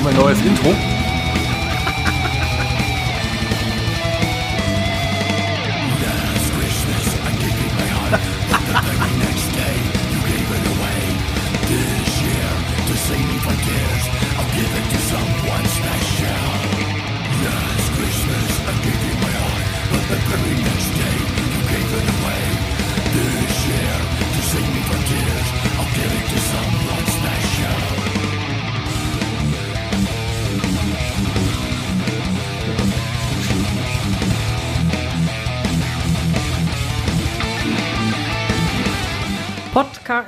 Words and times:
Haben 0.00 0.14
wir 0.14 0.18
ein 0.18 0.24
neues 0.24 0.40
Intro? 0.40 0.99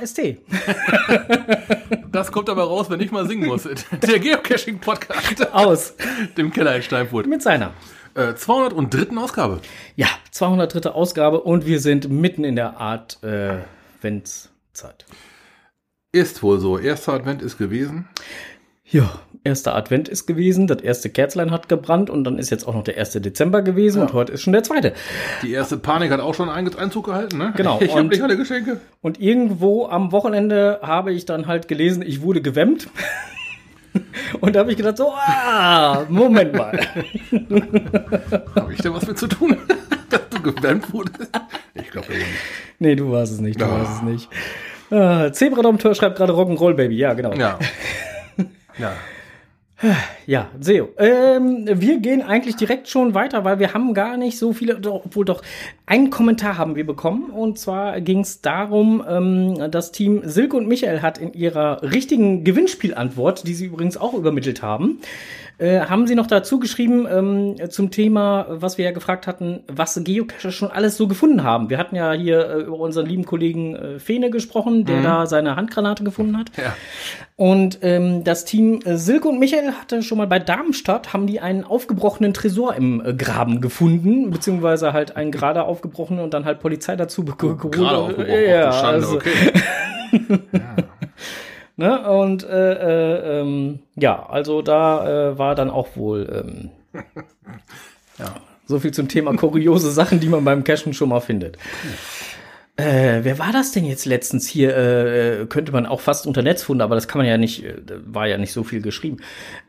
Podcast. 0.03 0.41
Das 2.11 2.31
kommt 2.31 2.49
aber 2.49 2.63
raus, 2.63 2.89
wenn 2.89 2.99
ich 2.99 3.11
mal 3.11 3.27
singen 3.27 3.47
muss. 3.47 3.63
Der 3.63 4.19
Geocaching-Podcast 4.19 5.53
Aus. 5.53 5.93
dem 6.37 6.51
Keller 6.51 6.75
in 6.75 6.81
Steinfurt. 6.81 7.25
Mit 7.27 7.41
seiner. 7.41 7.73
Äh, 8.15 8.35
203. 8.35 9.15
Ausgabe. 9.17 9.61
Ja, 9.95 10.07
203. 10.31 10.89
Ausgabe 10.91 11.41
und 11.41 11.65
wir 11.65 11.79
sind 11.79 12.09
mitten 12.09 12.43
in 12.43 12.55
der 12.55 12.77
Art 12.77 13.17
äh, 13.23 13.59
Adventszeit. 13.97 15.05
Ist 16.11 16.43
wohl 16.43 16.59
so. 16.59 16.77
Erster 16.77 17.13
Advent 17.13 17.41
ist 17.41 17.57
gewesen. 17.57 18.07
Ja, 18.85 19.19
erster 19.43 19.75
Advent 19.75 20.07
ist 20.09 20.25
gewesen, 20.25 20.67
das 20.67 20.81
erste 20.81 21.09
Kerzlein 21.09 21.51
hat 21.51 21.67
gebrannt 21.69 22.09
und 22.09 22.23
dann 22.23 22.37
ist 22.37 22.49
jetzt 22.49 22.67
auch 22.67 22.73
noch 22.73 22.83
der 22.83 22.97
erste 22.97 23.19
Dezember 23.21 23.61
gewesen 23.61 23.97
Ja. 23.99 24.03
und 24.05 24.13
heute 24.13 24.31
ist 24.33 24.41
schon 24.41 24.53
der 24.53 24.63
zweite. 24.63 24.93
Die 25.41 25.51
erste 25.51 25.77
Panik 25.77 26.11
hat 26.11 26.19
auch 26.19 26.33
schon 26.33 26.49
Einzug 26.49 27.05
gehalten, 27.05 27.37
ne? 27.37 27.53
Genau, 27.55 27.77
Ich 27.81 27.89
habe 27.91 28.01
und- 28.01 28.09
nicht 28.11 28.21
alle 28.21 28.37
Geschenke. 28.37 28.79
Und 29.01 29.19
irgendwo 29.19 29.85
am 29.87 30.11
Wochenende 30.11 30.79
habe 30.81 31.11
ich 31.13 31.25
dann 31.25 31.47
halt 31.47 31.67
gelesen, 31.67 32.01
ich 32.05 32.21
wurde 32.21 32.41
gewemmt. 32.41 32.89
Und 34.41 34.55
da 34.55 34.61
habe 34.61 34.71
ich 34.71 34.77
gedacht, 34.77 34.97
so, 34.97 35.11
ah, 35.13 36.03
Moment 36.09 36.53
mal. 36.55 36.79
Habe 38.55 38.73
ich 38.73 38.79
da 38.81 38.91
was 38.91 39.05
mit 39.05 39.19
zu 39.19 39.27
tun? 39.27 39.55
Dass 40.09 40.21
du 40.31 40.41
gewärmt 40.41 40.91
wurdest? 40.91 41.29
Ich 41.75 41.91
glaube 41.91 42.07
nicht. 42.11 42.25
Nee, 42.79 42.95
du 42.95 43.11
warst 43.11 43.33
es 43.33 43.39
nicht, 43.39 43.61
du 43.61 43.65
Ah. 43.65 43.69
warst 43.69 43.97
es 43.97 44.01
nicht. 44.01 44.29
Ah, 44.89 45.31
Zebra 45.31 45.61
Tor 45.77 45.93
schreibt 45.93 46.17
gerade 46.17 46.33
Rock'n'Roll 46.33 46.73
Baby, 46.73 46.97
ja, 46.97 47.13
genau. 47.13 47.33
Ja. 47.33 47.59
Ja. 48.79 48.93
Ja, 50.25 50.49
Seo. 50.59 50.89
Ähm, 50.97 51.67
wir 51.67 51.99
gehen 51.99 52.21
eigentlich 52.21 52.55
direkt 52.55 52.87
schon 52.87 53.13
weiter, 53.13 53.43
weil 53.43 53.59
wir 53.59 53.73
haben 53.73 53.93
gar 53.93 54.17
nicht 54.17 54.37
so 54.37 54.53
viele, 54.53 54.79
doch, 54.79 55.05
obwohl 55.05 55.25
doch 55.25 55.41
einen 55.85 56.09
Kommentar 56.09 56.57
haben 56.57 56.75
wir 56.75 56.85
bekommen. 56.85 57.29
Und 57.29 57.59
zwar 57.59 57.99
ging 57.99 58.21
es 58.21 58.41
darum, 58.41 59.03
ähm, 59.07 59.71
das 59.71 59.91
Team 59.91 60.21
Silke 60.23 60.55
und 60.55 60.67
Michael 60.67 61.01
hat 61.01 61.17
in 61.17 61.33
ihrer 61.33 61.81
richtigen 61.83 62.43
Gewinnspielantwort, 62.43 63.47
die 63.47 63.53
sie 63.53 63.65
übrigens 63.65 63.97
auch 63.97 64.13
übermittelt 64.13 64.61
haben, 64.61 64.99
äh, 65.59 65.81
haben 65.81 66.07
sie 66.07 66.15
noch 66.15 66.27
dazu 66.27 66.59
geschrieben 66.59 67.07
ähm, 67.09 67.69
zum 67.69 67.91
Thema, 67.91 68.47
was 68.49 68.77
wir 68.77 68.85
ja 68.85 68.91
gefragt 68.91 69.27
hatten, 69.27 69.61
was 69.67 69.99
Geocacher 70.03 70.51
schon 70.51 70.71
alles 70.71 70.97
so 70.97 71.07
gefunden 71.07 71.43
haben. 71.43 71.69
Wir 71.69 71.77
hatten 71.77 71.95
ja 71.95 72.11
hier 72.13 72.49
äh, 72.49 72.61
über 72.61 72.79
unseren 72.79 73.05
lieben 73.05 73.25
Kollegen 73.25 73.75
äh, 73.75 73.99
Fene 73.99 74.29
gesprochen, 74.29 74.85
der 74.85 75.01
da 75.03 75.25
seine 75.27 75.55
Handgranate 75.55 76.03
gefunden 76.03 76.37
hat. 76.37 76.51
Ja. 76.57 76.75
Und 77.35 77.79
ähm, 77.81 78.23
das 78.23 78.45
Team 78.45 78.79
äh, 78.83 78.97
Silke 78.97 79.27
und 79.27 79.39
Michael 79.39 79.72
hatte 79.79 80.01
schon 80.03 80.17
mal 80.17 80.27
bei 80.27 80.39
Darmstadt, 80.39 81.13
haben 81.13 81.27
die 81.27 81.39
einen 81.39 81.63
aufgebrochenen 81.63 82.33
Tresor 82.33 82.75
im 82.75 83.03
äh, 83.05 83.13
Graben 83.13 83.61
gefunden, 83.61 84.29
beziehungsweise 84.31 84.93
halt 84.93 85.15
einen 85.15 85.31
gerade 85.31 85.63
aufgebrochenen 85.63 86.23
und 86.23 86.33
dann 86.33 86.45
halt 86.45 86.59
Polizei 86.59 86.95
dazu 86.95 87.23
be- 87.25 87.35
geholt. 87.37 87.59
Oh, 87.63 87.69
Gerade 87.69 87.97
aufgebrochen. 87.97 88.43
Ja, 88.47 88.65
du 88.67 88.73
Schande, 88.73 88.93
also, 88.93 89.15
okay. 89.15 90.39
ne? 91.77 92.09
Und 92.09 92.43
äh, 92.43 92.73
äh, 92.73 93.39
ähm, 93.41 93.79
ja, 93.95 94.25
also 94.29 94.61
da 94.61 95.31
äh, 95.31 95.37
war 95.37 95.55
dann 95.55 95.69
auch 95.69 95.95
wohl 95.95 96.43
ähm, 96.93 97.01
Ja. 98.19 98.35
so 98.67 98.79
viel 98.79 98.91
zum 98.91 99.07
Thema 99.07 99.35
kuriose 99.35 99.91
Sachen, 99.91 100.19
die 100.19 100.29
man 100.29 100.45
beim 100.45 100.63
Cashen 100.63 100.93
schon 100.93 101.09
mal 101.09 101.19
findet. 101.19 101.57
Äh, 102.75 103.19
wer 103.23 103.37
war 103.37 103.51
das 103.51 103.71
denn 103.71 103.85
jetzt 103.85 104.05
letztens 104.05 104.47
hier? 104.47 104.75
Äh, 104.75 105.45
könnte 105.45 105.71
man 105.71 105.85
auch 105.85 105.99
fast 105.99 106.25
unter 106.25 106.41
Netzfunde, 106.41 106.83
aber 106.83 106.95
das 106.95 107.07
kann 107.07 107.19
man 107.19 107.27
ja 107.27 107.37
nicht, 107.37 107.63
äh, 107.63 107.75
war 108.05 108.27
ja 108.27 108.39
nicht 108.39 108.51
so 108.51 108.63
viel 108.63 108.81
geschrieben. 108.81 109.17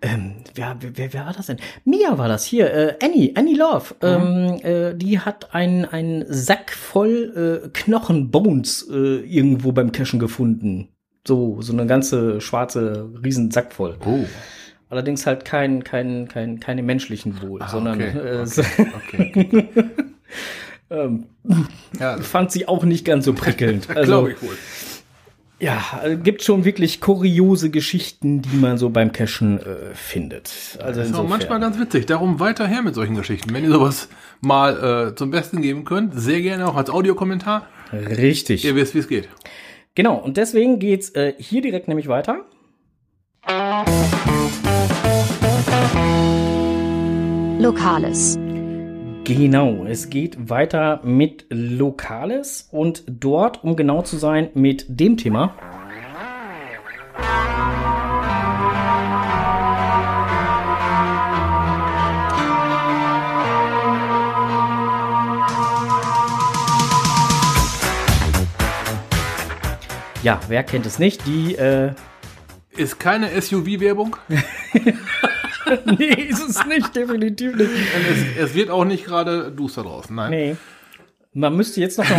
Ähm, 0.00 0.37
wer, 0.54 0.78
wer, 0.81 1.12
wer 1.12 1.26
war 1.26 1.34
das 1.34 1.47
denn? 1.47 1.59
Mia 1.84 2.16
war 2.16 2.28
das 2.28 2.47
hier, 2.47 2.72
äh, 2.72 2.94
Annie, 3.03 3.32
Annie 3.34 3.56
Love. 3.56 3.94
Ähm, 4.00 4.59
äh, 4.62 4.94
die 4.94 5.19
hat 5.19 5.54
einen, 5.54 5.84
einen 5.84 6.25
Sack 6.28 6.72
voll 6.72 7.62
äh, 7.64 7.69
Knochenbones 7.75 8.88
äh, 8.91 9.20
irgendwo 9.20 9.72
beim 9.72 9.93
Cashen 9.93 10.19
gefunden. 10.19 10.88
So, 11.26 11.60
so 11.60 11.75
eine 11.75 11.87
ganze 11.87 12.41
schwarze 12.41 13.10
Riesensack 13.22 13.75
voll. 13.75 13.98
Oh. 14.06 14.25
Allerdings 14.88 15.26
halt 15.26 15.44
kein, 15.44 15.84
kein, 15.84 16.28
kein, 16.28 16.59
keine 16.59 16.82
menschlichen 16.82 17.43
wohl, 17.43 17.60
Ah, 17.60 17.69
sondern 17.69 18.00
okay, 18.00 18.19
äh, 18.19 18.47
Okay. 19.09 19.69
ähm, 20.91 21.25
Ja, 21.99 22.19
fand 22.22 22.53
sie 22.53 22.69
auch 22.69 22.84
nicht 22.84 23.05
ganz 23.05 23.25
so 23.25 23.33
prickelnd. 23.33 23.89
Also, 23.95 24.12
glaube 24.12 24.33
ich 24.33 24.43
wohl. 24.43 24.56
ja, 25.61 25.83
äh, 26.05 26.17
gibt 26.17 26.43
schon 26.43 26.65
wirklich 26.65 27.00
kuriose 27.00 27.71
Geschichten, 27.71 28.43
die 28.43 28.56
man 28.56 28.77
so 28.78 28.91
beim 28.91 29.12
Cashen 29.12 29.59
äh, 29.59 29.94
findet. 29.94 30.78
Also 30.83 31.00
Das 31.00 31.11
ist 31.11 31.17
auch 31.17 31.28
manchmal 31.28 31.61
ganz 31.61 31.78
witzig. 31.78 32.06
Darum 32.06 32.41
weiter 32.41 32.67
her 32.67 32.83
mit 32.83 32.94
solchen 32.94 33.15
Geschichten. 33.17 33.55
Wenn 33.55 33.65
ihr 33.65 33.71
sowas 33.71 34.09
mal 34.41 35.11
äh, 35.11 35.15
zum 35.15 35.31
Besten 35.31 35.62
geben 35.62 35.84
könnt, 35.84 36.12
sehr 36.19 36.41
gerne 36.43 36.67
auch 36.69 36.77
als 36.77 36.91
Audiokommentar. 36.91 37.67
Richtig. 37.93 38.65
Ihr 38.65 38.75
wisst, 38.75 38.94
wie 38.94 38.99
es 38.99 39.09
geht. 39.09 39.28
Genau, 39.94 40.17
und 40.17 40.37
deswegen 40.37 40.81
geht's 40.81 41.11
äh, 41.11 41.34
hier 41.39 41.62
direkt 41.62 41.87
nämlich 41.87 42.09
weiter. 42.09 42.44
Lokales. 47.59 48.39
Genau, 49.25 49.87
es 49.87 50.11
geht 50.11 50.51
weiter 50.51 51.01
mit 51.03 51.47
Lokales 51.49 52.69
und 52.71 53.05
dort, 53.07 53.65
um 53.65 53.75
genau 53.75 54.03
zu 54.03 54.19
sein, 54.19 54.51
mit 54.53 54.85
dem 54.87 55.17
Thema. 55.17 55.57
Ja, 70.23 70.39
wer 70.49 70.65
kennt 70.65 70.85
es 70.85 70.99
nicht? 70.99 71.27
Die, 71.27 71.55
äh, 71.55 71.93
Ist 72.77 73.01
keine 73.01 73.41
SUV-Werbung. 73.41 74.17
nee, 75.98 76.26
ist 76.28 76.48
es 76.48 76.66
nicht, 76.66 76.94
definitiv 76.94 77.56
nicht. 77.56 77.70
Es, 78.38 78.48
es 78.50 78.54
wird 78.54 78.70
auch 78.70 78.84
nicht 78.84 79.04
gerade 79.04 79.50
duster 79.50 79.82
draußen. 79.82 80.14
Nein. 80.14 80.30
Nee. 80.30 80.56
Man 81.36 81.56
müsste 81.56 81.80
jetzt 81.80 81.98
noch. 81.98 82.04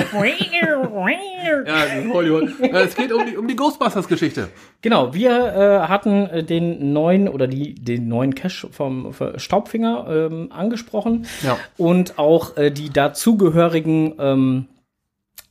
Ja, 1.66 2.12
Hollywood. 2.12 2.50
Ja, 2.60 2.82
es 2.82 2.96
geht 2.96 3.14
um 3.14 3.26
die, 3.26 3.38
um 3.38 3.48
die 3.48 3.56
Ghostbusters-Geschichte. 3.56 4.50
Genau, 4.82 5.14
wir 5.14 5.32
äh, 5.32 5.88
hatten 5.88 6.28
äh, 6.28 6.44
den 6.44 6.92
neuen 6.92 7.30
oder 7.30 7.48
die, 7.48 7.76
den 7.76 8.08
neuen 8.08 8.36
Cache 8.36 8.68
vom 8.72 9.14
vom 9.14 9.38
Staubfinger 9.40 10.08
ähm, 10.10 10.52
angesprochen 10.52 11.28
Ja. 11.44 11.58
und 11.78 12.18
auch 12.20 12.58
äh, 12.58 12.72
die 12.72 12.90
dazugehörigen 12.90 14.16
ähm, 14.20 14.66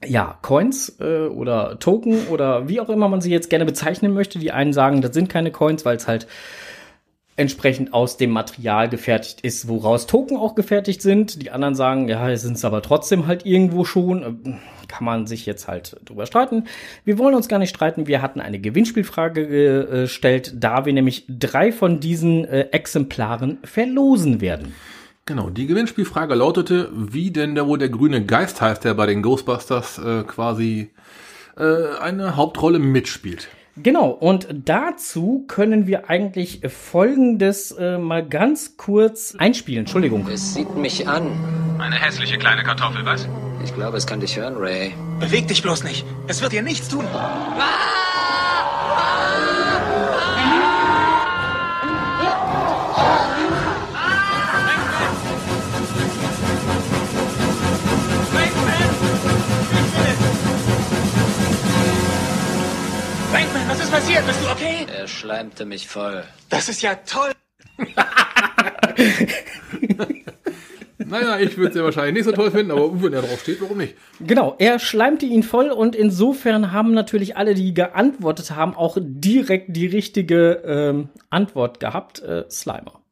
ja, 0.04 0.38
Coins 0.42 0.96
äh, 1.00 1.26
oder 1.28 1.78
Token 1.78 2.26
oder 2.28 2.68
wie 2.68 2.80
auch 2.80 2.88
immer 2.90 3.08
man 3.08 3.20
sie 3.20 3.30
jetzt 3.30 3.50
gerne 3.50 3.64
bezeichnen 3.64 4.12
möchte. 4.12 4.38
Die 4.38 4.52
einen 4.52 4.72
sagen, 4.72 5.00
das 5.00 5.14
sind 5.14 5.28
keine 5.28 5.50
Coins, 5.50 5.84
weil 5.84 5.96
es 5.96 6.06
halt 6.08 6.26
entsprechend 7.36 7.92
aus 7.92 8.16
dem 8.16 8.30
Material 8.30 8.88
gefertigt 8.88 9.40
ist, 9.40 9.68
woraus 9.68 10.06
Token 10.06 10.36
auch 10.36 10.54
gefertigt 10.54 11.02
sind. 11.02 11.42
Die 11.42 11.50
anderen 11.50 11.74
sagen, 11.74 12.08
ja, 12.08 12.36
sind 12.36 12.56
es 12.56 12.64
aber 12.64 12.82
trotzdem 12.82 13.26
halt 13.26 13.44
irgendwo 13.44 13.84
schon. 13.84 14.22
Ähm, 14.22 14.58
Kann 14.86 15.04
man 15.04 15.26
sich 15.26 15.46
jetzt 15.46 15.66
halt 15.66 15.96
drüber 16.04 16.26
streiten. 16.26 16.64
Wir 17.04 17.18
wollen 17.18 17.34
uns 17.34 17.48
gar 17.48 17.58
nicht 17.58 17.70
streiten. 17.70 18.06
Wir 18.06 18.22
hatten 18.22 18.40
eine 18.40 18.60
Gewinnspielfrage 18.60 19.40
äh, 19.40 20.00
gestellt, 20.02 20.54
da 20.56 20.84
wir 20.84 20.92
nämlich 20.92 21.24
drei 21.28 21.72
von 21.72 22.00
diesen 22.00 22.44
äh, 22.44 22.68
Exemplaren 22.70 23.58
verlosen 23.64 24.40
werden. 24.40 24.74
Genau, 25.26 25.48
die 25.48 25.66
Gewinnspielfrage 25.66 26.34
lautete, 26.34 26.90
wie 26.92 27.30
denn 27.30 27.54
der 27.54 27.66
wohl 27.66 27.78
der 27.78 27.88
grüne 27.88 28.24
Geist 28.26 28.60
heißt, 28.60 28.84
der 28.84 28.92
bei 28.92 29.06
den 29.06 29.22
Ghostbusters 29.22 29.98
äh, 29.98 30.22
quasi 30.24 30.90
äh, 31.56 31.96
eine 31.98 32.36
Hauptrolle 32.36 32.78
mitspielt. 32.78 33.48
Genau, 33.76 34.10
und 34.10 34.46
dazu 34.50 35.44
können 35.48 35.86
wir 35.86 36.08
eigentlich 36.08 36.60
Folgendes 36.68 37.72
äh, 37.72 37.98
mal 37.98 38.24
ganz 38.26 38.76
kurz 38.76 39.34
einspielen. 39.36 39.80
Entschuldigung. 39.80 40.28
Es 40.28 40.54
sieht 40.54 40.76
mich 40.76 41.08
an. 41.08 41.26
Eine 41.80 41.96
hässliche 41.96 42.38
kleine 42.38 42.62
Kartoffel, 42.62 43.04
was? 43.04 43.28
Ich 43.64 43.74
glaube, 43.74 43.96
es 43.96 44.06
kann 44.06 44.20
dich 44.20 44.36
hören, 44.36 44.54
Ray. 44.56 44.92
Beweg 45.18 45.48
dich 45.48 45.62
bloß 45.62 45.82
nicht. 45.84 46.04
Es 46.28 46.40
wird 46.40 46.52
dir 46.52 46.62
nichts 46.62 46.88
tun. 46.88 47.04
Passiert? 63.94 64.26
Bist 64.26 64.42
du 64.42 64.50
okay? 64.50 64.86
Er 64.92 65.06
schleimte 65.06 65.64
mich 65.64 65.86
voll. 65.86 66.24
Das 66.50 66.68
ist 66.68 66.82
ja 66.82 66.96
toll. 66.96 67.30
Naja, 71.06 71.38
ich 71.38 71.56
würde 71.58 71.70
es 71.70 71.76
ja 71.76 71.84
wahrscheinlich 71.84 72.14
nicht 72.14 72.24
so 72.24 72.32
toll 72.32 72.50
finden, 72.50 72.70
aber 72.72 73.02
wenn 73.02 73.12
er 73.12 73.20
drauf 73.20 73.40
steht, 73.40 73.60
warum 73.60 73.78
nicht? 73.78 73.94
Genau, 74.20 74.54
er 74.58 74.78
schleimte 74.78 75.26
ihn 75.26 75.42
voll 75.42 75.70
und 75.70 75.94
insofern 75.94 76.72
haben 76.72 76.94
natürlich 76.94 77.36
alle, 77.36 77.54
die 77.54 77.74
geantwortet 77.74 78.52
haben, 78.52 78.74
auch 78.74 78.96
direkt 78.98 79.76
die 79.76 79.86
richtige 79.86 80.62
ähm, 80.64 81.08
Antwort 81.30 81.78
gehabt. 81.78 82.20
Äh, 82.22 82.44
Slimer. 82.50 83.02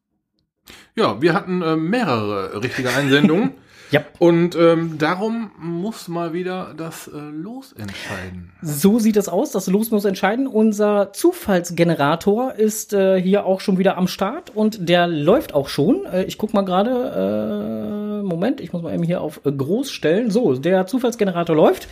Ja, 0.95 1.21
wir 1.21 1.33
hatten 1.33 1.61
äh, 1.61 1.75
mehrere 1.75 2.61
richtige 2.63 2.89
Einsendungen. 2.89 3.51
Ja. 3.93 4.01
Und 4.17 4.55
ähm, 4.55 4.97
darum 4.97 5.51
muss 5.59 6.07
mal 6.07 6.33
wieder 6.33 6.73
das 6.75 7.07
äh, 7.07 7.11
Los 7.15 7.73
entscheiden. 7.73 8.51
So 8.63 8.97
sieht 8.97 9.17
es 9.17 9.29
aus. 9.29 9.51
Das 9.51 9.67
Los 9.67 9.91
muss 9.91 10.03
entscheiden. 10.03 10.47
Unser 10.47 11.13
Zufallsgenerator 11.13 12.55
ist 12.55 12.93
äh, 12.93 13.21
hier 13.21 13.45
auch 13.45 13.61
schon 13.61 13.77
wieder 13.77 13.95
am 13.97 14.07
Start 14.07 14.49
und 14.55 14.89
der 14.89 15.05
läuft 15.05 15.53
auch 15.53 15.69
schon. 15.69 16.07
Äh, 16.11 16.23
ich 16.23 16.39
guck 16.39 16.55
mal 16.55 16.63
gerade. 16.63 18.19
Äh, 18.19 18.23
Moment, 18.23 18.61
ich 18.61 18.73
muss 18.73 18.81
mal 18.81 18.93
eben 18.95 19.03
hier 19.03 19.21
auf 19.21 19.41
äh, 19.45 19.51
groß 19.51 19.91
stellen. 19.91 20.31
So, 20.31 20.55
der 20.55 20.87
Zufallsgenerator 20.87 21.55
läuft. 21.55 21.87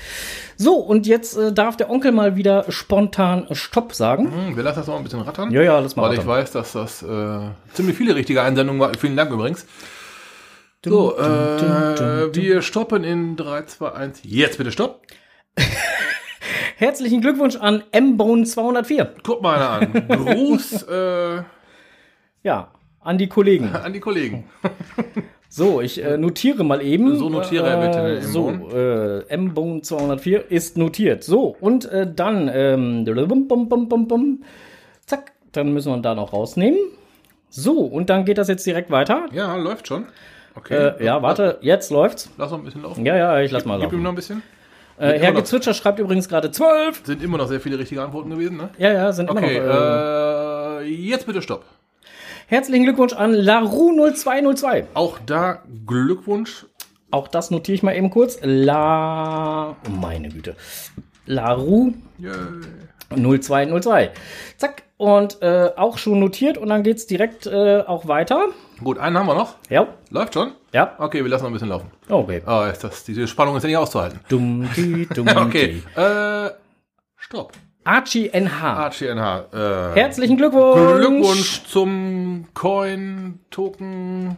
So, 0.57 0.75
und 0.77 1.05
jetzt 1.05 1.37
äh, 1.37 1.53
darf 1.53 1.77
der 1.77 1.91
Onkel 1.91 2.11
mal 2.13 2.35
wieder 2.35 2.65
spontan 2.69 3.45
Stopp 3.51 3.93
sagen. 3.93 4.31
Hm, 4.47 4.55
wir 4.55 4.63
lassen 4.63 4.79
das 4.79 4.87
noch 4.87 4.95
ein 4.97 5.03
bisschen 5.03 5.21
rattern. 5.21 5.51
Ja, 5.51 5.61
ja, 5.61 5.77
lass 5.79 5.95
mal 5.95 6.03
Weil 6.03 6.13
ich 6.13 6.19
rattern. 6.21 6.31
weiß, 6.31 6.51
dass 6.51 6.71
das 6.71 7.03
äh, 7.03 7.39
ziemlich 7.73 7.95
viele 7.95 8.15
richtige 8.15 8.41
Einsendungen 8.41 8.81
waren. 8.81 8.95
Vielen 8.95 9.15
Dank 9.17 9.31
übrigens. 9.31 9.67
So, 10.83 11.15
äh, 11.15 12.33
wir 12.33 12.63
stoppen 12.63 13.03
in 13.03 13.35
3, 13.35 13.65
2, 13.65 13.91
1. 13.91 14.21
Jetzt 14.23 14.57
bitte 14.57 14.71
stopp. 14.71 15.01
Herzlichen 16.77 17.21
Glückwunsch 17.21 17.55
an 17.55 17.83
M-Bone 17.91 18.45
204. 18.45 19.13
Guck 19.21 19.43
mal 19.43 19.61
an. 19.61 20.07
Gruß 20.07 20.83
äh, 20.89 21.43
Ja, 22.41 22.71
an 22.99 23.19
die 23.19 23.27
Kollegen. 23.27 23.67
an 23.75 23.93
die 23.93 23.99
Kollegen. 23.99 24.45
So, 25.49 25.81
ich 25.81 26.03
äh, 26.03 26.17
notiere 26.17 26.63
mal 26.63 26.81
eben. 26.81 27.15
So, 27.15 27.29
notiere 27.29 27.67
er 27.67 27.87
bitte, 27.87 27.99
Äh, 28.17 28.21
so, 28.23 28.49
äh, 28.49 29.27
M-Bone 29.27 29.83
204 29.83 30.49
ist 30.49 30.77
notiert. 30.77 31.23
So, 31.23 31.55
und 31.59 31.85
äh, 31.85 32.11
dann, 32.11 32.49
ähm, 32.51 33.05
bum, 33.05 33.47
bum, 33.47 33.69
bum, 33.69 33.87
bum, 33.87 34.07
bum. 34.07 34.43
zack, 35.05 35.33
dann 35.51 35.73
müssen 35.73 35.91
wir 35.93 36.01
da 36.01 36.15
noch 36.15 36.33
rausnehmen. 36.33 36.79
So, 37.51 37.81
und 37.81 38.09
dann 38.09 38.25
geht 38.25 38.39
das 38.39 38.47
jetzt 38.47 38.65
direkt 38.65 38.89
weiter. 38.89 39.27
Ja, 39.31 39.55
läuft 39.57 39.87
schon. 39.87 40.07
Okay. 40.55 40.93
Äh, 40.99 41.05
ja, 41.05 41.21
warte, 41.21 41.57
jetzt 41.61 41.91
läuft's. 41.91 42.29
Lass 42.37 42.51
noch 42.51 42.57
ein 42.59 42.63
bisschen 42.65 42.81
laufen. 42.83 43.05
Ja, 43.05 43.15
ja, 43.17 43.39
ich 43.39 43.51
lass 43.51 43.65
mal 43.65 43.75
Gib 43.79 43.87
ihm 43.87 43.91
laufen. 43.91 44.03
noch 44.03 44.11
ein 44.11 44.15
bisschen. 44.15 44.43
Äh, 44.97 45.17
Herr. 45.19 45.31
Gezwitscher 45.31 45.73
schreibt 45.73 45.99
übrigens 45.99 46.27
gerade 46.29 46.51
12. 46.51 47.01
Sind 47.05 47.23
immer 47.23 47.37
noch 47.37 47.47
sehr 47.47 47.59
viele 47.61 47.79
richtige 47.79 48.01
Antworten 48.03 48.29
gewesen, 48.29 48.57
ne? 48.57 48.69
Ja, 48.77 48.91
ja, 48.91 49.11
sind 49.13 49.29
Okay, 49.29 49.57
immer 49.57 49.67
noch. 49.67 50.81
Äh, 50.81 50.83
äh, 50.83 50.87
jetzt 50.89 51.25
bitte 51.25 51.41
stopp. 51.41 51.63
herzlichen 52.47 52.83
Glückwunsch 52.83 53.13
an 53.13 53.33
Laru0202. 53.33 54.83
Auch 54.93 55.17
da 55.25 55.63
Glückwunsch. 55.87 56.65
Auch 57.09 57.27
das 57.27 57.49
notiere 57.51 57.75
ich 57.75 57.83
mal 57.83 57.95
eben 57.95 58.09
kurz. 58.09 58.37
La. 58.41 59.71
Oh, 59.71 59.89
meine 59.89 60.29
Güte. 60.29 60.55
Laru 61.25 61.93
Yay. 62.19 62.31
0202. 63.15 64.11
Zack. 64.57 64.83
Und 64.97 65.41
äh, 65.41 65.71
auch 65.77 65.97
schon 65.97 66.19
notiert 66.19 66.59
und 66.59 66.69
dann 66.69 66.83
geht's 66.83 67.07
direkt 67.07 67.47
äh, 67.47 67.79
auch 67.81 68.07
weiter. 68.07 68.49
Gut, 68.83 68.97
einen 68.97 69.17
haben 69.17 69.27
wir 69.27 69.35
noch. 69.35 69.55
Ja. 69.69 69.87
Läuft 70.09 70.33
schon? 70.33 70.51
Ja. 70.73 70.95
Okay, 70.97 71.23
wir 71.23 71.29
lassen 71.29 71.43
noch 71.43 71.49
ein 71.51 71.53
bisschen 71.53 71.69
laufen. 71.69 71.91
Okay. 72.09 72.41
Oh, 72.47 72.63
ist 72.71 72.83
das, 72.83 73.03
diese 73.03 73.27
Spannung 73.27 73.55
ist 73.57 73.63
ja 73.63 73.67
nicht 73.67 73.77
auszuhalten. 73.77 74.19
Dumm, 74.29 74.67
die, 74.75 75.05
dumm, 75.07 75.27
Okay, 75.35 75.83
äh, 75.95 76.49
stopp. 77.17 77.53
Archie 77.83 78.29
NH. 78.31 78.85
ACNH, 78.87 79.45
äh, 79.53 79.95
Herzlichen 79.95 80.37
Glückwunsch. 80.37 80.99
Glückwunsch 80.99 81.63
zum 81.65 82.45
Coin, 82.53 83.39
Token, 83.49 84.37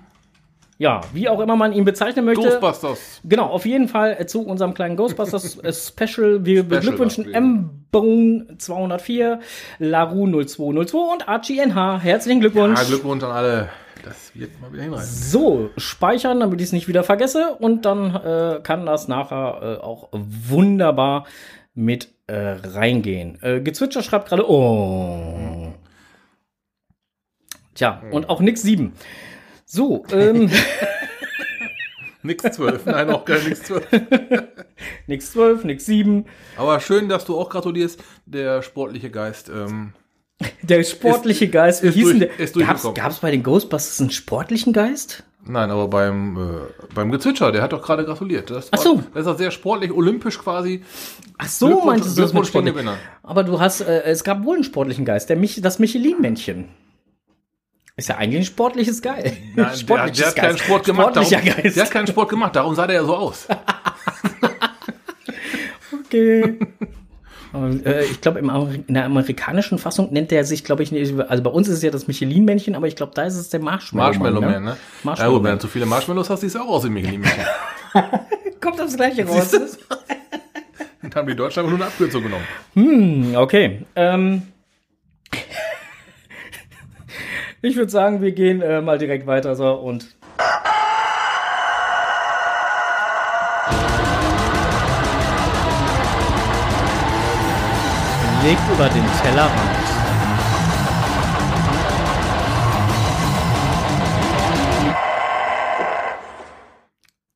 Ja, 0.77 1.01
wie 1.13 1.27
auch 1.27 1.39
immer 1.41 1.55
man 1.57 1.73
ihn 1.73 1.83
bezeichnen 1.83 2.23
möchte. 2.25 2.41
Ghostbusters. 2.43 3.19
Genau, 3.25 3.45
auf 3.47 3.65
jeden 3.65 3.87
Fall 3.89 4.15
äh, 4.17 4.25
zu 4.25 4.41
unserem 4.45 4.73
kleinen 4.73 4.95
Ghostbusters 4.95 5.57
äh, 5.59 5.73
Special. 6.07 6.45
Wir 6.45 6.63
beglückwünschen 6.63 7.33
M-Bone 7.33 8.55
204, 8.57 9.39
Laru 9.79 10.25
0202 10.45 10.97
und 11.13 11.27
Archie 11.27 11.59
NH. 11.59 11.99
Herzlichen 11.99 12.39
Glückwunsch. 12.39 12.79
Ja, 12.79 12.85
Glückwunsch 12.85 13.23
an 13.23 13.31
alle. 13.31 13.69
Das 14.03 14.35
wird 14.35 14.59
mal 14.61 14.71
wieder 14.71 14.83
hinreißen. 14.83 15.31
So, 15.31 15.69
speichern, 15.77 16.39
damit 16.39 16.59
ich 16.59 16.67
es 16.67 16.73
nicht 16.73 16.87
wieder 16.87 17.03
vergesse. 17.03 17.55
Und 17.59 17.85
dann 17.85 18.15
äh, 18.15 18.59
kann 18.61 18.85
das 18.85 19.07
nachher 19.07 19.79
äh, 19.79 19.83
auch 19.83 20.09
wunderbar 20.11 21.25
mit 21.73 22.09
äh, 22.27 22.57
reingehen. 22.63 23.41
Äh, 23.41 23.61
Gezwitscher 23.61 24.03
schreibt 24.03 24.29
gerade, 24.29 24.49
oh. 24.49 25.73
Tja, 27.73 28.03
und 28.11 28.29
auch 28.29 28.39
nix 28.39 28.61
7. 28.61 28.93
So, 29.65 30.05
ähm, 30.11 30.51
Nix 32.25 32.41
12, 32.41 32.85
nein, 32.85 33.09
auch 33.09 33.25
gar 33.25 33.37
nix 33.39 33.63
12. 33.63 33.85
nix 35.07 35.31
12, 35.33 35.65
nix 35.65 35.85
7. 35.85 36.25
Aber 36.55 36.79
schön, 36.79 37.09
dass 37.09 37.25
du 37.25 37.37
auch 37.37 37.49
gratulierst. 37.49 38.01
Der 38.25 38.61
sportliche 38.61 39.11
Geist. 39.11 39.49
Ähm, 39.49 39.93
Der 40.61 40.83
sportliche 40.83 41.47
Geist, 41.49 41.83
wie 41.83 41.87
ist 41.87 41.93
hieß 41.95 42.07
denn 42.09 42.19
durch- 42.19 42.31
der? 42.37 42.45
ist 42.45 42.57
Gab's, 42.57 42.87
gab's 42.93 43.19
bei 43.19 43.31
den 43.31 43.43
Ghostbusters 43.43 44.01
einen 44.01 44.09
sportlichen 44.11 44.73
Geist? 44.73 45.23
nein, 45.45 45.69
aber 45.71 45.89
beim, 45.89 46.37
äh, 46.37 46.83
beim 46.95 47.11
Gezwitscher, 47.11 47.51
der 47.51 47.61
hat 47.61 47.73
doch 47.73 47.81
gerade 47.81 48.05
gratuliert. 48.05 48.49
Das, 48.49 48.69
Ach 48.71 48.77
so. 48.77 49.03
Das 49.13 49.21
ist 49.21 49.25
doch 49.27 49.37
sehr 49.37 49.51
sportlich, 49.51 49.91
olympisch 49.91 50.39
quasi. 50.39 50.83
Ach 51.37 51.47
so, 51.49 51.81
meintest 51.83 52.17
du 52.17 52.21
das 52.21 52.33
mit 52.33 52.47
sportlich? 52.47 52.73
Aber 53.23 53.43
du 53.43 53.59
hast, 53.59 53.81
äh, 53.81 54.03
es 54.03 54.23
gab 54.23 54.45
wohl 54.45 54.55
einen 54.55 54.63
sportlichen 54.63 55.03
Geist, 55.03 55.29
der 55.29 55.35
Mich 55.35 55.59
das 55.61 55.79
Michelin-Männchen. 55.79 56.69
Ist 57.95 58.09
ja 58.09 58.15
eigentlich 58.17 58.41
ein 58.41 58.45
sportliches 58.45 59.01
Geist. 59.01 59.25
Nein, 59.25 59.53
der, 59.55 59.65
der 59.69 59.75
Sportliches 59.75 60.25
hat 60.27 60.35
keinen 60.37 60.57
Sport 60.57 60.85
gemacht. 60.85 61.15
Darum, 61.15 61.29
Geist. 61.29 61.75
der 61.77 61.83
hat 61.83 61.91
keinen 61.91 62.07
Sport 62.07 62.29
gemacht, 62.29 62.55
darum 62.55 62.73
sah 62.73 62.87
der 62.87 62.95
ja 62.97 63.03
so 63.03 63.15
aus. 63.15 63.47
Okay. 66.05 66.59
Aber, 67.53 67.69
äh, 67.85 68.03
ich 68.05 68.19
glaube, 68.19 68.39
in 68.39 68.93
der 68.93 69.05
amerikanischen 69.05 69.77
Fassung 69.77 70.11
nennt 70.11 70.31
er 70.31 70.43
sich, 70.43 70.63
glaube 70.63 70.81
ich, 70.81 70.91
nicht, 70.91 71.13
also 71.19 71.43
bei 71.43 71.51
uns 71.51 71.67
ist 71.67 71.77
es 71.77 71.83
ja 71.83 71.91
das 71.91 72.07
Michelin-Männchen, 72.07 72.75
aber 72.75 72.87
ich 72.87 72.95
glaube, 72.95 73.11
da 73.13 73.23
ist 73.23 73.35
es 73.35 73.49
der 73.49 73.59
Marshmallow. 73.59 74.07
Marshmallow 74.07 74.41
Man, 74.41 74.63
ne? 74.63 74.69
Ja 74.71 74.77
Marshmallow 75.03 75.33
gut, 75.35 75.43
wenn 75.43 75.51
du 75.53 75.59
zu 75.59 75.67
viele 75.67 75.85
Marshmallows 75.85 76.29
hast, 76.31 76.41
siehst 76.41 76.55
du 76.55 76.59
auch 76.59 76.67
aus 76.67 76.83
wie 76.83 76.89
Michelin. 76.89 77.23
Kommt 78.59 78.79
das 78.79 78.95
gleiche 78.95 79.25
raus. 79.25 79.51
Du? 79.59 81.07
Und 81.07 81.15
haben 81.17 81.27
die 81.27 81.35
Deutschen 81.35 81.59
einfach 81.59 81.71
nur 81.71 81.79
eine 81.79 81.87
Abkürzung 81.87 82.23
genommen. 82.23 83.35
Okay. 83.35 83.81
Ähm, 83.93 84.43
ich 87.61 87.75
würde 87.75 87.91
sagen, 87.91 88.21
wir 88.21 88.31
gehen 88.31 88.61
äh, 88.61 88.81
mal 88.81 88.97
direkt 88.97 89.27
weiter 89.27 89.55
so 89.55 89.73
und. 89.73 90.15
Blick 98.43 98.57
über 98.73 98.89
den 98.89 99.05
Tellerrand. 99.21 99.53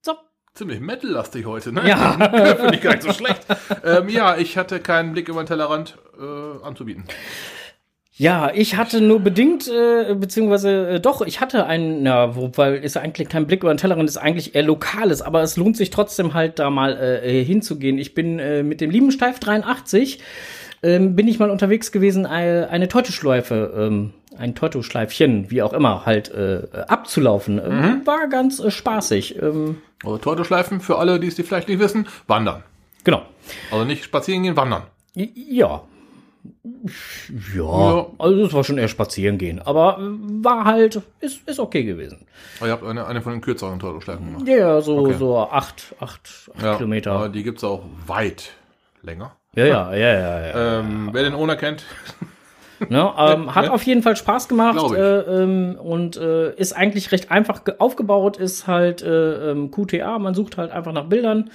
So. 0.01 0.15
Ziemlich 0.53 0.81
metal-lastig 0.81 1.45
heute, 1.45 1.71
ne? 1.71 1.87
Ja. 1.87 2.11
Finde 2.57 2.75
ich 2.75 2.81
gar 2.81 2.91
nicht 2.91 3.03
so 3.03 3.13
schlecht. 3.13 3.39
ähm, 3.85 4.09
ja, 4.09 4.35
ich 4.35 4.57
hatte 4.57 4.81
keinen 4.81 5.13
Blick 5.13 5.29
über 5.29 5.41
den 5.41 5.47
Tellerrand 5.47 5.97
äh, 6.19 6.65
anzubieten. 6.65 7.05
Ja, 8.17 8.51
ich 8.53 8.75
hatte 8.75 8.99
nur 8.99 9.21
bedingt, 9.21 9.69
äh, 9.69 10.13
beziehungsweise 10.13 10.89
äh, 10.89 10.99
doch, 10.99 11.21
ich 11.21 11.39
hatte 11.39 11.67
einen, 11.67 12.05
ja, 12.05 12.35
wo, 12.35 12.51
weil 12.55 12.83
ist 12.83 12.97
eigentlich 12.97 13.29
kein 13.29 13.47
Blick 13.47 13.61
über 13.61 13.73
den 13.73 13.77
Tellerrand, 13.77 14.09
ist 14.09 14.17
eigentlich 14.17 14.55
eher 14.55 14.63
lokales, 14.63 15.21
aber 15.21 15.41
es 15.41 15.55
lohnt 15.55 15.77
sich 15.77 15.89
trotzdem 15.89 16.33
halt 16.33 16.59
da 16.59 16.69
mal 16.69 16.97
äh, 16.97 17.45
hinzugehen. 17.45 17.97
Ich 17.97 18.13
bin 18.13 18.39
äh, 18.39 18.61
mit 18.61 18.81
dem 18.81 18.89
lieben 18.89 19.11
Steif 19.11 19.39
83 19.39 20.19
ähm, 20.87 21.15
bin 21.15 21.27
ich 21.27 21.39
mal 21.39 21.49
unterwegs 21.51 21.91
gewesen, 21.91 22.25
eine, 22.25 22.69
eine 22.69 22.87
Teutoschleife, 22.87 23.73
ähm, 23.77 24.13
ein 24.37 24.55
Teutoschleifchen, 24.55 25.49
wie 25.51 25.61
auch 25.61 25.73
immer, 25.73 26.05
halt 26.05 26.29
äh, 26.31 26.67
abzulaufen. 26.87 27.59
Ähm, 27.63 28.01
War 28.05 28.27
ganz 28.29 28.59
äh, 28.59 28.71
spaßig. 28.71 29.41
Ähm, 29.41 29.81
Also 30.03 30.17
Tortoschleifen, 30.19 30.79
für 30.79 30.97
alle, 30.99 31.19
die 31.19 31.27
es 31.27 31.35
vielleicht 31.35 31.67
nicht 31.69 31.79
wissen, 31.79 32.07
wandern. 32.27 32.63
genau. 33.03 33.23
Also 33.71 33.85
nicht 33.85 34.03
spazieren 34.03 34.43
gehen, 34.43 34.55
wandern. 34.55 34.83
Ja. 35.15 35.81
Ja, 37.53 37.55
Ja. 37.55 38.05
also 38.19 38.43
das 38.43 38.53
war 38.53 38.63
schon 38.63 38.77
eher 38.77 38.87
spazieren 38.87 39.37
gehen, 39.37 39.59
aber 39.61 39.97
äh, 39.99 40.43
war 40.43 40.65
halt, 40.65 41.01
ist, 41.19 41.47
ist 41.47 41.59
okay 41.59 41.83
gewesen. 41.83 42.25
Aber 42.59 42.67
ihr 42.67 42.71
habt 42.73 42.83
eine, 42.85 43.05
eine 43.07 43.21
von 43.21 43.33
den 43.33 43.41
kürzeren 43.41 43.79
Tortoschleifen 43.79 44.25
gemacht. 44.25 44.47
Ja, 44.47 44.79
so, 44.81 44.97
Okay. 44.99 45.15
so 45.17 45.37
acht, 45.39 45.95
acht, 45.99 46.49
acht 46.55 46.63
Aber 46.63 46.75
Kilometer. 46.77 47.29
die 47.29 47.43
gibt's 47.43 47.63
auch 47.63 47.83
weit 48.05 48.51
länger. 49.01 49.35
Ja, 49.57 49.65
ja, 49.65 49.95
ja, 49.95 50.13
ja. 50.19 50.47
ja. 50.47 50.79
Ähm, 50.79 51.09
wer 51.11 51.23
den 51.23 51.33
Owner 51.33 51.55
kennt, 51.55 51.83
Ne, 52.89 53.11
ähm, 53.17 53.55
hat 53.55 53.69
auf 53.69 53.81
jeden 53.81 54.03
Fall 54.03 54.15
Spaß 54.15 54.47
gemacht 54.47 54.91
äh, 54.91 55.19
ähm, 55.21 55.75
und 55.81 56.15
äh, 56.15 56.53
ist 56.57 56.73
eigentlich 56.73 57.11
recht 57.11 57.31
einfach 57.31 57.63
ge- 57.63 57.73
aufgebaut, 57.79 58.37
ist 58.37 58.67
halt 58.67 59.01
äh, 59.01 59.49
ähm, 59.49 59.71
QTA, 59.71 60.19
man 60.19 60.35
sucht 60.35 60.59
halt 60.59 60.69
einfach 60.71 60.93
nach 60.93 61.05
Bildern 61.05 61.49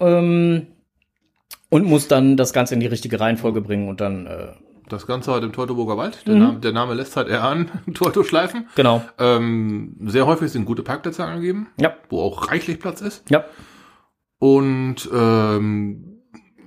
ähm, 0.00 0.66
und 1.70 1.84
muss 1.84 2.08
dann 2.08 2.36
das 2.36 2.52
Ganze 2.52 2.74
in 2.74 2.80
die 2.80 2.88
richtige 2.88 3.20
Reihenfolge 3.20 3.60
bringen 3.60 3.88
und 3.88 4.00
dann 4.00 4.26
äh, 4.26 4.48
Das 4.88 5.06
Ganze 5.06 5.30
halt 5.32 5.44
im 5.44 5.52
Teutoburger 5.52 5.96
Wald. 5.96 6.18
Mhm. 6.26 6.30
Der, 6.32 6.34
Name, 6.40 6.58
der 6.58 6.72
Name 6.72 6.94
lässt 6.94 7.16
halt 7.16 7.28
eher 7.28 7.44
an, 7.44 7.70
Teutoschleifen. 7.94 8.66
Genau. 8.74 9.00
Ähm, 9.20 9.94
sehr 10.06 10.26
häufig 10.26 10.50
sind 10.50 10.64
gute 10.64 10.82
Parkplätze 10.82 11.24
angegeben, 11.24 11.68
Ja. 11.80 11.94
wo 12.10 12.20
auch 12.20 12.50
reichlich 12.50 12.80
Platz 12.80 13.00
ist. 13.00 13.30
Ja. 13.30 13.44
Und 14.40 15.08
ähm, 15.14 16.11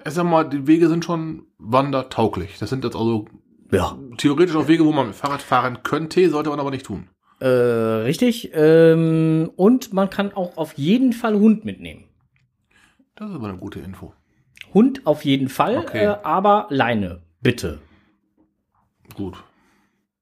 ich 0.07 0.13
sag 0.13 0.23
mal, 0.25 0.43
die 0.43 0.67
Wege 0.67 0.87
sind 0.89 1.03
schon 1.05 1.47
wandertauglich. 1.57 2.57
Das 2.59 2.69
sind 2.69 2.83
jetzt 2.83 2.95
also 2.95 3.25
Ja. 3.71 3.97
theoretisch 4.17 4.55
auch 4.55 4.67
Wege, 4.67 4.85
wo 4.85 4.91
man 4.91 5.07
mit 5.07 5.15
Fahrrad 5.15 5.41
fahren 5.41 5.79
könnte, 5.83 6.29
sollte 6.29 6.49
man 6.49 6.59
aber 6.59 6.71
nicht 6.71 6.85
tun. 6.85 7.09
Äh, 7.39 7.47
richtig. 7.47 8.51
Ähm, 8.53 9.51
und 9.55 9.93
man 9.93 10.09
kann 10.09 10.31
auch 10.33 10.57
auf 10.57 10.73
jeden 10.73 11.11
Fall 11.13 11.35
Hund 11.35 11.65
mitnehmen. 11.65 12.05
Das 13.15 13.29
ist 13.29 13.35
aber 13.35 13.49
eine 13.49 13.57
gute 13.57 13.79
Info. 13.79 14.13
Hund 14.73 15.05
auf 15.07 15.23
jeden 15.25 15.49
Fall, 15.49 15.77
Okay. 15.79 16.03
äh, 16.05 16.15
aber 16.23 16.67
Leine, 16.69 17.21
bitte. 17.41 17.79
Gut. 19.13 19.35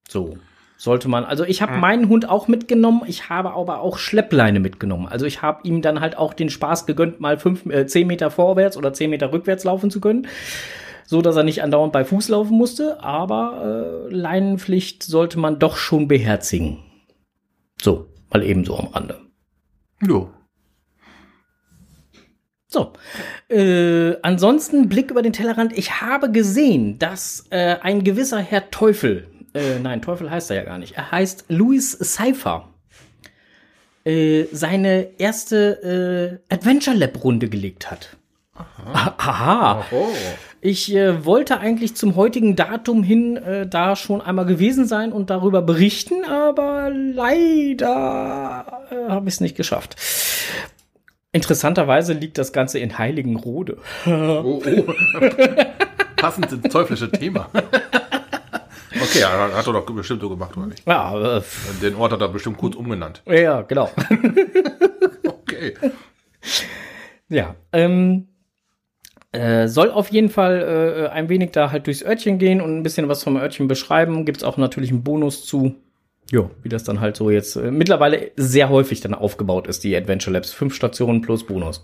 So. 0.08 0.38
Sollte 0.76 1.08
man. 1.08 1.24
Also 1.24 1.44
ich 1.46 1.62
habe 1.62 1.78
meinen 1.78 2.10
Hund 2.10 2.28
auch 2.28 2.48
mitgenommen, 2.48 3.04
ich 3.06 3.30
habe 3.30 3.54
aber 3.54 3.80
auch 3.80 3.98
Schleppleine 3.98 4.60
mitgenommen. 4.60 5.08
Also 5.08 5.26
ich 5.26 5.42
habe 5.42 5.62
ihm 5.64 5.82
dann 5.82 6.00
halt 6.02 6.18
auch 6.18 6.34
den 6.34 6.50
Spaß 6.50 6.86
gegönnt, 6.86 7.20
mal 7.20 7.38
fünf, 7.38 7.66
äh, 7.68 7.86
zehn 7.86 8.08
Meter 8.08 8.32
vorwärts 8.32 8.76
oder 8.76 8.92
zehn 8.92 9.10
Meter 9.10 9.32
rückwärts 9.32 9.64
laufen 9.64 9.92
zu 9.92 10.02
können. 10.02 10.28
So 11.06 11.22
dass 11.22 11.36
er 11.36 11.44
nicht 11.44 11.64
andauernd 11.64 11.94
bei 11.94 12.04
Fuß 12.04 12.30
laufen 12.30 12.58
musste, 12.58 13.02
aber 13.04 14.08
äh, 14.10 14.14
Leinenpflicht 14.14 15.04
sollte 15.04 15.40
man 15.40 15.60
doch 15.60 15.78
schon 15.78 16.08
beherzigen. 16.08 16.80
So, 17.82 18.08
mal 18.32 18.44
ebenso 18.44 18.78
am 18.78 18.88
Rande. 18.88 19.20
Jo. 20.02 20.30
So, 22.68 22.94
äh, 23.50 24.16
ansonsten 24.24 24.90
Blick 24.90 25.12
über 25.12 25.22
den 25.22 25.34
Tellerrand. 25.34 25.78
Ich 25.78 26.02
habe 26.02 26.32
gesehen, 26.32 26.98
dass 26.98 27.46
äh, 27.52 27.76
ein 27.82 28.04
gewisser 28.04 28.40
Herr 28.40 28.72
Teufel, 28.72 29.28
äh, 29.54 29.80
nein, 29.80 30.02
Teufel 30.02 30.30
heißt 30.30 30.50
er 30.52 30.58
ja 30.58 30.64
gar 30.64 30.78
nicht, 30.78 30.96
er 30.96 31.12
heißt 31.12 31.46
Louis 31.50 31.92
Cypher, 31.92 32.70
äh, 34.06 34.46
seine 34.52 35.20
erste 35.20 36.42
äh, 36.50 36.54
Adventure 36.54 36.96
Lab 36.96 37.24
Runde 37.24 37.50
gelegt 37.50 37.90
hat. 37.90 38.18
Aha. 38.56 39.16
Aha. 39.18 39.86
Oh. 39.92 40.08
Ich 40.62 40.94
äh, 40.96 41.26
wollte 41.26 41.60
eigentlich 41.60 41.96
zum 41.96 42.16
heutigen 42.16 42.56
Datum 42.56 43.04
hin 43.04 43.38
äh, 43.38 43.68
da 43.68 43.96
schon 43.96 44.22
einmal 44.22 44.46
gewesen 44.46 44.86
sein 44.86 45.12
und 45.12 45.30
darüber 45.30 45.62
berichten, 45.62 46.24
aber 46.26 46.90
leider 46.90 48.66
äh, 48.92 49.10
habe 49.10 49.28
ich 49.28 49.36
es 49.36 49.42
nicht 49.42 49.58
geschafft. 49.58 49.96
Interessanterweise 51.32 52.14
liegt 52.14 52.38
das 52.38 52.54
Ganze 52.54 52.80
in 52.80 52.98
Heiligenrode. 52.98 53.78
Oh, 54.06 54.62
oh. 54.64 54.94
Passend 56.16 56.52
ins 56.52 56.72
teuflische 56.72 57.12
Thema. 57.12 57.50
okay, 59.04 59.20
ja, 59.20 59.52
hat 59.54 59.68
er 59.68 59.74
doch 59.74 59.86
bestimmt 59.86 60.22
so 60.22 60.30
gemacht, 60.30 60.56
oder 60.58 60.68
nicht? 60.68 60.84
Ja, 60.88 61.38
äh, 61.38 61.42
Den 61.82 61.96
Ort 61.96 62.12
hat 62.14 62.22
er 62.22 62.30
bestimmt 62.30 62.58
kurz 62.58 62.76
umgenannt. 62.76 63.22
ja, 63.26 63.62
genau. 63.62 63.90
Okay. 65.26 65.74
ja, 67.30 67.56
ähm, 67.72 68.28
äh, 69.32 69.68
soll 69.68 69.92
auf 69.92 70.10
jeden 70.10 70.30
Fall 70.30 71.06
äh, 71.06 71.14
ein 71.14 71.30
wenig 71.30 71.52
da 71.52 71.72
halt 71.72 71.88
durchs 71.88 72.04
Örtchen 72.04 72.38
gehen 72.38 72.60
und 72.62 72.78
ein 72.78 72.84
bisschen 72.84 73.08
was 73.10 73.24
vom 73.24 73.38
Örtchen 73.38 73.68
beschreiben. 73.68 74.26
Gibt's 74.26 74.44
auch 74.44 74.58
natürlich 74.58 74.90
einen 74.92 75.04
Bonus 75.04 75.46
zu. 75.46 75.76
Ja, 76.32 76.50
wie 76.64 76.70
das 76.70 76.84
dann 76.84 77.02
halt 77.02 77.16
so 77.18 77.30
jetzt 77.30 77.56
äh, 77.56 77.70
mittlerweile 77.72 78.32
sehr 78.36 78.70
häufig 78.70 79.02
dann 79.02 79.14
aufgebaut 79.14 79.68
ist, 79.68 79.84
die 79.84 79.96
Adventure 79.96 80.34
Labs. 80.34 80.52
Fünf 80.54 80.74
Stationen 80.74 81.22
plus 81.22 81.46
Bonus. 81.46 81.84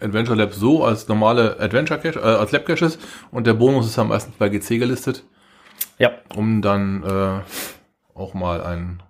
Adventure 0.00 0.36
Lab 0.36 0.52
so 0.52 0.84
als 0.84 1.08
normale 1.08 1.58
Adventure 1.58 1.98
Cache, 1.98 2.18
äh, 2.18 2.22
als 2.22 2.52
Lab 2.52 2.66
Caches 2.66 2.98
und 3.30 3.46
der 3.46 3.54
Bonus 3.54 3.86
ist 3.86 3.98
am 3.98 4.08
meisten 4.08 4.32
bei 4.38 4.48
GC 4.48 4.78
gelistet, 4.78 5.24
Ja, 5.98 6.12
um 6.34 6.62
dann 6.62 7.02
äh, 7.02 8.18
auch 8.18 8.34
mal 8.34 8.62
ein, 8.62 9.02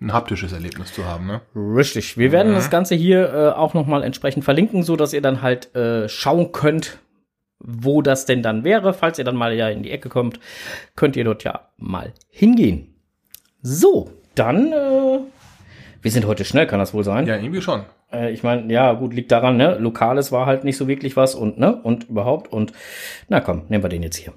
ein 0.00 0.12
haptisches 0.12 0.52
Erlebnis 0.52 0.92
zu 0.92 1.04
haben. 1.06 1.26
Ne? 1.26 1.40
richtig. 1.54 2.18
Wir 2.18 2.32
werden 2.32 2.54
das 2.54 2.70
Ganze 2.70 2.94
hier 2.94 3.32
äh, 3.32 3.48
auch 3.50 3.74
nochmal 3.74 4.02
entsprechend 4.02 4.44
verlinken, 4.44 4.82
so 4.82 4.96
dass 4.96 5.12
ihr 5.12 5.22
dann 5.22 5.42
halt 5.42 5.74
äh, 5.74 6.08
schauen 6.08 6.52
könnt, 6.52 6.98
wo 7.58 8.02
das 8.02 8.26
denn 8.26 8.42
dann 8.42 8.64
wäre. 8.64 8.92
Falls 8.92 9.18
ihr 9.18 9.24
dann 9.24 9.36
mal 9.36 9.54
ja 9.54 9.68
in 9.68 9.82
die 9.82 9.90
Ecke 9.90 10.08
kommt, 10.08 10.40
könnt 10.94 11.16
ihr 11.16 11.24
dort 11.24 11.44
ja 11.44 11.68
mal 11.78 12.12
hingehen. 12.28 12.94
So, 13.62 14.10
dann, 14.34 14.72
äh, 14.72 15.18
wir 16.02 16.10
sind 16.10 16.26
heute 16.26 16.44
schnell, 16.44 16.66
kann 16.66 16.78
das 16.78 16.94
wohl 16.94 17.04
sein? 17.04 17.26
Ja, 17.26 17.36
irgendwie 17.36 17.62
schon. 17.62 17.84
Äh, 18.12 18.32
ich 18.32 18.42
meine, 18.42 18.72
ja, 18.72 18.92
gut, 18.92 19.14
liegt 19.14 19.32
daran, 19.32 19.56
ne? 19.56 19.76
Lokales 19.78 20.30
war 20.30 20.46
halt 20.46 20.64
nicht 20.64 20.76
so 20.76 20.86
wirklich 20.86 21.16
was 21.16 21.34
und, 21.34 21.58
ne? 21.58 21.74
Und 21.74 22.10
überhaupt 22.10 22.52
und, 22.52 22.72
na 23.28 23.40
komm, 23.40 23.62
nehmen 23.68 23.82
wir 23.82 23.88
den 23.88 24.02
jetzt 24.02 24.16
hier. 24.16 24.32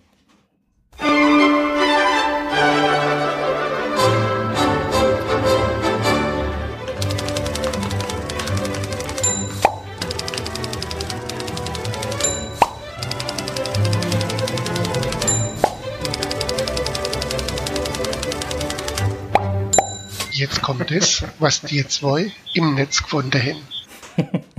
Kommt 20.69 20.91
es, 20.91 21.23
was 21.39 21.61
die 21.61 21.87
zwei 21.87 22.31
im 22.53 22.75
Netz 22.75 23.01
gefunden 23.01 23.41
haben. 23.41 24.43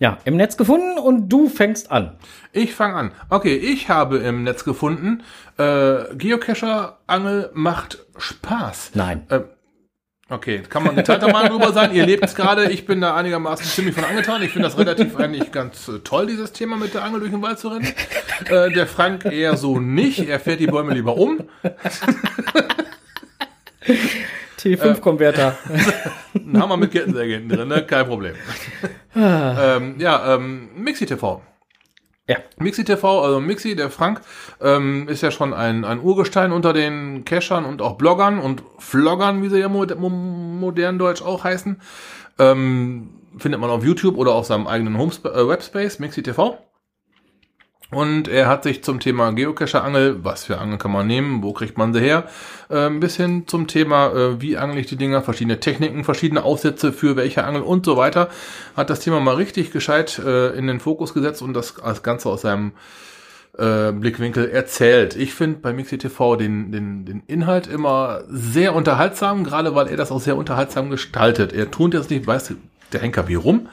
Ja, 0.00 0.18
im 0.24 0.36
Netz 0.36 0.56
gefunden 0.56 0.96
und 0.96 1.28
du 1.28 1.48
fängst 1.48 1.90
an. 1.90 2.18
Ich 2.52 2.72
fange 2.72 2.94
an. 2.94 3.10
Okay, 3.30 3.56
ich 3.56 3.88
habe 3.88 4.18
im 4.18 4.44
Netz 4.44 4.62
gefunden, 4.62 5.24
äh, 5.56 6.14
Geocacher-Angel 6.14 7.50
macht 7.52 7.98
Spaß. 8.16 8.92
Nein. 8.94 9.26
Ähm, 9.28 9.46
okay, 10.30 10.60
kann 10.60 10.84
man 10.84 10.94
geteilter 10.94 11.32
Meinung 11.32 11.58
drüber 11.58 11.72
sein. 11.72 11.92
Ihr 11.92 12.06
lebt 12.06 12.24
es 12.24 12.36
gerade. 12.36 12.70
Ich 12.70 12.86
bin 12.86 13.00
da 13.00 13.16
einigermaßen 13.16 13.66
ziemlich 13.66 13.96
von 13.96 14.04
angetan. 14.04 14.40
Ich 14.42 14.52
finde 14.52 14.68
das 14.68 14.78
relativ 14.78 15.16
eigentlich 15.16 15.50
ganz 15.50 15.88
äh, 15.88 15.98
toll, 15.98 16.28
dieses 16.28 16.52
Thema 16.52 16.76
mit 16.76 16.94
der 16.94 17.02
Angel 17.02 17.18
durch 17.18 17.32
den 17.32 17.42
Wald 17.42 17.58
zu 17.58 17.66
rennen. 17.66 17.92
Äh, 18.48 18.70
der 18.70 18.86
Frank 18.86 19.24
eher 19.24 19.56
so 19.56 19.80
nicht. 19.80 20.28
Er 20.28 20.38
fährt 20.38 20.60
die 20.60 20.68
Bäume 20.68 20.94
lieber 20.94 21.16
um. 21.16 21.40
T5-Konverter. 24.58 25.56
Ein 26.34 26.60
Hammer 26.60 26.76
mit 26.76 26.92
Kettensäge 26.92 27.34
hinten 27.34 27.48
drin, 27.48 27.68
ne? 27.68 27.84
Kein 27.86 28.06
Problem. 28.06 28.34
ähm, 29.14 29.96
ja, 29.98 30.34
ähm, 30.34 30.68
Mixi 30.76 31.06
TV. 31.06 31.42
ja. 32.28 32.36
Mixi 32.58 32.84
TV, 32.84 33.24
also 33.24 33.40
Mixi, 33.40 33.76
der 33.76 33.90
Frank, 33.90 34.20
ähm, 34.60 35.08
ist 35.08 35.22
ja 35.22 35.30
schon 35.30 35.54
ein, 35.54 35.84
ein 35.84 36.00
Urgestein 36.00 36.52
unter 36.52 36.72
den 36.72 37.24
Cachern 37.24 37.64
und 37.64 37.82
auch 37.82 37.96
Bloggern 37.96 38.38
und 38.38 38.62
Vloggern, 38.78 39.42
wie 39.42 39.48
sie 39.48 39.58
ja 39.58 39.68
mo 39.68 39.86
mo 39.96 40.08
modern 40.08 40.98
Deutsch 40.98 41.22
auch 41.22 41.44
heißen. 41.44 41.80
Ähm, 42.38 43.10
findet 43.38 43.60
man 43.60 43.70
auf 43.70 43.84
YouTube 43.84 44.16
oder 44.16 44.32
auf 44.32 44.46
seinem 44.46 44.66
eigenen 44.66 44.98
Homesp 44.98 45.26
äh, 45.26 45.48
Webspace, 45.48 45.98
Mixi 45.98 46.22
TV. 46.22 46.58
Und 47.90 48.28
er 48.28 48.48
hat 48.48 48.64
sich 48.64 48.84
zum 48.84 49.00
Thema 49.00 49.32
Geocacher-Angel, 49.32 50.22
was 50.22 50.44
für 50.44 50.58
Angel 50.58 50.76
kann 50.76 50.90
man 50.92 51.06
nehmen, 51.06 51.42
wo 51.42 51.54
kriegt 51.54 51.78
man 51.78 51.94
sie 51.94 52.00
her, 52.00 52.28
äh, 52.68 52.84
ein 52.84 53.00
bisschen 53.00 53.48
zum 53.48 53.66
Thema, 53.66 54.12
äh, 54.12 54.42
wie 54.42 54.58
angle 54.58 54.78
ich 54.78 54.86
die 54.88 54.96
Dinger, 54.96 55.22
verschiedene 55.22 55.58
Techniken, 55.58 56.04
verschiedene 56.04 56.42
Aufsätze 56.42 56.92
für 56.92 57.16
welche 57.16 57.44
Angel 57.44 57.62
und 57.62 57.86
so 57.86 57.96
weiter, 57.96 58.28
hat 58.76 58.90
das 58.90 59.00
Thema 59.00 59.20
mal 59.20 59.36
richtig 59.36 59.70
gescheit 59.70 60.18
äh, 60.18 60.50
in 60.50 60.66
den 60.66 60.80
Fokus 60.80 61.14
gesetzt 61.14 61.40
und 61.40 61.54
das, 61.54 61.76
das 61.76 62.02
Ganze 62.02 62.28
aus 62.28 62.42
seinem 62.42 62.72
Blickwinkel 63.60 64.50
erzählt. 64.50 65.16
Ich 65.16 65.34
finde 65.34 65.58
bei 65.58 65.72
Mixi 65.72 65.98
TV 65.98 66.36
den, 66.36 66.70
den, 66.70 67.04
den 67.04 67.24
Inhalt 67.26 67.66
immer 67.66 68.20
sehr 68.28 68.72
unterhaltsam, 68.72 69.42
gerade 69.42 69.74
weil 69.74 69.88
er 69.88 69.96
das 69.96 70.12
auch 70.12 70.20
sehr 70.20 70.36
unterhaltsam 70.36 70.90
gestaltet. 70.90 71.52
Er 71.52 71.68
tut 71.68 71.92
jetzt 71.92 72.08
nicht, 72.08 72.24
weiß 72.24 72.54
der 72.92 73.00
Henker 73.00 73.26
wie 73.26 73.34
rum, 73.34 73.68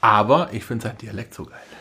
aber 0.00 0.48
ich 0.50 0.64
finde 0.64 0.88
sein 0.88 0.98
Dialekt 0.98 1.34
so 1.34 1.44
geil. 1.44 1.75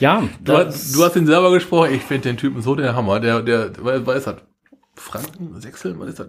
Ja, 0.00 0.22
Du, 0.42 0.52
hast- 0.56 0.94
du 0.94 1.04
hast 1.04 1.16
ihn 1.16 1.26
selber 1.26 1.52
gesprochen, 1.52 1.94
ich 1.94 2.02
finde 2.02 2.28
den 2.28 2.36
Typen 2.36 2.62
so 2.62 2.74
der 2.74 2.94
Hammer. 2.94 3.20
Der, 3.20 3.42
der, 3.42 3.70
was 3.78 4.16
ist 4.18 4.26
das? 4.26 4.36
Franken, 4.96 5.60
Sechseln, 5.60 5.98
was 5.98 6.08
ist 6.10 6.20
das? 6.20 6.26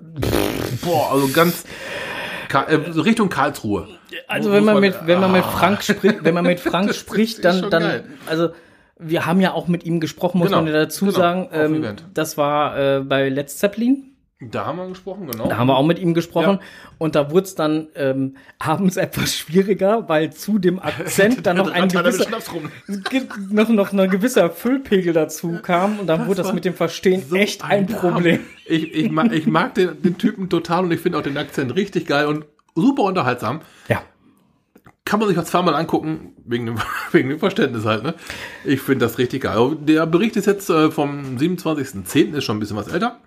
Boah, 0.83 1.11
also 1.11 1.27
ganz 1.29 1.65
äh, 2.51 2.75
Richtung 2.75 3.29
Karlsruhe. 3.29 3.87
Also 4.27 4.51
wenn 4.51 4.63
man 4.63 4.79
mit 4.79 4.95
wenn 5.05 5.19
man 5.19 5.31
mit 5.31 5.43
Frank 5.43 5.83
spricht, 5.83 6.23
wenn 6.23 6.33
man 6.33 6.45
mit 6.45 6.59
Frank 6.71 6.93
spricht, 6.95 7.43
dann 7.45 7.69
dann 7.69 8.03
also 8.27 8.49
wir 8.97 9.25
haben 9.25 9.41
ja 9.41 9.51
auch 9.51 9.67
mit 9.67 9.83
ihm 9.85 9.99
gesprochen, 9.99 10.37
muss 10.39 10.47
Genau, 10.49 10.61
man 10.61 10.71
dazu 10.71 11.05
genau, 11.05 11.17
sagen. 11.17 11.49
Ähm, 11.51 11.95
das 12.13 12.37
war 12.37 12.77
äh, 12.79 12.99
bei 13.01 13.29
Let's 13.29 13.57
Zeppelin. 13.57 14.14
Da 14.51 14.65
haben 14.65 14.77
wir 14.77 14.87
gesprochen, 14.87 15.27
genau. 15.27 15.47
Da 15.47 15.57
haben 15.57 15.67
wir 15.67 15.75
auch 15.75 15.85
mit 15.85 15.99
ihm 15.99 16.13
gesprochen 16.13 16.59
Ja. 16.59 16.67
und 16.97 17.15
da 17.15 17.31
wurde 17.31 17.45
es 17.45 17.55
dann 17.55 17.87
ähm, 17.95 18.35
abends 18.59 18.97
etwas 19.07 19.35
schwieriger, 19.35 20.07
weil 20.09 20.31
zu 20.33 20.59
dem 20.59 20.79
Akzent 20.79 21.45
dann 21.45 21.57
noch 21.57 21.71
ein 21.71 21.89
er 21.89 22.03
gewisser, 22.03 22.27
noch, 23.51 23.69
noch 23.69 23.93
ein 23.93 24.09
gewisser 24.09 24.49
Füllpegel 24.49 25.13
dazu 25.13 25.59
kam 25.61 25.99
und 25.99 26.07
dann 26.07 26.27
wurde 26.27 26.43
das 26.43 26.53
mit 26.53 26.65
dem 26.65 26.73
Verstehen 26.73 27.23
So 27.27 27.35
echt 27.35 27.63
ein 27.63 27.87
Problem. 27.87 28.41
Ich, 28.65 28.93
ich, 28.93 29.11
mag, 29.11 29.31
ich 29.31 29.47
mag 29.47 29.75
den, 29.75 30.01
den 30.01 30.17
Typen 30.17 30.49
total 30.49 30.85
und 30.85 30.91
ich 30.91 30.99
finde 30.99 31.17
auch 31.17 31.23
den 31.23 31.37
Akzent 31.37 31.75
richtig 31.75 32.07
geil 32.07 32.25
und 32.25 32.45
super 32.75 33.03
unterhaltsam. 33.03 33.61
Ja, 33.87 34.01
kann 35.05 35.19
man 35.19 35.29
sich 35.29 35.37
auch 35.37 35.43
zweimal 35.43 35.75
angucken, 35.75 36.33
wegen 36.45 36.65
dem, 36.65 36.77
wegen 37.11 37.29
dem 37.29 37.39
Verständnis 37.39 37.85
halt, 37.85 38.03
ne? 38.03 38.15
Ich 38.65 38.81
finde 38.81 39.05
das 39.05 39.19
richtig 39.19 39.43
geil. 39.43 39.77
Der 39.79 40.05
Bericht 40.07 40.35
ist 40.35 40.47
jetzt 40.47 40.69
äh, 40.69 40.89
vom 40.89 41.37
27.10., 41.37 42.33
ist 42.33 42.43
schon 42.43 42.57
ein 42.57 42.59
bisschen 42.59 42.75
was 42.75 42.87
älter. 42.87 43.19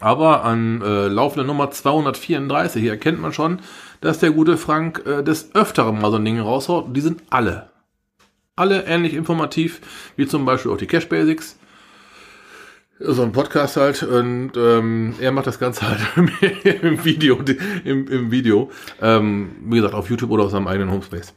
Aber 0.00 0.44
an 0.44 0.80
äh, 0.80 1.08
laufender 1.08 1.46
Nummer 1.46 1.70
234 1.70 2.80
hier 2.82 2.92
erkennt 2.92 3.20
man 3.20 3.32
schon, 3.32 3.60
dass 4.00 4.18
der 4.18 4.30
gute 4.30 4.56
Frank 4.56 5.02
äh, 5.06 5.22
des 5.22 5.54
Öfteren 5.54 6.00
mal 6.00 6.10
so 6.10 6.16
ein 6.16 6.24
Ding 6.24 6.40
raushaut. 6.40 6.96
Die 6.96 7.00
sind 7.00 7.22
alle. 7.30 7.70
Alle 8.56 8.84
ähnlich 8.84 9.14
informativ, 9.14 9.80
wie 10.16 10.26
zum 10.26 10.44
Beispiel 10.44 10.72
auch 10.72 10.76
die 10.76 10.86
Cash 10.86 11.08
Basics. 11.08 11.58
So 12.98 13.22
ein 13.22 13.32
Podcast 13.32 13.76
halt 13.76 14.02
und 14.04 14.52
ähm, 14.56 15.14
er 15.20 15.32
macht 15.32 15.46
das 15.46 15.58
Ganze 15.58 15.88
halt 15.88 16.00
im 16.82 17.04
Video, 17.04 17.40
im, 17.84 18.06
im 18.06 18.30
Video. 18.30 18.70
Ähm, 19.00 19.56
wie 19.64 19.76
gesagt, 19.76 19.94
auf 19.94 20.08
YouTube 20.08 20.30
oder 20.30 20.44
auf 20.44 20.52
seinem 20.52 20.68
eigenen 20.68 20.90
Homespace. 20.90 21.34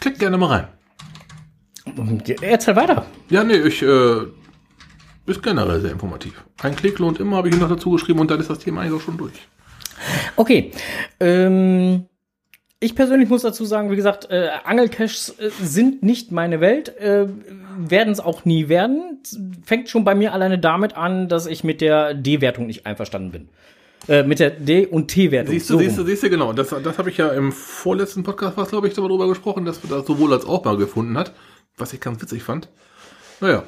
Klickt 0.00 0.18
gerne 0.18 0.38
mal 0.38 0.46
rein. 0.46 0.68
Erzähl 2.40 2.74
weiter. 2.74 3.06
Ja, 3.28 3.44
nee, 3.44 3.54
ich 3.54 3.82
äh, 3.82 4.22
ist 5.26 5.42
generell 5.42 5.80
sehr 5.80 5.92
informativ. 5.92 6.44
Ein 6.62 6.76
Klick 6.76 6.98
lohnt 6.98 7.20
immer, 7.20 7.36
habe 7.36 7.48
ich 7.48 7.54
ihm 7.54 7.60
noch 7.60 7.68
dazu 7.68 7.90
geschrieben 7.90 8.20
und 8.20 8.30
dann 8.30 8.40
ist 8.40 8.50
das 8.50 8.58
Thema 8.58 8.80
eigentlich 8.80 9.00
auch 9.00 9.04
schon 9.04 9.18
durch. 9.18 9.34
Okay. 10.36 10.72
Ähm, 11.20 12.06
ich 12.80 12.96
persönlich 12.96 13.28
muss 13.28 13.42
dazu 13.42 13.64
sagen, 13.64 13.90
wie 13.92 13.96
gesagt, 13.96 14.28
äh, 14.30 14.48
Angelcaches 14.64 15.36
äh, 15.38 15.50
sind 15.62 16.02
nicht 16.02 16.32
meine 16.32 16.60
Welt, 16.60 16.96
äh, 16.98 17.28
werden 17.78 18.12
es 18.12 18.18
auch 18.18 18.44
nie 18.44 18.68
werden. 18.68 19.22
Fängt 19.64 19.88
schon 19.88 20.04
bei 20.04 20.16
mir 20.16 20.32
alleine 20.32 20.58
damit 20.58 20.96
an, 20.96 21.28
dass 21.28 21.46
ich 21.46 21.62
mit 21.62 21.80
der 21.80 22.14
D-Wertung 22.14 22.66
nicht 22.66 22.84
einverstanden 22.84 23.30
bin. 23.30 23.48
Äh, 24.08 24.24
mit 24.24 24.40
der 24.40 24.50
D- 24.50 24.86
und 24.86 25.08
T-Wertung. 25.08 25.52
Siehst 25.52 25.70
du, 25.70 25.74
So 25.74 25.78
siehst 25.78 25.98
du, 25.98 26.04
siehst 26.04 26.24
du, 26.24 26.30
genau. 26.30 26.52
Das, 26.52 26.70
das 26.70 26.98
habe 26.98 27.10
ich 27.10 27.18
ja 27.18 27.28
im 27.28 27.52
vorletzten 27.52 28.24
Podcast, 28.24 28.56
was 28.56 28.70
glaube 28.70 28.88
ich, 28.88 28.94
darüber 28.94 29.28
gesprochen, 29.28 29.64
dass 29.64 29.80
wir 29.84 29.96
das 29.96 30.04
sowohl 30.04 30.32
als 30.32 30.44
auch 30.44 30.64
mal 30.64 30.76
gefunden 30.76 31.16
hat, 31.16 31.32
was 31.76 31.92
ich 31.92 32.00
ganz 32.00 32.20
witzig 32.20 32.42
fand. 32.42 32.68
Naja, 33.40 33.62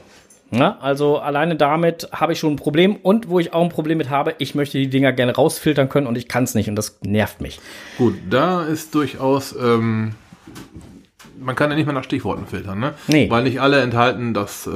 Ja, 0.50 0.78
also 0.80 1.18
alleine 1.18 1.56
damit 1.56 2.08
habe 2.12 2.32
ich 2.32 2.38
schon 2.38 2.52
ein 2.52 2.56
Problem. 2.56 2.96
Und 2.96 3.28
wo 3.28 3.40
ich 3.40 3.52
auch 3.52 3.62
ein 3.62 3.70
Problem 3.70 3.98
mit 3.98 4.10
habe, 4.10 4.34
ich 4.38 4.54
möchte 4.54 4.78
die 4.78 4.88
Dinger 4.88 5.12
gerne 5.12 5.34
rausfiltern 5.34 5.88
können 5.88 6.06
und 6.06 6.16
ich 6.16 6.28
kann 6.28 6.44
es 6.44 6.54
nicht 6.54 6.68
und 6.68 6.76
das 6.76 6.98
nervt 7.02 7.40
mich. 7.40 7.60
gut, 7.98 8.14
da 8.30 8.62
ist 8.64 8.94
durchaus, 8.94 9.54
ähm, 9.60 10.14
man 11.40 11.56
kann 11.56 11.70
ja 11.70 11.76
nicht 11.76 11.86
mehr 11.86 11.94
nach 11.94 12.04
Stichworten 12.04 12.46
filtern, 12.46 12.78
ne? 12.78 12.94
Nee. 13.08 13.28
Weil 13.30 13.42
nicht 13.42 13.60
alle 13.60 13.80
enthalten 13.80 14.32
das, 14.34 14.66
äh, 14.66 14.70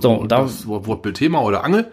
So, 0.00 0.24
das 0.28 0.66
Wort- 0.66 0.86
Wortbild 0.86 1.16
Thema 1.16 1.42
oder 1.42 1.64
Angel. 1.64 1.90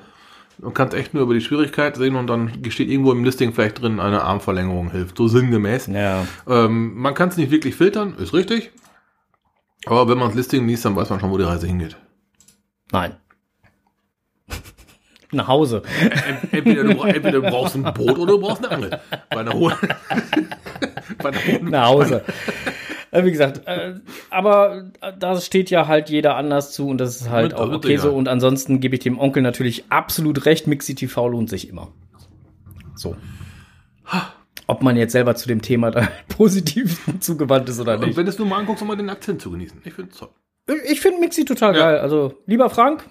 Du 0.60 0.70
kannst 0.72 0.94
echt 0.94 1.13
nur 1.13 1.24
über 1.24 1.34
die 1.34 1.41
Schwierigkeit 1.41 1.98
sehen 1.98 2.15
und 2.15 2.27
dann 2.27 2.51
steht 2.70 2.89
irgendwo 2.89 3.12
im 3.12 3.24
Listing 3.25 3.51
vielleicht 3.51 3.82
drin, 3.82 4.00
eine 4.00 4.22
Armverlängerung 4.22 4.91
hilft, 4.91 5.17
so 5.17 5.27
sinngemäß. 5.27 5.88
ja, 5.88 6.25
Ähm, 6.48 6.94
man 6.96 7.13
kann 7.13 7.29
es 7.29 7.36
nicht 7.38 7.51
wirklich 7.51 7.75
filtern, 7.75 8.15
ist 8.20 8.34
richtig. 8.34 8.72
Aber 9.86 10.08
wenn 10.08 10.17
man 10.17 10.27
das 10.29 10.38
Listing 10.38 10.67
liest, 10.67 10.86
dann 10.86 10.96
weiß 10.96 11.10
man 11.10 11.20
schon, 11.20 11.29
wo 11.32 11.38
die 11.38 11.44
Reise 11.44 11.67
hingeht. 11.67 11.98
Nein. 12.92 13.15
Nach 15.32 15.48
Hause. 15.48 15.82
Ent- 16.00 16.54
Entweder 16.54 16.84
du, 16.84 17.01
entweder 17.01 17.42
du 17.42 17.42
brauchst 17.42 17.75
ein 17.75 17.84
Boot 17.84 18.18
oder 18.18 18.34
du 18.34 18.39
brauchst 18.39 18.63
eine 18.65 18.75
Angel. 18.75 19.00
Bei 19.30 19.38
einer 19.39 19.54
hohen. 19.54 19.74
bei 21.22 21.30
einer 21.30 21.39
hohen 21.46 21.70
Nach 21.72 21.88
Hause. 21.88 22.24
Äh, 23.12 23.25
Wie 23.25 23.32
gesagt, 23.32 23.62
äh, 23.65 23.96
aber 24.30 24.92
äh, 25.01 25.12
da 25.18 25.39
steht 25.42 25.70
ja 25.72 25.88
halt 25.88 26.10
jeder 26.10 26.36
anders 26.38 26.72
zu 26.74 26.88
und 26.88 27.00
das 27.00 27.20
ist 27.22 27.30
halt 27.30 27.51
Mit- 27.51 27.60
auch 27.60 27.65
mit 27.68 27.77
okay 27.77 27.98
so. 27.98 28.13
Und 28.13 28.27
ansonsten 28.30 28.80
gebe 28.80 28.96
ich 28.96 29.01
dem 29.01 29.20
Onkel 29.20 29.42
natürlich 29.44 29.86
absolut 29.89 30.46
recht. 30.46 30.68
Mixi 30.68 30.96
TV 30.96 31.28
lohnt 31.28 31.50
sich 31.50 31.67
immer. 31.67 31.91
So. 32.95 33.17
Ob 34.67 34.84
man 34.84 34.95
jetzt 34.95 35.12
selber 35.12 35.36
zu 35.36 35.48
dem 35.48 35.62
Thema 35.62 35.91
da 35.91 36.08
positiv 36.30 37.02
zugewandt 37.19 37.67
ist 37.67 37.80
oder 37.80 37.95
Und 37.95 38.06
nicht. 38.06 38.15
wenn 38.17 38.26
du 38.26 38.32
es 38.32 38.38
nur 38.39 38.48
mal 38.48 38.60
anguckst, 38.60 38.82
um 38.84 38.88
mal 38.88 38.95
den 38.95 39.10
Akzent 39.10 39.41
zu 39.41 39.52
genießen. 39.52 39.82
Ich 39.84 39.93
finde 39.93 40.12
es 40.12 40.17
toll. 40.17 40.30
Ich 40.88 41.01
finde 41.01 41.19
Mixi 41.19 41.45
total 41.45 41.75
Ja. 41.75 41.80
geil. 41.91 41.99
Also, 41.99 42.34
lieber 42.45 42.69
Frank, 42.69 43.04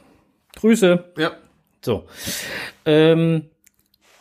Grüße. 0.57 1.05
Ja. 1.19 1.33
So. 1.85 2.05
Ähm, 2.85 3.45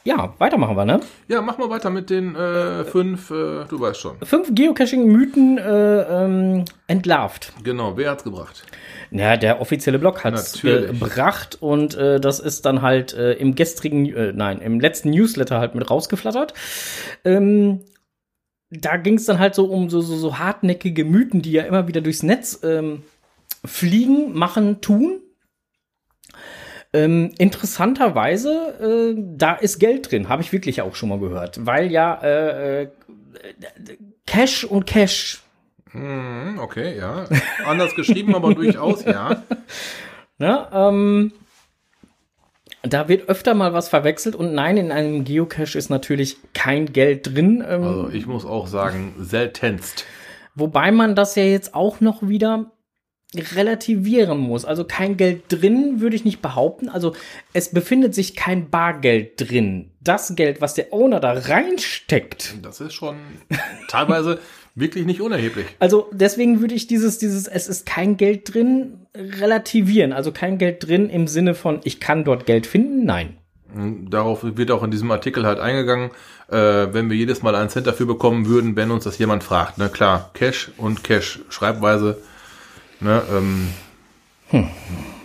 ja, 0.03 0.33
weitermachen 0.37 0.75
wir, 0.75 0.83
ne? 0.85 0.99
Ja, 1.29 1.41
mach 1.41 1.57
mal 1.57 1.69
weiter 1.69 1.89
mit 1.89 2.09
den 2.09 2.35
äh, 2.35 2.83
fünf, 2.83 3.31
äh, 3.31 3.63
du 3.69 3.79
weißt 3.79 3.99
schon. 4.01 4.17
Fünf 4.21 4.53
Geocaching-Mythen 4.53 5.57
äh, 5.57 6.01
ähm, 6.25 6.65
entlarvt. 6.87 7.53
Genau, 7.63 7.95
wer 7.95 8.11
hat's 8.11 8.23
gebracht? 8.25 8.65
Ja, 9.11 9.37
der 9.37 9.61
offizielle 9.61 9.99
Blog 9.99 10.23
hat's 10.25 10.55
Natürlich. 10.55 10.99
gebracht 10.99 11.57
und 11.61 11.95
äh, 11.95 12.19
das 12.19 12.39
ist 12.41 12.65
dann 12.65 12.81
halt 12.81 13.13
äh, 13.13 13.33
im 13.33 13.55
gestrigen, 13.55 14.13
äh, 14.13 14.33
nein, 14.33 14.59
im 14.59 14.79
letzten 14.81 15.11
Newsletter 15.11 15.59
halt 15.59 15.73
mit 15.73 15.89
rausgeflattert. 15.89 16.53
Ähm, 17.23 17.81
da 18.71 18.97
ging 18.97 19.15
es 19.15 19.25
dann 19.25 19.39
halt 19.39 19.55
so 19.55 19.65
um 19.65 19.89
so, 19.89 20.01
so, 20.01 20.17
so 20.17 20.37
hartnäckige 20.39 21.05
Mythen, 21.05 21.41
die 21.41 21.51
ja 21.51 21.63
immer 21.63 21.87
wieder 21.87 22.01
durchs 22.01 22.23
Netz 22.23 22.59
ähm, 22.63 23.03
fliegen, 23.65 24.33
machen, 24.33 24.81
tun. 24.81 25.19
Ähm, 26.95 27.31
interessanterweise, 27.39 29.15
äh, 29.15 29.21
da 29.35 29.53
ist 29.55 29.79
Geld 29.79 30.11
drin, 30.11 30.29
habe 30.29 30.43
ich 30.43 30.51
wirklich 30.51 30.81
auch 30.81 30.95
schon 30.95 31.09
mal 31.09 31.19
gehört, 31.19 31.65
weil 31.65 31.91
ja 31.91 32.15
äh, 32.21 32.83
äh, 32.83 32.87
Cash 34.27 34.63
und 34.63 34.85
Cash 34.85 35.43
Hm, 35.93 36.57
okay, 36.59 36.97
ja. 36.97 37.25
Anders 37.65 37.95
geschrieben, 37.95 38.35
aber 38.35 38.53
durchaus, 38.55 39.05
ja. 39.05 39.43
Ne? 40.39 40.67
Ähm, 40.71 41.33
da 42.81 43.07
wird 43.07 43.29
öfter 43.29 43.53
mal 43.53 43.73
was 43.73 43.89
verwechselt 43.89 44.35
und 44.35 44.53
nein, 44.53 44.77
in 44.77 44.91
einem 44.91 45.23
Geocache 45.23 45.77
ist 45.77 45.89
natürlich 45.89 46.37
kein 46.53 46.91
Geld 46.91 47.33
drin. 47.33 47.63
Ähm, 47.67 47.83
Also 47.83 48.09
ich 48.09 48.25
muss 48.25 48.43
auch 48.43 48.67
sagen, 48.67 49.13
seltenst. 49.19 50.05
Wobei 50.55 50.91
man 50.91 51.15
das 51.15 51.35
ja 51.35 51.43
jetzt 51.43 51.75
auch 51.75 52.01
noch 52.01 52.27
wieder 52.27 52.71
relativieren 53.35 54.39
muss. 54.39 54.65
Also 54.65 54.83
kein 54.83 55.17
Geld 55.17 55.43
drin 55.49 55.99
würde 55.99 56.15
ich 56.15 56.25
nicht 56.25 56.41
behaupten. 56.41 56.89
Also 56.89 57.13
es 57.53 57.69
befindet 57.69 58.13
sich 58.15 58.35
kein 58.35 58.69
Bargeld 58.69 59.33
drin. 59.37 59.91
Das 60.01 60.35
Geld, 60.35 60.61
was 60.61 60.73
der 60.73 60.93
Owner 60.93 61.19
da 61.19 61.33
reinsteckt. 61.33 62.55
Das 62.61 62.81
ist 62.81 62.93
schon 62.93 63.15
teilweise 63.87 64.39
wirklich 64.75 65.05
nicht 65.05 65.21
unerheblich. 65.21 65.65
Also 65.79 66.09
deswegen 66.11 66.61
würde 66.61 66.75
ich 66.75 66.87
dieses, 66.87 67.17
dieses, 67.17 67.47
es 67.47 67.67
ist 67.67 67.85
kein 67.85 68.17
Geld 68.17 68.53
drin, 68.53 69.07
relativieren. 69.15 70.13
Also 70.13 70.31
kein 70.31 70.57
Geld 70.57 70.87
drin 70.87 71.09
im 71.09 71.27
Sinne 71.27 71.55
von, 71.55 71.79
ich 71.83 71.99
kann 71.99 72.23
dort 72.23 72.45
Geld 72.45 72.65
finden. 72.65 73.05
Nein. 73.05 73.37
Darauf 73.75 74.43
wird 74.43 74.69
auch 74.69 74.83
in 74.83 74.91
diesem 74.91 75.09
Artikel 75.09 75.47
halt 75.47 75.59
eingegangen, 75.59 76.11
äh, 76.47 76.93
wenn 76.93 77.09
wir 77.09 77.17
jedes 77.17 77.41
Mal 77.41 77.55
einen 77.55 77.69
Cent 77.69 77.87
dafür 77.87 78.05
bekommen 78.05 78.45
würden, 78.45 78.75
wenn 78.75 78.91
uns 78.91 79.03
das 79.03 79.17
jemand 79.17 79.43
fragt. 79.43 79.79
Ne? 79.79 79.89
Klar, 79.89 80.29
Cash 80.35 80.71
und 80.77 81.03
Cash 81.03 81.39
Schreibweise. 81.49 82.21
Ne, 83.03 83.21
ähm, 83.31 83.67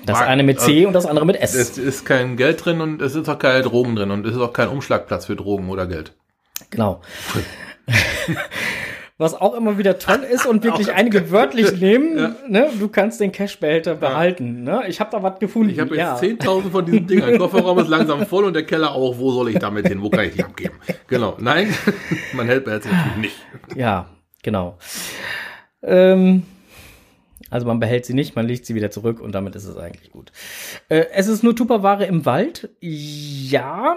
Das 0.04 0.18
Mag- 0.18 0.28
eine 0.28 0.42
mit 0.42 0.60
C 0.60 0.84
und 0.86 0.92
das 0.94 1.06
andere 1.06 1.26
mit 1.26 1.36
S. 1.40 1.54
es 1.54 1.78
ist 1.78 2.04
kein 2.04 2.36
Geld 2.36 2.64
drin 2.64 2.80
und 2.80 3.00
es 3.02 3.14
ist 3.14 3.28
auch 3.28 3.38
keine 3.38 3.62
Drogen 3.62 3.94
drin 3.94 4.10
und 4.10 4.26
es 4.26 4.34
ist 4.34 4.40
auch 4.40 4.52
kein 4.52 4.68
Umschlagplatz 4.68 5.26
für 5.26 5.36
Drogen 5.36 5.68
oder 5.68 5.86
Geld. 5.86 6.12
Genau. 6.70 7.00
Was 9.20 9.34
auch 9.34 9.54
immer 9.54 9.78
wieder 9.78 9.98
toll 9.98 10.20
ist 10.30 10.46
und 10.46 10.62
wirklich 10.62 10.92
einige 10.94 11.32
wörtlich 11.32 11.72
nehmen, 11.80 12.36
ne? 12.48 12.68
du 12.78 12.88
kannst 12.88 13.20
den 13.20 13.32
Cashbehälter 13.32 13.96
behalten. 13.96 14.62
Ne? 14.62 14.84
Ich 14.86 15.00
habe 15.00 15.10
da 15.10 15.20
was 15.22 15.40
gefunden. 15.40 15.70
Ich 15.70 15.80
habe 15.80 15.90
jetzt 15.96 15.98
ja. 15.98 16.16
10.000 16.16 16.70
von 16.70 16.84
diesen 16.86 17.06
Dingern. 17.08 17.30
Der 17.30 17.38
Kofferraum 17.38 17.78
ist 17.80 17.88
langsam 17.88 18.24
voll 18.26 18.44
und 18.44 18.54
der 18.54 18.62
Keller 18.64 18.92
auch. 18.92 19.18
Wo 19.18 19.32
soll 19.32 19.48
ich 19.50 19.58
damit 19.58 19.88
hin? 19.88 20.02
Wo 20.02 20.08
kann 20.10 20.24
ich 20.26 20.34
die 20.34 20.44
abgeben? 20.44 20.74
Genau. 21.08 21.36
Nein, 21.40 21.74
man 22.32 22.46
hält 22.46 22.64
behält 22.64 22.84
sie 22.84 22.90
natürlich 22.90 23.16
nicht. 23.16 23.36
Ja, 23.74 24.06
genau. 24.44 24.78
Ähm, 25.82 26.44
also 27.50 27.66
man 27.66 27.80
behält 27.80 28.06
sie 28.06 28.14
nicht, 28.14 28.36
man 28.36 28.46
legt 28.46 28.66
sie 28.66 28.74
wieder 28.74 28.90
zurück 28.90 29.20
und 29.20 29.32
damit 29.32 29.54
ist 29.56 29.64
es 29.64 29.76
eigentlich 29.76 30.10
gut. 30.10 30.32
Äh, 30.88 31.06
es 31.12 31.28
ist 31.28 31.42
nur 31.42 31.56
Tupperware 31.56 32.06
im 32.06 32.26
Wald. 32.26 32.70
Ja 32.80 33.96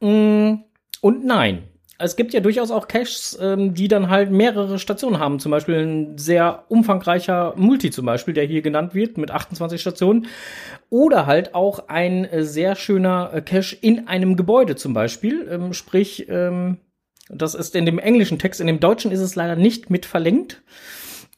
mh, 0.00 0.58
und 1.00 1.24
nein. 1.24 1.64
Es 2.02 2.16
gibt 2.16 2.32
ja 2.32 2.40
durchaus 2.40 2.70
auch 2.70 2.88
Caches, 2.88 3.38
ähm, 3.42 3.74
die 3.74 3.86
dann 3.86 4.08
halt 4.08 4.30
mehrere 4.30 4.78
Stationen 4.78 5.18
haben. 5.18 5.38
Zum 5.38 5.50
Beispiel 5.50 5.74
ein 5.74 6.16
sehr 6.16 6.64
umfangreicher 6.68 7.52
Multi 7.56 7.90
zum 7.90 8.06
Beispiel, 8.06 8.32
der 8.32 8.44
hier 8.44 8.62
genannt 8.62 8.94
wird 8.94 9.18
mit 9.18 9.30
28 9.30 9.78
Stationen. 9.78 10.26
Oder 10.88 11.26
halt 11.26 11.54
auch 11.54 11.88
ein 11.88 12.24
äh, 12.24 12.42
sehr 12.42 12.74
schöner 12.74 13.30
äh, 13.34 13.42
Cache 13.42 13.76
in 13.78 14.08
einem 14.08 14.36
Gebäude 14.36 14.76
zum 14.76 14.94
Beispiel. 14.94 15.46
Ähm, 15.50 15.74
sprich, 15.74 16.26
ähm, 16.30 16.78
das 17.28 17.54
ist 17.54 17.76
in 17.76 17.84
dem 17.84 17.98
englischen 17.98 18.38
Text, 18.38 18.62
in 18.62 18.66
dem 18.66 18.80
deutschen 18.80 19.12
ist 19.12 19.20
es 19.20 19.36
leider 19.36 19.56
nicht 19.56 19.90
mit 19.90 20.06
verlinkt. 20.06 20.62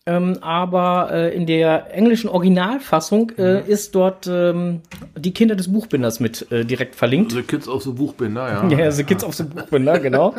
Ähm, 0.04 0.38
aber 0.40 1.10
äh, 1.12 1.34
in 1.34 1.46
der 1.46 1.94
englischen 1.94 2.28
Originalfassung 2.28 3.30
äh, 3.38 3.64
ist 3.68 3.94
dort 3.94 4.26
ähm, 4.26 4.80
die 5.16 5.32
Kinder 5.32 5.54
des 5.54 5.72
Buchbinders 5.72 6.18
mit 6.18 6.50
äh, 6.50 6.64
direkt 6.64 6.96
verlinkt. 6.96 7.32
The 7.32 7.42
Kids 7.42 7.68
of 7.68 7.84
the 7.84 7.92
Buchbinder, 7.92 8.48
ja. 8.48 8.68
Ja, 8.68 8.90
The 8.90 9.04
Kids 9.04 9.22
of 9.22 9.34
the 9.34 9.44
Buchbinder, 9.44 9.98
genau. 10.00 10.34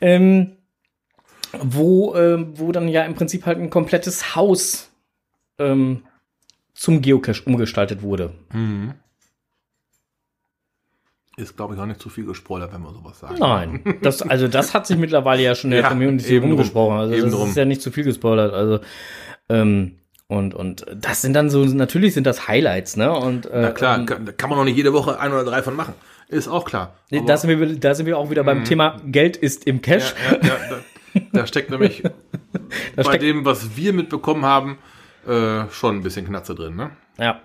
ähm, 0.00 0.52
wo, 1.60 2.14
ähm, 2.14 2.52
wo 2.54 2.70
dann 2.70 2.86
ja 2.86 3.02
im 3.02 3.14
Prinzip 3.14 3.46
halt 3.46 3.58
ein 3.58 3.70
komplettes 3.70 4.36
Haus 4.36 4.90
ähm, 5.58 6.04
zum 6.74 7.02
Geocache 7.02 7.42
umgestaltet 7.46 8.02
wurde. 8.02 8.32
Mhm. 8.52 8.94
Ist, 11.38 11.56
glaube 11.56 11.74
ich, 11.74 11.80
auch 11.80 11.86
nicht 11.86 12.00
zu 12.00 12.08
viel 12.08 12.24
gespoilert, 12.26 12.72
wenn 12.72 12.82
man 12.82 12.92
sowas 12.94 13.20
sagt. 13.20 13.38
Nein, 13.38 13.80
das, 14.02 14.22
also 14.22 14.48
das 14.48 14.74
hat 14.74 14.86
sich 14.86 14.96
mittlerweile 14.96 15.42
ja 15.42 15.54
schon 15.54 15.70
in 15.70 15.76
der 15.76 15.82
Ja, 15.84 15.88
Community 15.88 16.36
rumgesprochen. 16.38 16.96
Also 16.98 17.14
das 17.24 17.32
drum. 17.32 17.48
ist 17.48 17.56
ja 17.56 17.64
nicht 17.64 17.80
zu 17.80 17.90
viel 17.92 18.04
gespoilert. 18.04 18.52
Also 18.52 18.80
ähm, 19.48 19.98
und 20.26 20.52
und 20.54 20.84
das 20.94 21.22
sind 21.22 21.32
dann 21.34 21.48
so 21.48 21.64
natürlich 21.64 22.14
sind 22.14 22.26
das 22.26 22.48
Highlights, 22.48 22.96
ne? 22.96 23.12
Und 23.12 23.46
äh, 23.46 23.60
Na 23.62 23.70
klar, 23.70 23.98
ähm, 23.98 24.06
kann, 24.06 24.26
da 24.26 24.32
kann 24.32 24.50
man 24.50 24.58
noch 24.58 24.64
nicht 24.64 24.76
jede 24.76 24.92
Woche 24.92 25.18
ein 25.20 25.32
oder 25.32 25.44
drei 25.44 25.62
von 25.62 25.74
machen. 25.76 25.94
Ist 26.28 26.48
auch 26.48 26.64
klar. 26.66 26.94
Nee, 27.10 27.22
da, 27.26 27.36
sind 27.38 27.48
wir, 27.58 27.76
da 27.78 27.94
sind 27.94 28.04
wir 28.06 28.18
auch 28.18 28.28
wieder 28.30 28.44
beim 28.44 28.64
Thema 28.64 28.96
Geld 29.06 29.36
ist 29.38 29.66
im 29.66 29.80
Cash. 29.80 30.14
Ja, 30.30 30.36
ja, 30.36 30.48
ja, 30.48 30.56
da, 31.14 31.20
da 31.32 31.46
steckt 31.46 31.70
nämlich 31.70 32.02
bei 32.96 33.02
steckt- 33.04 33.22
dem, 33.22 33.44
was 33.46 33.76
wir 33.76 33.94
mitbekommen 33.94 34.44
haben, 34.44 34.76
äh, 35.26 35.62
schon 35.70 35.96
ein 35.96 36.02
bisschen 36.02 36.26
Knatze 36.26 36.54
drin. 36.54 36.76
Ne? 36.76 36.90
Ja. 37.18 37.40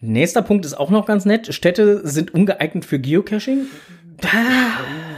Nächster 0.00 0.40
Punkt 0.40 0.64
ist 0.64 0.74
auch 0.74 0.90
noch 0.90 1.04
ganz 1.06 1.26
nett. 1.26 1.52
Städte 1.52 2.06
sind 2.08 2.32
ungeeignet 2.32 2.86
für 2.86 2.98
Geocaching. 2.98 3.66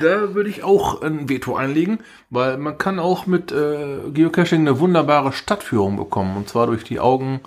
Da 0.00 0.34
würde 0.34 0.50
ich 0.50 0.64
auch 0.64 1.02
ein 1.02 1.28
Veto 1.28 1.54
einlegen, 1.54 2.00
weil 2.30 2.56
man 2.56 2.78
kann 2.78 2.98
auch 2.98 3.26
mit 3.26 3.52
äh, 3.52 4.10
Geocaching 4.12 4.60
eine 4.62 4.80
wunderbare 4.80 5.32
Stadtführung 5.32 5.96
bekommen. 5.96 6.36
Und 6.36 6.48
zwar 6.48 6.66
durch 6.66 6.82
die 6.82 6.98
Augen 6.98 7.40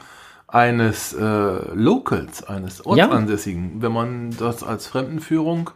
eines 0.47 1.11
äh, 1.13 1.73
Locals, 1.73 2.43
eines 2.43 2.85
Ortsansässigen. 2.85 3.81
Wenn 3.81 3.91
man 3.91 4.35
das 4.37 4.63
als 4.63 4.87
Fremdenführung 4.87 5.71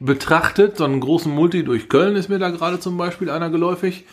betrachtet, 0.00 0.78
so 0.78 0.84
einen 0.84 1.00
großen 1.00 1.32
Multi 1.32 1.64
durch 1.64 1.90
Köln 1.90 2.16
ist 2.16 2.30
mir 2.30 2.38
da 2.38 2.48
gerade 2.48 2.80
zum 2.80 2.96
Beispiel 2.96 3.28
einer 3.28 3.50
geläufig. 3.50 4.06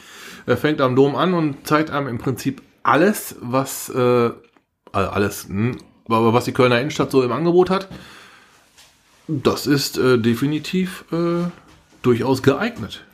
Er 0.45 0.57
fängt 0.57 0.81
am 0.81 0.95
Dom 0.97 1.15
an 1.15 1.33
und 1.33 1.65
zeigt 1.65 1.91
einem 1.91 2.07
im 2.07 2.17
Prinzip 2.17 2.61
alles, 2.83 3.37
was 3.39 3.87
äh, 3.89 4.31
also 4.91 5.09
alles, 5.11 5.47
hm, 5.47 5.77
aber 6.09 6.33
was 6.33 6.45
die 6.45 6.51
Kölner 6.51 6.79
Innenstadt 6.79 7.11
so 7.11 7.23
im 7.23 7.31
Angebot 7.31 7.69
hat. 7.69 7.87
Das 9.27 9.67
ist 9.67 9.97
äh, 9.97 10.17
definitiv 10.17 11.05
äh, 11.11 11.49
durchaus 12.01 12.41
geeignet. 12.41 13.05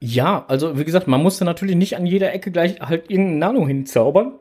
Ja, 0.00 0.44
also 0.48 0.78
wie 0.78 0.84
gesagt, 0.84 1.08
man 1.08 1.22
musste 1.22 1.44
natürlich 1.44 1.76
nicht 1.76 1.96
an 1.96 2.04
jeder 2.04 2.32
Ecke 2.32 2.50
gleich 2.50 2.80
halt 2.80 3.10
irgendein 3.10 3.38
Nano 3.38 3.66
hinzaubern. 3.66 4.38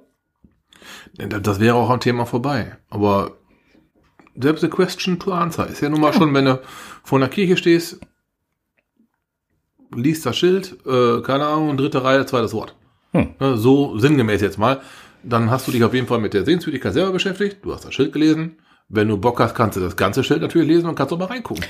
Das 1.17 1.60
wäre 1.60 1.75
auch 1.75 1.89
am 1.89 2.01
Thema 2.01 2.25
vorbei. 2.25 2.75
Aber 2.89 3.31
selbst 4.36 4.62
the 4.62 4.67
question 4.67 5.17
to 5.17 5.31
answer 5.31 5.65
ist 5.67 5.81
ja 5.81 5.89
nun 5.89 6.01
mal 6.01 6.13
schon, 6.13 6.34
wenn 6.34 6.45
du 6.45 6.62
vor 7.03 7.17
einer 7.19 7.29
Kirche 7.29 7.55
stehst, 7.55 7.99
liest 9.95 10.25
das 10.25 10.38
Schild, 10.38 10.77
äh, 10.86 11.21
keine 11.21 11.45
Ahnung, 11.45 11.77
dritte 11.77 12.03
Reihe, 12.03 12.25
zweites 12.25 12.53
Wort. 12.53 12.75
Hm. 13.12 13.36
Ne, 13.39 13.58
So 13.58 13.97
sinngemäß 13.97 14.41
jetzt 14.41 14.58
mal. 14.58 14.81
Dann 15.28 15.50
hast 15.50 15.68
du 15.68 15.72
dich 15.72 15.84
auf 15.84 15.94
jeden 15.94 16.08
Fall 16.08 16.20
mit 16.20 16.34
der 16.34 16.46
Sehenswürdigkeit 16.46 16.94
selber 16.94 17.12
beschäftigt. 17.12 17.58
Du 17.64 17.74
hast 17.74 17.86
das 17.86 17.94
Schild 17.94 18.14
gelesen. 18.14 18.58
Wenn 18.88 19.08
du 19.08 19.18
Bock 19.18 19.40
hast, 19.40 19.56
kannst 19.56 19.78
du 19.78 19.82
das 19.82 19.96
ganze 19.96 20.24
Schild 20.24 20.42
natürlich 20.42 20.68
lesen 20.68 20.88
und 20.88 20.96
kannst 20.96 21.12
auch 21.12 21.18
mal 21.18 21.26
reingucken. 21.26 21.66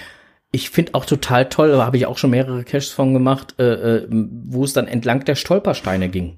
Ich 0.51 0.69
finde 0.69 0.93
auch 0.93 1.05
total 1.05 1.49
toll, 1.49 1.69
da 1.69 1.85
habe 1.85 1.97
ich 1.97 2.05
auch 2.05 2.17
schon 2.17 2.29
mehrere 2.29 2.63
Caches 2.63 2.91
von 2.91 3.13
gemacht, 3.13 3.55
äh, 3.59 3.63
äh, 3.95 4.07
wo 4.09 4.63
es 4.63 4.73
dann 4.73 4.87
entlang 4.87 5.23
der 5.25 5.35
Stolpersteine 5.35 6.09
ging. 6.09 6.37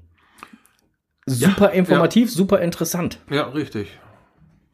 Super 1.26 1.72
informativ, 1.72 2.32
super 2.32 2.60
interessant. 2.60 3.18
Ja, 3.30 3.48
richtig. 3.48 3.88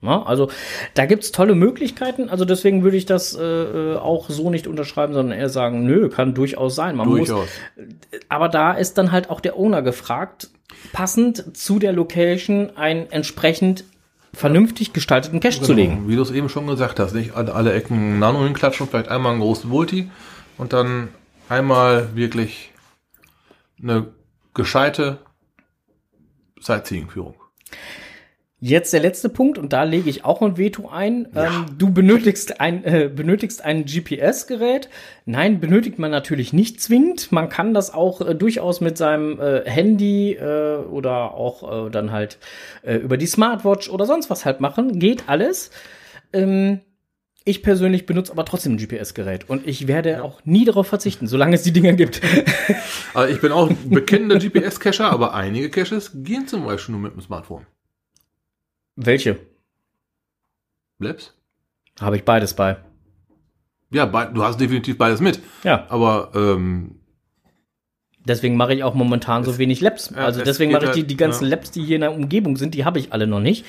Ja, 0.04 0.22
also 0.22 0.50
da 0.92 1.06
gibt's 1.06 1.32
tolle 1.32 1.54
Möglichkeiten. 1.54 2.28
Also 2.28 2.44
deswegen 2.44 2.82
würde 2.82 2.96
ich 2.96 3.06
das 3.06 3.34
äh, 3.34 3.42
äh, 3.42 3.96
auch 3.96 4.28
so 4.28 4.50
nicht 4.50 4.66
unterschreiben, 4.66 5.14
sondern 5.14 5.38
eher 5.38 5.48
sagen, 5.48 5.84
nö, 5.84 6.10
kann 6.10 6.34
durchaus 6.34 6.74
sein. 6.74 6.96
Man 6.96 7.08
muss, 7.08 7.28
Durchaus. 7.28 7.48
aber 8.28 8.48
da 8.50 8.72
ist 8.72 8.98
dann 8.98 9.12
halt 9.12 9.30
auch 9.30 9.40
der 9.40 9.58
Owner 9.58 9.80
gefragt, 9.82 10.50
passend 10.92 11.56
zu 11.56 11.78
der 11.78 11.92
Location 11.92 12.76
einen 12.76 13.10
entsprechend 13.10 13.84
vernünftig 14.32 14.92
gestalteten 14.92 15.40
Cache 15.40 15.62
zu 15.62 15.72
legen. 15.72 15.96
Genau, 15.96 16.08
Wie 16.08 16.16
du 16.16 16.22
es 16.22 16.30
eben 16.30 16.48
schon 16.48 16.66
gesagt 16.66 16.98
hast, 16.98 17.14
nicht 17.14 17.34
alle, 17.34 17.54
alle 17.54 17.72
Ecken 17.72 18.18
Nano 18.18 18.42
hinklatschen, 18.44 18.88
vielleicht 18.88 19.08
einmal 19.08 19.32
einen 19.32 19.40
großen 19.40 19.70
Multi 19.70 20.10
und 20.58 20.72
dann 20.72 21.08
einmal 21.48 22.14
wirklich 22.16 22.72
eine 23.80 24.08
gescheite 24.54 25.18
Sightseeing-Führung. 26.60 27.34
Jetzt 28.66 28.94
der 28.94 29.00
letzte 29.00 29.28
Punkt 29.28 29.58
und 29.58 29.74
da 29.74 29.82
lege 29.82 30.08
ich 30.08 30.24
auch 30.24 30.40
ein 30.40 30.56
Veto 30.56 30.88
ein. 30.88 31.28
Ähm, 31.36 31.66
du 31.76 31.92
benötigst 31.92 32.62
ein, 32.62 32.82
äh, 32.84 33.10
benötigst 33.14 33.62
ein 33.62 33.84
GPS-Gerät. 33.84 34.88
Nein, 35.26 35.60
benötigt 35.60 35.98
man 35.98 36.10
natürlich 36.10 36.54
nicht 36.54 36.80
zwingend. 36.80 37.30
Man 37.30 37.50
kann 37.50 37.74
das 37.74 37.92
auch 37.92 38.22
äh, 38.22 38.34
durchaus 38.34 38.80
mit 38.80 38.96
seinem 38.96 39.38
äh, 39.38 39.68
Handy 39.68 40.32
äh, 40.32 40.76
oder 40.78 41.34
auch 41.34 41.88
äh, 41.88 41.90
dann 41.90 42.10
halt 42.10 42.38
äh, 42.80 42.94
über 42.94 43.18
die 43.18 43.26
Smartwatch 43.26 43.90
oder 43.90 44.06
sonst 44.06 44.30
was 44.30 44.46
halt 44.46 44.62
machen. 44.62 44.98
Geht 44.98 45.24
alles. 45.26 45.70
Ähm, 46.32 46.80
ich 47.44 47.62
persönlich 47.62 48.06
benutze 48.06 48.32
aber 48.32 48.46
trotzdem 48.46 48.76
ein 48.76 48.78
GPS-Gerät 48.78 49.46
und 49.46 49.66
ich 49.66 49.88
werde 49.88 50.24
auch 50.24 50.42
nie 50.46 50.64
darauf 50.64 50.86
verzichten, 50.86 51.26
solange 51.26 51.56
es 51.56 51.64
die 51.64 51.72
Dinger 51.72 51.92
gibt. 51.92 52.22
Also 53.12 53.32
ich 53.32 53.42
bin 53.42 53.52
auch 53.52 53.68
ein 53.68 53.90
bekennender 53.90 54.38
GPS-Cacher, 54.40 55.10
aber 55.10 55.34
einige 55.34 55.68
Caches 55.68 56.12
gehen 56.14 56.48
zum 56.48 56.64
Beispiel 56.64 56.94
nur 56.94 57.02
mit 57.02 57.12
dem 57.12 57.20
Smartphone. 57.20 57.66
Welche? 58.96 59.38
Labs? 60.98 61.34
Habe 62.00 62.16
ich 62.16 62.24
beides 62.24 62.54
bei. 62.54 62.76
Ja, 63.90 64.06
bei, 64.06 64.26
du 64.26 64.42
hast 64.42 64.60
definitiv 64.60 64.98
beides 64.98 65.20
mit. 65.20 65.40
Ja. 65.62 65.86
Aber 65.88 66.30
ähm, 66.34 66.96
Deswegen 68.26 68.56
mache 68.56 68.74
ich 68.74 68.82
auch 68.82 68.94
momentan 68.94 69.44
so 69.44 69.58
wenig 69.58 69.80
Labs. 69.80 70.10
Ja, 70.10 70.24
also 70.24 70.40
es 70.40 70.46
deswegen 70.46 70.72
mache 70.72 70.86
ich 70.86 70.90
die, 70.92 71.00
halt, 71.00 71.10
die 71.10 71.16
ganzen 71.16 71.44
ja. 71.44 71.50
Labs, 71.50 71.70
die 71.70 71.84
hier 71.84 71.96
in 71.96 72.00
der 72.00 72.12
Umgebung 72.14 72.56
sind, 72.56 72.74
die 72.74 72.84
habe 72.84 72.98
ich 72.98 73.12
alle 73.12 73.26
noch 73.26 73.40
nicht. 73.40 73.66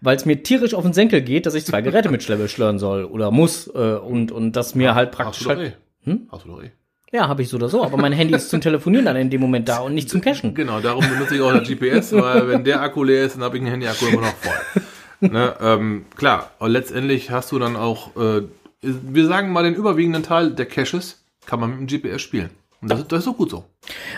Weil 0.00 0.16
es 0.16 0.24
mir 0.24 0.42
tierisch 0.42 0.74
auf 0.74 0.84
den 0.84 0.92
Senkel 0.92 1.20
geht, 1.22 1.44
dass 1.44 1.54
ich 1.54 1.66
zwei 1.66 1.82
Geräte 1.82 2.08
mitschleppen 2.08 2.48
soll 2.78 3.04
oder 3.04 3.30
muss. 3.30 3.68
Äh, 3.68 3.96
und, 3.96 4.32
und 4.32 4.52
das 4.52 4.74
mir 4.74 4.94
halt 4.94 5.10
hast 5.10 5.16
praktisch 5.16 5.42
du 5.42 5.48
doch 5.50 5.56
halt. 5.56 5.74
eh. 6.04 6.10
Hm? 6.10 6.28
Hast 6.30 6.44
du 6.44 6.48
doch 6.48 6.62
eh. 6.62 6.70
Ja, 7.12 7.26
habe 7.28 7.42
ich 7.42 7.48
so 7.48 7.56
oder 7.56 7.68
so. 7.68 7.82
Aber 7.84 7.96
mein 7.96 8.12
Handy 8.12 8.34
ist 8.34 8.50
zum 8.50 8.60
Telefonieren 8.60 9.06
dann 9.06 9.16
in 9.16 9.30
dem 9.30 9.40
Moment 9.40 9.68
da 9.68 9.78
und 9.78 9.94
nicht 9.94 10.10
zum 10.10 10.20
Cachen. 10.20 10.54
Genau, 10.54 10.80
darum 10.80 11.08
benutze 11.08 11.36
ich 11.36 11.40
auch 11.40 11.52
das 11.52 11.66
GPS, 11.66 12.12
weil 12.12 12.48
wenn 12.48 12.64
der 12.64 12.82
Akku 12.82 13.02
leer 13.02 13.24
ist, 13.24 13.36
dann 13.36 13.42
habe 13.44 13.56
ich 13.56 13.62
ein 13.62 13.68
Handy-Akku 13.68 14.06
immer 14.06 14.20
noch 14.22 14.34
voll. 14.34 14.82
ne, 15.20 15.54
ähm, 15.60 16.04
klar, 16.16 16.50
und 16.58 16.70
letztendlich 16.70 17.30
hast 17.30 17.50
du 17.52 17.58
dann 17.58 17.76
auch, 17.76 18.14
äh, 18.16 18.42
wir 18.82 19.26
sagen 19.26 19.52
mal, 19.52 19.64
den 19.64 19.74
überwiegenden 19.74 20.22
Teil 20.22 20.50
der 20.50 20.66
Caches 20.66 21.22
kann 21.46 21.60
man 21.60 21.80
mit 21.80 21.90
dem 21.90 22.00
GPS 22.02 22.20
spielen. 22.22 22.50
Und 22.80 22.90
das, 22.92 23.00
ist- 23.00 23.10
das 23.10 23.18
ist 23.20 23.24
so 23.24 23.32
gut 23.32 23.50
so. 23.50 23.64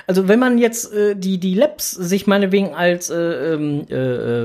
Also 0.07 0.26
wenn 0.29 0.38
man 0.40 0.59
jetzt 0.59 0.92
äh, 0.92 1.14
die, 1.16 1.38
die 1.38 1.55
Labs 1.55 1.92
sich 1.92 2.26
meinetwegen 2.26 2.74
als 2.74 3.09
äh, 3.09 3.55
ähm, 3.55 3.87
äh, 3.88 3.94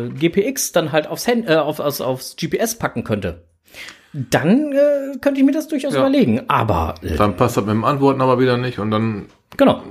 äh, 0.06 0.10
GPX 0.10 0.72
dann 0.72 0.92
halt 0.94 1.08
aufs, 1.08 1.28
Hand, 1.28 1.50
äh, 1.50 1.56
auf, 1.56 1.80
aufs, 1.82 2.00
aufs 2.00 2.36
GPS 2.38 2.76
packen 2.76 3.04
könnte, 3.04 3.42
dann 4.32 4.72
äh, 4.72 5.18
könnte 5.20 5.40
ich 5.42 5.46
mir 5.46 5.52
das 5.52 5.68
durchaus 5.68 5.94
Ja. 5.94 6.00
überlegen. 6.00 6.42
Aber 6.48 6.96
äh, 7.02 7.16
Dann 7.16 7.36
passt 7.36 7.58
das 7.58 7.66
mit 7.66 7.74
dem 7.74 7.84
Antworten 7.84 8.22
aber 8.22 8.40
wieder 8.40 8.58
nicht 8.58 8.80
und 8.80 8.90
dann, 8.92 9.26
genau. 9.58 9.84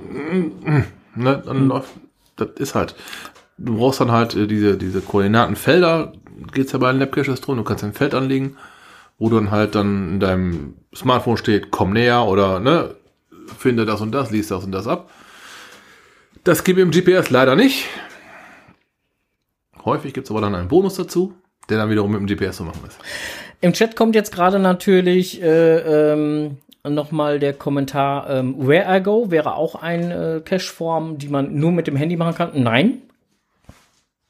ne, 1.15 1.43
dann 1.45 1.69
läuft, 1.69 1.91
das 2.37 2.49
ist 2.59 2.75
halt, 2.75 2.95
du 3.59 3.77
brauchst 3.77 4.01
dann 4.01 4.11
halt 4.11 4.35
äh, 4.35 4.47
diese, 4.47 4.79
diese 4.79 5.03
Koordinatenfelder, 5.03 6.13
geht's 6.53 6.73
ja 6.73 6.79
bei 6.79 6.91
den 6.91 7.01
Lab-Caches 7.01 7.43
drum, 7.43 7.59
du 7.59 7.65
kannst 7.65 7.85
ein 7.85 7.93
Feld 7.93 8.15
anlegen, 8.15 8.57
wo 9.19 9.29
dann 9.29 9.51
halt 9.51 9.75
dann 9.75 10.13
in 10.15 10.21
deinem 10.21 10.75
Smartphone 10.95 11.37
steht, 11.37 11.71
komm 11.71 11.93
näher 11.93 12.25
oder, 12.25 12.61
ne, 12.61 12.95
finde 13.59 13.85
das 13.85 14.01
und 14.01 14.13
das, 14.13 14.31
liest 14.31 14.51
das 14.51 14.65
und 14.65 14.73
das 14.73 14.87
ab. 14.87 15.11
Das 16.45 16.65
gibt 16.65 16.79
im 16.79 16.91
GPS 16.91 17.29
leider 17.31 17.57
nicht. 17.57 17.87
Häufig 19.85 20.15
gibt's 20.15 20.31
aber 20.31 20.41
dann 20.41 20.55
einen 20.55 20.69
Bonus 20.69 20.95
dazu, 20.95 21.35
der 21.69 21.77
dann 21.79 21.91
wiederum 21.91 22.13
mit 22.13 22.21
dem 22.21 22.27
GPS 22.39 22.57
zu 22.57 22.65
machen 22.65 22.81
ist. 22.87 22.99
Im 23.61 23.73
Chat 23.73 23.97
kommt 23.97 24.14
jetzt 24.14 24.33
gerade 24.33 24.59
natürlich 24.59 25.43
äh, 25.43 26.12
ähm, 26.12 26.59
nochmal 26.87 27.38
der 27.38 27.55
Kommentar, 27.55 28.29
ähm, 28.29 28.67
Where 28.67 28.85
I 28.99 29.03
Go 29.03 29.31
wäre 29.31 29.55
auch 29.55 29.75
eine 29.75 30.37
äh, 30.37 30.40
Cache-Form, 30.40 31.19
die 31.19 31.29
man 31.29 31.55
nur 31.55 31.73
mit 31.73 31.87
dem 31.87 31.97
Handy 31.97 32.17
machen 32.17 32.35
kann. 32.35 32.51
Nein. 32.55 33.03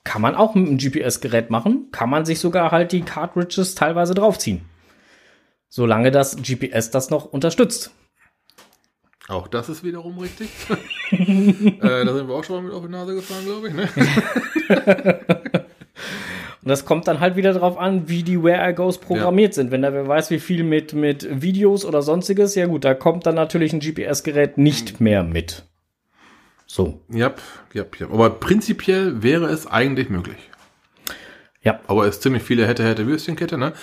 Kann 0.05 0.21
man 0.21 0.35
auch 0.35 0.55
mit 0.55 0.69
einem 0.69 0.79
GPS-Gerät 0.79 1.51
machen. 1.51 1.89
Kann 1.91 2.11
man 2.11 2.27
sich 2.27 2.39
sogar 2.39 2.71
halt 2.71 2.93
die 2.93 3.01
Cartridges 3.01 3.75
teilweise 3.75 4.15
draufziehen. 4.15 4.61
Solange 5.69 6.11
das 6.11 6.37
GPS 6.37 6.91
das 6.91 7.11
noch 7.11 7.25
unterstützt. 7.25 7.91
Auch 9.27 9.49
das 9.49 9.71
ist 9.71 9.83
wiederum 9.83 10.19
richtig. 10.19 10.51
äh, 11.11 12.05
da 12.05 12.15
sind 12.15 12.29
wir 12.29 12.35
auch 12.35 12.45
schon 12.45 12.57
mal 12.57 12.63
mit 12.63 12.75
auf 12.75 12.83
die 12.83 12.91
Nase 12.91 13.15
gefahren, 13.15 13.45
glaube 13.47 13.69
ich. 13.69 13.75
Ne? 13.75 13.89
Und 16.65 16.71
das 16.71 16.87
kommt 16.87 17.07
dann 17.09 17.21
halt 17.21 17.37
wieder 17.37 17.53
darauf 17.53 17.77
an, 17.77 18.09
wie 18.09 18.23
die 18.23 18.43
Where 18.43 18.71
I 18.71 18.75
Goes 18.75 18.97
programmiert 18.97 19.53
sind. 19.53 19.71
Wenn 19.71 19.83
da 19.83 19.93
wer 19.93 20.09
weiß, 20.09 20.31
wie 20.31 20.39
viel 20.39 20.65
mit, 20.65 20.95
mit 20.95 21.43
Videos 21.43 21.85
oder 21.85 22.01
sonstiges, 22.01 22.55
ja 22.55 22.65
gut, 22.65 22.87
da 22.87 22.95
kommt 22.95 23.27
dann 23.27 23.35
natürlich 23.35 23.75
ein 23.75 23.81
GPS-Gerät 23.81 24.57
nicht 24.57 24.99
mehr 24.99 25.23
mit. 25.23 25.67
So. 26.67 27.03
Ja, 27.11 27.35
ja, 27.75 27.85
ja. 27.99 28.07
Aber 28.11 28.31
prinzipiell 28.31 29.23
wäre 29.23 29.45
es 29.51 29.67
eigentlich 29.67 30.09
möglich. 30.09 30.39
Ja. 31.61 31.81
Aber 31.87 32.07
es 32.07 32.17
ist 32.17 32.23
ziemlich 32.23 32.43
viele 32.43 32.67
hätte, 32.67 32.83
hätte, 32.83 33.07
Würstchenkette, 33.07 33.59
ne? 33.59 33.75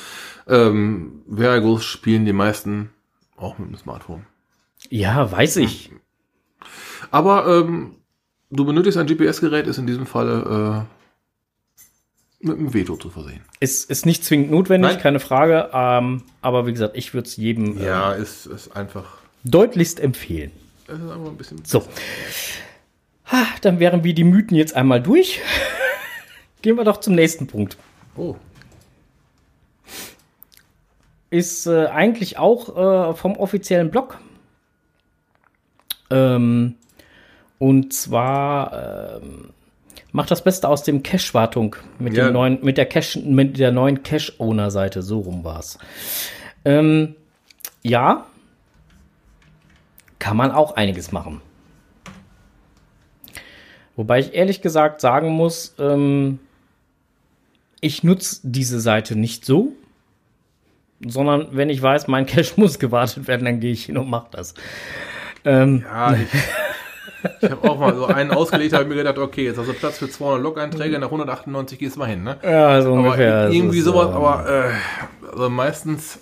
Ähm, 0.48 1.22
Veragos 1.28 1.86
spielen 1.86 2.26
die 2.26 2.34
meisten 2.34 2.90
auch 3.38 3.60
mit 3.60 3.70
dem 3.70 3.78
Smartphone. 3.78 4.26
Ja, 4.90 5.32
weiß 5.32 5.58
ich. 5.58 5.92
Aber 7.12 7.46
ähm, 7.46 7.98
du 8.50 8.66
benötigst 8.66 8.98
ein 8.98 9.06
GPS-Gerät, 9.06 9.68
ist 9.68 9.78
in 9.78 9.86
diesem 9.86 10.08
Falle 10.08 10.88
mit 12.44 12.58
einem 12.58 12.74
Veto 12.74 12.96
zu 12.96 13.10
versehen. 13.10 13.42
Ist, 13.60 13.90
ist 13.90 14.06
nicht 14.06 14.24
zwingend 14.24 14.52
notwendig, 14.52 14.92
Nein. 14.94 15.00
keine 15.02 15.20
Frage. 15.20 15.70
Ähm, 15.74 16.24
aber 16.42 16.66
wie 16.68 16.72
gesagt, 16.72 16.98
ich 16.98 17.14
würde 17.14 17.28
es 17.28 17.36
jedem 17.38 17.78
äh, 17.78 17.86
Ja, 17.86 18.14
ist, 18.14 18.46
ist 18.48 18.76
einfach. 18.76 19.06
deutlichst 19.44 20.00
empfehlen. 20.00 20.52
Es 20.88 20.96
ist 21.00 21.04
einfach 21.12 21.28
ein 21.28 21.38
bisschen. 21.38 21.64
So. 21.66 21.84
Ha, 23.32 23.46
dann 23.62 23.80
wären 23.80 24.04
wir 24.04 24.14
die 24.14 24.24
Mythen 24.24 24.58
jetzt 24.58 24.76
einmal 24.76 25.02
durch. 25.02 25.40
Gehen 26.62 26.76
wir 26.78 26.84
doch 26.84 26.98
zum 26.98 27.16
nächsten 27.16 27.48
Punkt. 27.48 27.78
Oh. 28.18 28.36
Ist 31.30 31.66
äh, 31.66 31.86
eigentlich 31.88 32.38
auch 32.38 33.12
äh, 33.12 33.16
vom 33.16 33.38
offiziellen 33.38 33.90
Blog. 33.90 34.20
Ähm, 36.10 36.76
und 37.58 37.94
zwar 37.94 39.20
ähm, 39.22 39.52
macht 40.12 40.30
das 40.32 40.44
Beste 40.44 40.68
aus 40.68 40.84
dem 40.84 41.04
Cache-Wartung 41.04 41.76
mit, 42.00 42.14
Ja. 42.14 42.26
dem 42.28 42.34
neuen, 42.34 42.60
mit 42.64 42.78
der 42.78 42.86
Cache, 42.86 43.20
mit 43.20 43.58
der 43.60 43.72
neuen 43.72 44.04
Cache-Owner-Seite. 44.04 45.02
So 45.02 45.20
rum 45.20 45.44
war's. 45.44 45.78
Ähm, 46.66 47.16
ja, 47.82 48.26
kann 50.20 50.38
man 50.38 50.52
auch 50.52 50.76
einiges 50.76 51.12
machen. 51.12 51.42
Wobei 53.96 54.20
ich 54.20 54.34
ehrlich 54.34 54.62
gesagt 54.62 55.02
sagen 55.02 55.30
muss, 55.30 55.76
ähm, 55.80 56.40
ich 57.82 58.04
nutze 58.04 58.40
diese 58.44 58.80
Seite 58.80 59.16
nicht 59.16 59.46
so, 59.46 59.74
sondern 61.06 61.48
wenn 61.52 61.70
ich 61.70 61.82
weiß, 61.82 62.08
mein 62.08 62.26
Cache 62.28 62.54
muss 62.60 62.80
gewartet 62.80 63.28
werden, 63.28 63.46
dann 63.46 63.60
gehe 63.60 63.72
ich 63.72 63.86
hin 63.86 63.98
und 63.98 64.10
mache 64.10 64.28
das. 64.32 64.54
Ähm, 65.44 65.84
Ja, 65.86 66.14
ich, 66.16 66.28
ich 67.42 67.50
habe 67.52 67.70
auch 67.70 67.78
mal 67.80 67.96
so 67.96 68.06
einen 68.06 68.32
ausgelegt, 68.32 68.74
habe 68.74 68.86
mir 68.86 68.96
gedacht, 68.96 69.18
okay, 69.18 69.46
jetzt 69.46 69.58
hast 69.58 69.68
du 69.70 69.74
Platz 69.74 69.98
für 70.00 70.10
200 70.10 70.42
Log-Einträge, 70.44 71.00
nach 71.00 71.08
198 71.08 71.78
gehst 71.80 71.96
du 71.96 72.00
mal 72.00 72.08
hin, 72.08 72.24
ne? 72.24 72.38
ja, 72.44 72.82
so 72.82 72.90
Aber 72.94 72.98
ungefähr. 73.04 73.50
irgendwie 73.50 73.80
Das 73.80 73.88
ist, 73.88 73.94
sowas, 73.94 74.08
ähm, 74.10 74.16
aber 74.16 74.50
äh, 74.50 75.28
also 75.32 75.50
meistens 75.50 76.20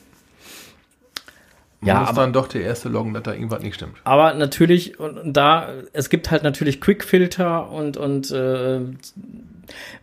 Ja, 1.81 1.99
muss 2.01 2.09
aber- 2.09 2.21
dann 2.21 2.33
doch 2.33 2.47
der 2.47 2.61
erste 2.63 2.89
loggen, 2.89 3.13
dass 3.13 3.23
da 3.23 3.33
irgendwas 3.33 3.61
nicht 3.61 3.75
stimmt. 3.75 3.97
Aber 4.03 4.33
natürlich, 4.33 4.99
und 4.99 5.33
da, 5.33 5.69
es 5.93 6.09
gibt 6.09 6.29
halt 6.31 6.43
natürlich 6.43 6.81
Quick-Filter 6.81 7.69
und, 7.71 7.95
und 7.97 8.31
äh, 8.31 8.81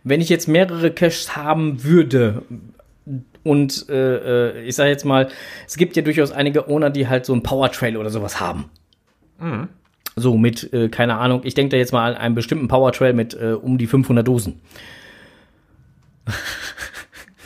wenn 0.03 0.21
ich 0.21 0.29
jetzt 0.29 0.47
mehrere 0.47 0.91
Caches 0.91 1.35
haben 1.35 1.83
würde 1.83 2.41
und 3.43 3.87
äh, 3.89 4.49
äh, 4.49 4.63
ich 4.63 4.75
sage 4.75 4.89
jetzt 4.89 5.05
mal, 5.05 5.29
es 5.67 5.77
gibt 5.77 5.95
ja 5.95 6.01
durchaus 6.01 6.31
einige 6.31 6.67
Owner, 6.67 6.89
die 6.89 7.07
halt 7.07 7.25
so 7.25 7.33
ein 7.33 7.43
Powertrail 7.43 7.95
oder 7.97 8.09
sowas 8.09 8.39
haben. 8.41 8.69
So 10.19 10.35
mit, 10.37 10.73
äh, 10.73 10.89
keine 10.89 11.15
Ahnung, 11.17 11.41
ich 11.43 11.53
denke 11.53 11.69
da 11.71 11.77
jetzt 11.77 11.93
mal 11.93 12.11
an 12.13 12.17
einen 12.19 12.35
bestimmten 12.35 12.67
Powertrail 12.67 13.13
mit 13.13 13.33
äh, 13.39 13.53
um 13.53 13.77
die 13.77 13.87
500 13.87 14.27
Dosen. 14.27 14.59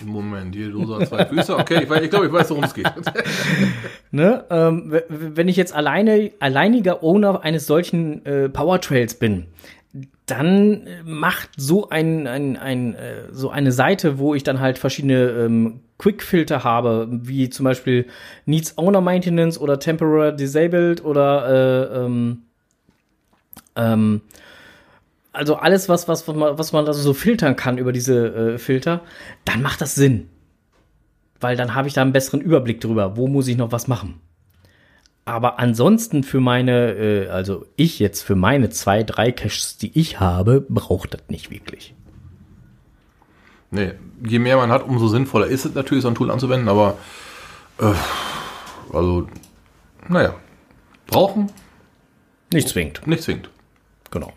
Moment, 0.03 0.55
die 0.55 0.71
Dose 0.71 0.95
hat 0.95 1.07
zwei 1.09 1.25
Füße. 1.27 1.55
Okay, 1.55 1.83
ich, 1.83 1.89
weiß- 1.89 2.01
ich 2.01 2.09
glaube, 2.09 2.25
ich 2.25 2.33
weiß, 2.33 2.49
worum 2.49 2.63
es 2.63 2.73
geht. 2.73 2.91
Ne? 4.13 4.43
Ähm, 4.49 4.93
wenn 5.07 5.47
ich 5.47 5.55
jetzt 5.55 5.73
alleine, 5.73 6.31
alleiniger 6.41 7.01
Owner 7.01 7.43
eines 7.45 7.65
solchen 7.65 8.25
äh, 8.25 8.49
Powertrails 8.49 9.13
bin, 9.13 9.45
dann 10.25 10.85
äh, 10.85 11.03
macht 11.05 11.49
so 11.55 11.89
ein, 11.89 12.27
ein, 12.27 12.57
ein 12.57 12.93
äh, 12.95 13.31
so 13.31 13.51
eine 13.51 13.71
Seite, 13.71 14.17
wo 14.19 14.35
ich 14.35 14.43
dann 14.43 14.59
halt 14.59 14.79
verschiedene 14.79 15.29
ähm, 15.29 15.79
Quick-Filter 15.97 16.65
habe, 16.65 17.07
wie 17.09 17.49
zum 17.49 17.63
Beispiel 17.63 18.05
Needs 18.45 18.77
Owner 18.77 18.99
Maintenance 18.99 19.57
oder 19.61 19.79
Temporary 19.79 20.35
Disabled 20.35 21.05
oder 21.05 21.91
äh, 21.93 22.05
ähm, 22.05 22.39
ähm, 23.75 24.21
also 25.33 25.55
alles, 25.55 25.87
was, 25.87 26.07
was, 26.07 26.27
was 26.27 26.35
man, 26.35 26.57
was 26.57 26.73
man 26.73 26.91
so 26.93 27.13
filtern 27.13 27.55
kann 27.55 27.77
über 27.77 27.91
diese 27.93 28.53
äh, 28.53 28.57
Filter, 28.57 29.01
dann 29.45 29.61
macht 29.61 29.81
das 29.81 29.95
Sinn. 29.95 30.29
Weil 31.39 31.55
dann 31.55 31.73
habe 31.73 31.87
ich 31.87 31.93
da 31.93 32.01
einen 32.01 32.13
besseren 32.13 32.41
Überblick 32.41 32.81
drüber, 32.81 33.15
wo 33.17 33.27
muss 33.27 33.47
ich 33.47 33.57
noch 33.57 33.71
was 33.71 33.87
machen. 33.87 34.19
Aber 35.23 35.59
ansonsten 35.59 36.23
für 36.23 36.39
meine, 36.39 36.91
äh, 36.93 37.27
also 37.29 37.65
ich 37.75 37.99
jetzt 37.99 38.21
für 38.21 38.35
meine 38.35 38.69
zwei, 38.69 39.03
drei 39.03 39.31
Caches, 39.31 39.77
die 39.77 39.97
ich 39.97 40.19
habe, 40.19 40.61
braucht 40.67 41.13
das 41.13 41.21
nicht 41.29 41.51
wirklich. 41.51 41.93
Nee, 43.69 43.93
je 44.27 44.39
mehr 44.39 44.57
man 44.57 44.71
hat, 44.71 44.83
umso 44.83 45.07
sinnvoller 45.07 45.47
ist 45.47 45.65
es 45.65 45.73
natürlich, 45.73 46.01
so 46.01 46.09
ein 46.09 46.15
Tool 46.15 46.29
anzuwenden, 46.29 46.67
aber 46.67 46.97
äh, 47.79 47.93
also, 48.91 49.27
naja, 50.09 50.35
brauchen, 51.07 51.49
Nicht 52.51 52.67
zwingend. 52.67 53.07
nicht 53.07 53.23
zwingend. 53.23 53.49
Genau. 54.11 54.31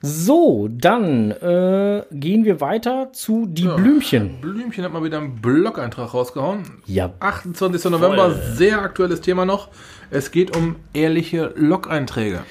So, 0.00 0.68
dann 0.70 1.32
äh, 1.32 2.04
gehen 2.12 2.44
wir 2.44 2.60
weiter 2.60 3.12
zu 3.12 3.46
die 3.46 3.64
Blümchen. 3.64 4.40
Blümchen 4.40 4.84
hat 4.84 4.92
mal 4.92 5.02
wieder 5.02 5.18
einen 5.18 5.40
Blog-Eintrag 5.40 6.14
rausgehauen. 6.14 6.62
Ja. 6.86 7.12
28. 7.18 7.90
November, 7.90 8.32
sehr 8.32 8.80
aktuelles 8.80 9.20
Thema 9.22 9.44
noch. 9.44 9.68
Es 10.10 10.30
geht 10.30 10.56
um 10.56 10.76
ehrliche 10.94 11.52
Log-Einträge. 11.56 12.44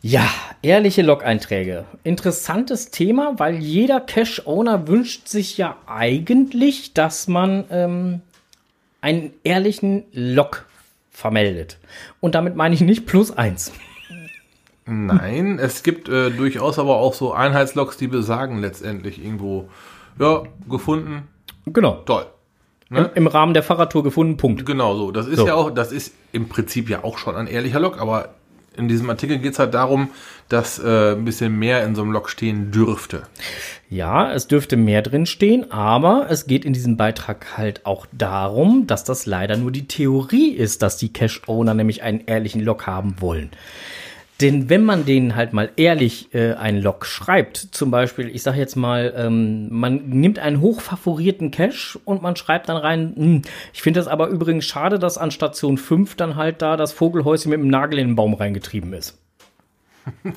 Ja, 0.00 0.26
ehrliche 0.62 1.02
Log-Einträge. 1.02 1.84
Interessantes 2.02 2.90
Thema, 2.90 3.34
weil 3.38 3.56
jeder 3.56 4.00
Cache-Owner 4.00 4.88
wünscht 4.88 5.28
sich 5.28 5.58
ja 5.58 5.76
eigentlich, 5.86 6.94
dass 6.94 7.28
man 7.28 7.64
ähm, 7.70 8.20
einen 9.02 9.34
ehrlichen 9.44 10.04
Log 10.12 10.64
vermeldet. 11.10 11.76
Und 12.20 12.34
damit 12.34 12.56
meine 12.56 12.74
ich 12.74 12.80
nicht 12.80 13.04
plus 13.04 13.30
eins. 13.30 13.70
Nein, 14.86 15.58
es 15.60 15.82
gibt 15.82 16.08
äh, 16.08 16.30
durchaus 16.30 16.78
aber 16.78 16.96
auch 16.96 17.14
so 17.14 17.32
Einheitslogs, 17.32 17.96
die 17.96 18.08
besagen 18.08 18.60
letztendlich 18.60 19.22
irgendwo, 19.24 19.68
ja, 20.18 20.42
gefunden, 20.68 21.28
Genau. 21.66 22.02
toll. 22.04 22.26
Im, 22.90 23.08
Im 23.14 23.26
Rahmen 23.26 23.54
der 23.54 23.62
Fahrradtour 23.62 24.02
gefunden, 24.02 24.36
Punkt. 24.36 24.66
Genau 24.66 24.94
so. 24.96 25.12
Das 25.12 25.26
ist 25.26 25.38
So. 25.38 25.46
ja 25.46 25.54
auch, 25.54 25.70
das 25.70 25.92
ist 25.92 26.12
im 26.32 26.48
Prinzip 26.48 26.90
ja 26.90 27.04
auch 27.04 27.16
schon 27.16 27.36
ein 27.36 27.46
ehrlicher 27.46 27.80
Log, 27.80 27.98
aber 28.00 28.34
in 28.76 28.88
diesem 28.88 29.08
Artikel 29.08 29.38
geht 29.38 29.52
es 29.54 29.58
halt 29.58 29.72
darum, 29.72 30.10
dass 30.48 30.78
äh, 30.78 31.12
ein 31.12 31.24
bisschen 31.24 31.58
mehr 31.58 31.84
in 31.84 31.94
so 31.94 32.02
einem 32.02 32.12
Log 32.12 32.28
stehen 32.28 32.70
dürfte. 32.70 33.22
Ja, 33.88 34.30
es 34.32 34.46
dürfte 34.46 34.76
mehr 34.76 35.00
drin 35.02 35.24
stehen, 35.26 35.70
aber 35.70 36.26
es 36.28 36.46
geht 36.46 36.64
in 36.66 36.72
diesem 36.72 36.96
Beitrag 36.98 37.56
halt 37.56 37.86
auch 37.86 38.06
darum, 38.12 38.86
dass 38.86 39.04
das 39.04 39.24
leider 39.26 39.56
nur 39.56 39.70
die 39.70 39.86
Theorie 39.88 40.50
ist, 40.50 40.82
dass 40.82 40.96
die 40.98 41.12
Cache-Owner 41.12 41.72
nämlich 41.74 42.02
einen 42.02 42.20
ehrlichen 42.26 42.62
Log 42.62 42.86
haben 42.86 43.16
wollen. 43.20 43.50
Denn 44.42 44.68
wenn 44.68 44.84
man 44.84 45.04
denen 45.06 45.36
halt 45.36 45.52
mal 45.52 45.70
ehrlich 45.76 46.34
äh, 46.34 46.54
einen 46.54 46.82
Log 46.82 47.06
schreibt, 47.06 47.56
zum 47.56 47.92
Beispiel, 47.92 48.28
ich 48.28 48.42
sage 48.42 48.58
jetzt 48.58 48.74
mal, 48.74 49.14
ähm, 49.16 49.68
man 49.70 50.08
nimmt 50.08 50.40
einen 50.40 50.60
hochfavorierten 50.60 51.52
Cache 51.52 52.00
und 52.04 52.22
man 52.22 52.34
schreibt 52.34 52.68
dann 52.68 52.76
rein, 52.76 53.12
hm, 53.14 53.42
ich 53.72 53.82
finde 53.82 54.00
das 54.00 54.08
aber 54.08 54.26
übrigens 54.26 54.64
schade, 54.64 54.98
dass 54.98 55.16
an 55.16 55.30
Station 55.30 55.78
5 55.78 56.16
dann 56.16 56.34
halt 56.34 56.60
da 56.60 56.76
das 56.76 56.92
Vogelhäuschen 56.92 57.50
mit 57.50 57.60
dem 57.60 57.68
Nagel 57.68 58.00
in 58.00 58.08
den 58.08 58.16
Baum 58.16 58.34
reingetrieben 58.34 58.92
ist. 58.92 59.16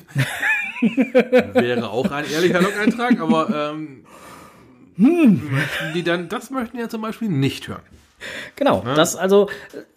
Wäre 0.80 1.90
auch 1.90 2.08
ein 2.08 2.30
ehrlicher 2.30 2.62
Log-Eintrag, 2.62 3.18
aber 3.18 3.72
ähm, 3.72 4.04
möchten 4.96 5.94
die 5.94 6.04
dann, 6.04 6.28
das 6.28 6.50
möchten 6.50 6.78
ja 6.78 6.88
zum 6.88 7.02
Beispiel 7.02 7.28
nicht 7.28 7.66
hören. 7.66 7.82
Genau, 8.56 8.82
das 8.94 9.14
also, 9.16 9.48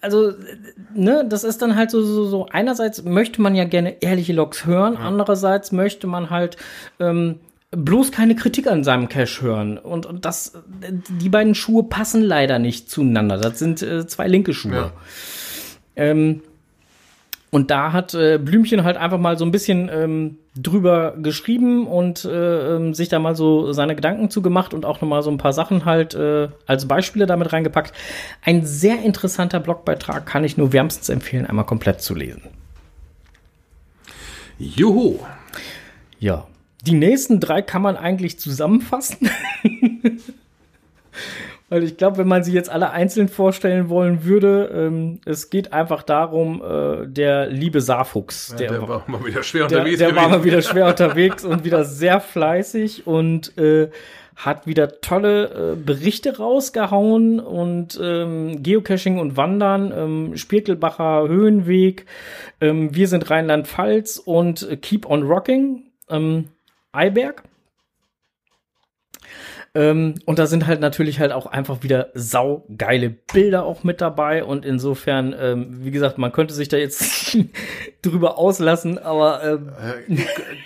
also, 0.02 0.34
ne, 0.94 1.26
das 1.28 1.44
ist 1.44 1.62
dann 1.62 1.76
halt 1.76 1.90
so, 1.92 2.02
so, 2.02 2.26
so, 2.26 2.48
einerseits 2.52 3.04
möchte 3.04 3.42
man 3.42 3.56
ja 3.56 3.64
gerne 3.64 4.02
ehrliche 4.02 4.34
Logs 4.34 4.66
hören, 4.66 4.98
andererseits 4.98 5.72
möchte 5.72 6.06
man 6.06 6.30
halt 6.30 6.58
ähm, 7.00 7.40
bloß 7.72 8.12
keine 8.12 8.36
Kritik 8.36 8.68
an 8.68 8.84
seinem 8.84 9.10
Cache 9.10 9.42
hören. 9.42 9.78
Und, 9.78 10.06
und 10.06 10.26
das, 10.26 10.54
die 11.22 11.30
beiden 11.30 11.56
Schuhe 11.56 11.84
passen 11.84 12.22
leider 12.22 12.60
nicht 12.60 12.90
zueinander. 12.90 13.38
Das 13.38 13.60
sind 13.60 13.82
äh, 13.82 14.08
zwei 14.08 14.28
linke 14.28 14.54
Schuhe. 14.54 14.74
Ja. 14.74 14.92
Ähm, 15.96 16.42
und 17.52 17.72
da 17.72 17.94
hat 17.94 18.14
äh, 18.14 18.38
Blümchen 18.38 18.84
halt 18.84 18.98
einfach 18.98 19.18
mal 19.18 19.38
so 19.38 19.44
ein 19.44 19.52
bisschen 19.52 19.90
ähm, 19.92 20.38
drüber 20.56 21.16
geschrieben 21.18 21.88
und 21.88 22.26
äh, 22.26 22.76
ähm, 22.76 22.94
sich 22.94 23.10
da 23.10 23.18
mal 23.18 23.36
so 23.36 23.74
seine 23.74 23.96
Gedanken 23.96 24.30
zugemacht 24.30 24.74
und 24.74 24.86
auch 24.86 25.02
nochmal 25.02 25.24
so 25.24 25.32
ein 25.32 25.40
paar 25.40 25.54
Sachen 25.54 25.86
halt 25.86 26.14
äh, 26.14 26.50
als 26.68 26.88
Beispiele 26.88 27.26
damit 27.26 27.52
reingepackt. 27.52 27.94
Ein 28.44 28.66
sehr 28.66 29.02
interessanter 29.02 29.60
Blogbeitrag 29.60 30.28
kann 30.28 30.44
ich 30.44 30.58
nur 30.58 30.74
wärmstens 30.74 31.10
empfehlen, 31.10 31.48
einmal 31.48 31.66
komplett 31.66 32.02
zu 32.02 32.14
lesen. 32.14 32.44
Juhu. 34.60 35.20
Ja. 36.20 36.46
Die 36.86 36.94
nächsten 36.94 37.40
drei 37.40 37.62
kann 37.62 37.82
man 37.82 37.98
eigentlich 37.98 38.40
zusammenfassen. 38.40 39.30
Weil 41.70 41.84
ich 41.84 41.98
glaube, 41.98 42.18
wenn 42.18 42.28
man 42.28 42.44
sie 42.44 42.52
jetzt 42.52 42.70
alle 42.70 42.90
einzeln 42.92 43.28
vorstellen 43.28 43.90
wollen 43.90 44.24
würde, 44.24 44.72
ähm, 44.74 45.22
es 45.26 45.50
geht 45.50 45.72
einfach 45.72 46.04
darum, 46.04 46.64
äh, 46.64 47.08
der 47.08 47.48
liebe 47.48 47.80
Saarfuchs, 47.80 48.56
Der, 48.58 48.72
der, 48.72 48.88
war 48.88 49.04
mal 49.08 49.24
wieder 49.24 49.44
schwer 49.44 49.68
der, 49.68 49.80
unterwegs 49.80 50.00
der 50.00 50.16
war 50.16 50.30
mal 50.30 50.40
gewesen. 50.40 50.46
wieder 50.46 50.62
schwer 50.64 50.88
unterwegs 50.90 51.46
und 51.46 51.64
wieder 51.64 51.86
sehr 51.86 52.20
fleißig 52.20 53.06
und 53.06 53.58
äh, 53.58 53.90
hat 54.36 54.68
wieder 54.68 55.02
tolle 55.02 55.74
äh, 55.74 55.76
Berichte 55.76 56.38
rausgehauen 56.38 57.40
und 57.40 58.00
ähm, 58.02 58.64
Geocaching 58.64 59.20
und 59.20 59.36
Wandern, 59.38 59.94
ähm, 59.96 60.38
Spirkelbacher 60.38 61.28
Höhenweg, 61.28 62.06
ähm, 62.62 62.96
wir 62.96 63.08
sind 63.08 63.30
Rheinland-Pfalz 63.30 64.18
und 64.18 64.68
Keep 64.82 65.10
on 65.10 65.24
Rocking, 65.24 65.84
ähm, 66.10 66.46
Eiberg. 66.94 67.44
Ähm, 69.76 70.16
und 70.26 70.40
da 70.40 70.48
sind 70.48 70.66
halt 70.66 70.82
natürlich 70.82 71.20
halt 71.20 71.32
auch 71.32 71.46
einfach 71.46 71.84
wieder 71.84 72.08
saugeile 72.14 73.10
Bilder 73.10 73.66
auch 73.66 73.84
mit 73.84 74.02
dabei. 74.02 74.44
Und 74.44 74.66
insofern, 74.66 75.36
ähm, 75.40 75.68
wie 75.84 75.92
gesagt, 75.92 76.18
man 76.18 76.32
könnte 76.32 76.54
sich 76.54 76.70
da 76.70 76.78
jetzt 76.78 77.38
drüber 78.02 78.38
auslassen, 78.38 78.98
aber 78.98 79.44
ähm, 79.44 80.20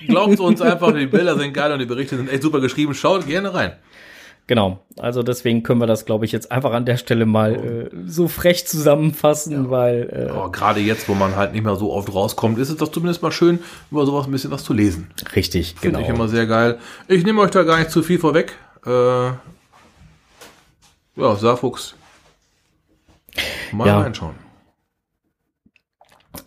Glaubt 0.07 0.39
uns 0.39 0.61
einfach, 0.61 0.93
die 0.93 1.07
Bilder 1.07 1.37
sind 1.37 1.53
geil 1.53 1.71
und 1.71 1.79
die 1.79 1.85
Berichte 1.85 2.15
sind 2.15 2.31
echt 2.31 2.43
super 2.43 2.61
geschrieben. 2.61 2.93
Schaut 2.93 3.27
gerne 3.27 3.53
rein. 3.53 3.73
genau. 4.47 4.79
Also 4.97 5.23
deswegen 5.23 5.63
können 5.63 5.79
wir 5.81 5.87
das, 5.87 6.05
glaube 6.05 6.25
ich, 6.25 6.31
jetzt 6.31 6.51
einfach 6.51 6.71
an 6.71 6.85
der 6.85 6.97
Stelle 6.97 7.25
mal 7.25 7.55
äh, 7.55 7.89
so 8.05 8.27
frech 8.27 8.67
zusammenfassen, 8.67 9.69
weil 9.69 10.29
Aber 10.31 10.51
gerade 10.51 10.79
jetzt, 10.79 11.09
wo 11.09 11.13
man 11.13 11.35
halt 11.35 11.53
nicht 11.53 11.63
mehr 11.63 11.75
so 11.75 11.91
oft 11.91 12.13
rauskommt, 12.13 12.59
ist 12.59 12.69
es 12.69 12.77
doch 12.77 12.89
zumindest 12.89 13.21
mal 13.21 13.31
schön, 13.31 13.59
über 13.91 14.05
sowas 14.05 14.27
ein 14.27 14.31
bisschen 14.31 14.51
was 14.51 14.63
zu 14.63 14.73
lesen. 14.73 15.09
äh, 15.21 15.29
richtig, 15.35 15.75
Finde 15.79 15.97
genau. 15.97 16.07
ich 16.07 16.15
immer 16.15 16.27
sehr 16.27 16.45
geil. 16.45 16.77
Ich 17.07 17.25
nehme 17.25 17.41
euch 17.41 17.51
da 17.51 17.63
gar 17.63 17.79
nicht 17.79 17.91
zu 17.91 18.03
viel 18.03 18.19
vorweg. 18.19 18.53
Äh, 18.85 19.31
ja, 21.15 21.35
Saarfuchs. 21.35 21.95
Mal 23.71 23.87
Ja. 23.87 24.01
reinschauen. 24.01 24.35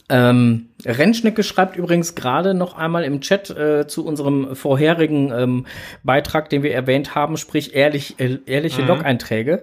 Ähm, 0.09 0.68
Rennschnecke 0.85 1.42
schreibt 1.42 1.77
übrigens 1.77 2.14
gerade 2.14 2.55
noch 2.55 2.77
einmal 2.77 3.03
im 3.03 3.20
Chat 3.20 3.51
äh, 3.51 3.88
zu 3.88 4.07
unserem 4.07 4.55
vorherigen 4.55 5.33
ähm, 5.33 5.66
Beitrag, 6.05 6.49
den 6.49 6.62
wir 6.62 6.72
erwähnt 6.72 7.16
haben, 7.16 7.37
sprich 7.37 7.75
ehrlich, 7.75 8.20
äh, 8.20 8.38
ehrliche 8.46 8.83
Log-Einträge. 8.83 9.62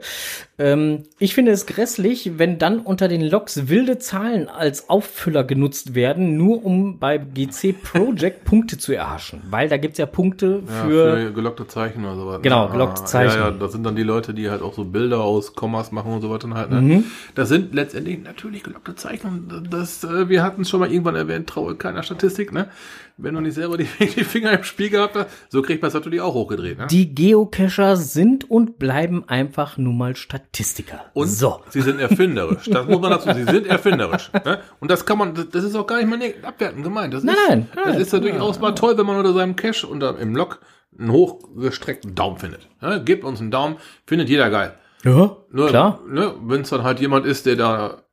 Ähm, 0.60 1.04
ich 1.18 1.34
finde 1.34 1.52
es 1.52 1.66
grässlich, 1.66 2.34
wenn 2.38 2.60
dann 2.60 2.80
unter 2.80 3.08
den 3.08 3.22
Logs 3.22 3.70
wilde 3.70 3.98
Zahlen 3.98 4.48
als 4.48 4.88
Auffüller 4.88 5.44
genutzt 5.44 5.96
werden, 5.96 6.38
nur 6.38 6.64
um 6.64 7.00
bei 7.00 7.18
GC 7.18 7.74
Project 7.82 8.44
Punkte 8.46 8.78
zu 8.78 8.94
erhaschen. 8.94 9.42
Weil 9.50 9.68
da 9.68 9.78
gibt's 9.78 9.98
ja 9.98 10.06
Punkte 10.06 10.62
Ja, 10.68 10.84
für, 10.84 11.18
für 11.18 11.34
gelockte 11.34 11.66
Zeichen 11.68 12.06
oder 12.06 12.16
sowas. 12.16 12.42
Genau, 12.44 12.66
Ah, 12.66 12.72
gelockte 12.72 13.04
Zeichen. 13.06 13.40
Ja, 13.40 13.50
ja, 13.50 13.52
das 13.52 13.72
sind 13.72 13.84
dann 13.84 13.96
die 13.96 14.04
Leute, 14.04 14.36
die 14.36 14.50
halt 14.50 14.62
auch 14.62 14.76
so 14.76 14.86
Bilder 14.86 15.22
aus 15.22 15.56
Kommas 15.56 15.92
machen 15.92 16.14
und 16.14 16.22
so 16.22 16.30
weiter 16.30 16.48
halt. 16.54 16.70
Ne? 16.70 16.82
Mhm. 16.82 17.04
Das 17.34 17.50
sind 17.50 17.74
letztendlich 17.74 18.22
natürlich 18.24 18.62
gelockte 18.62 18.94
Zeichen. 18.94 19.68
Das, 19.72 20.04
äh, 20.04 20.30
wir 20.30 20.44
hatten 20.44 20.62
es 20.62 20.70
schon 20.70 20.82
mal 20.82 20.92
irgendwann 20.92 21.16
erwähnt, 21.16 21.48
traue 21.48 21.76
keiner 21.76 22.04
Statistik, 22.04 22.54
ne? 22.54 22.68
Wenn 23.18 23.36
du 23.36 23.42
nicht 23.42 23.54
selber 23.54 23.78
die, 23.78 23.84
die 24.00 24.24
Finger 24.24 24.52
im 24.54 24.64
Spiel 24.64 24.90
gehabt 24.90 25.16
hast, 25.16 25.28
so 25.50 25.62
kriegt 25.62 25.82
man 25.82 25.90
es 25.90 25.94
natürlich 25.94 26.20
auch 26.22 26.34
hochgedreht, 26.34 26.80
ne? 26.80 26.88
die 26.90 27.14
Geocacher 27.14 27.96
sind 27.96 28.50
und 28.50 28.80
bleiben 28.80 29.24
einfach 29.30 29.78
nur 29.78 29.94
mal 29.94 30.16
Statistiker. 30.16 31.06
Und 31.14 31.28
so. 31.28 31.62
sie 31.70 31.82
sind 31.82 32.00
erfinderisch. 32.00 32.66
Das 32.70 32.88
muss 32.88 33.00
man 33.00 33.12
dazu. 33.12 33.32
Sie 33.34 33.44
sind 33.44 33.68
erfinderisch. 33.68 34.32
Ne? 34.46 34.60
Und 34.80 34.90
das 34.90 35.06
kann 35.06 35.18
man, 35.20 35.34
das- 35.52 35.64
ist 35.64 35.76
auch 35.76 35.86
gar 35.86 35.98
nicht 36.04 36.10
mal 36.10 36.20
abwertend 36.48 36.84
gemeint. 36.84 37.14
Das 37.14 37.24
Nein, 37.24 37.36
ist, 37.36 37.48
nein, 37.48 37.68
Das 37.76 37.86
nein. 37.86 38.02
ist 38.02 38.14
ja 38.14 38.20
durchaus 38.20 38.60
mal 38.60 38.72
toll, 38.72 38.98
wenn 38.98 39.06
man 39.06 39.18
unter 39.18 39.34
seinem 39.34 39.56
Cache 39.56 39.86
unter 39.88 40.18
im 40.18 40.36
Log 40.36 40.60
einen 40.98 41.12
hochgestreckten 41.12 42.16
Daumen 42.16 42.38
findet. 42.38 42.68
Ne? 42.82 43.02
Gebt 43.04 43.24
uns 43.24 43.40
einen 43.40 43.52
Daumen, 43.52 43.76
findet 44.06 44.30
jeder 44.30 44.50
geil. 44.50 44.74
Ja, 45.04 45.36
Nur, 45.52 45.68
klar. 45.68 46.00
Ne, 46.08 46.34
wenn 46.44 46.62
es 46.62 46.70
dann 46.70 46.84
halt 46.84 47.00
jemand 47.00 47.26
ist, 47.26 47.46
der 47.46 47.58
da 47.58 48.04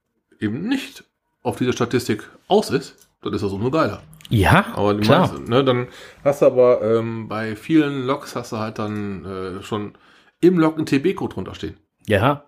eben 0.40 0.68
nicht 0.68 1.04
auf 1.42 1.56
diese 1.56 1.72
Statistik 1.72 2.28
aus 2.48 2.70
ist, 2.70 3.08
dann 3.22 3.32
ist 3.32 3.42
das 3.42 3.52
umso 3.52 3.70
geiler. 3.70 4.02
Ja, 4.30 4.64
Aber 4.74 4.94
die 4.94 5.00
klar. 5.00 5.20
meisten, 5.28 5.44
ne, 5.44 5.64
dann 5.64 5.88
hast 6.24 6.40
du 6.42 6.46
aber 6.46 6.80
ähm, 6.82 7.28
bei 7.28 7.56
vielen 7.56 8.06
Logs 8.06 8.34
hast 8.36 8.52
du 8.52 8.58
halt 8.58 8.78
dann 8.78 9.24
äh, 9.24 9.62
schon 9.62 9.94
im 10.40 10.58
Log 10.58 10.76
einen 10.76 10.86
TB-Code 10.86 11.34
drunter 11.34 11.54
stehen. 11.54 11.76
Ja, 12.06 12.44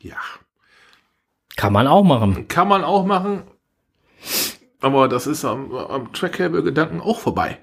Ja. 0.00 0.16
kann 1.56 1.72
man 1.72 1.86
auch 1.86 2.02
machen. 2.04 2.48
Kann 2.48 2.68
man 2.68 2.84
auch 2.84 3.06
machen, 3.06 3.42
aber 4.80 5.08
das 5.08 5.26
ist 5.26 5.44
am, 5.44 5.72
am 5.74 6.12
Trackcable-Gedanken 6.12 7.00
auch 7.00 7.18
vorbei. 7.20 7.58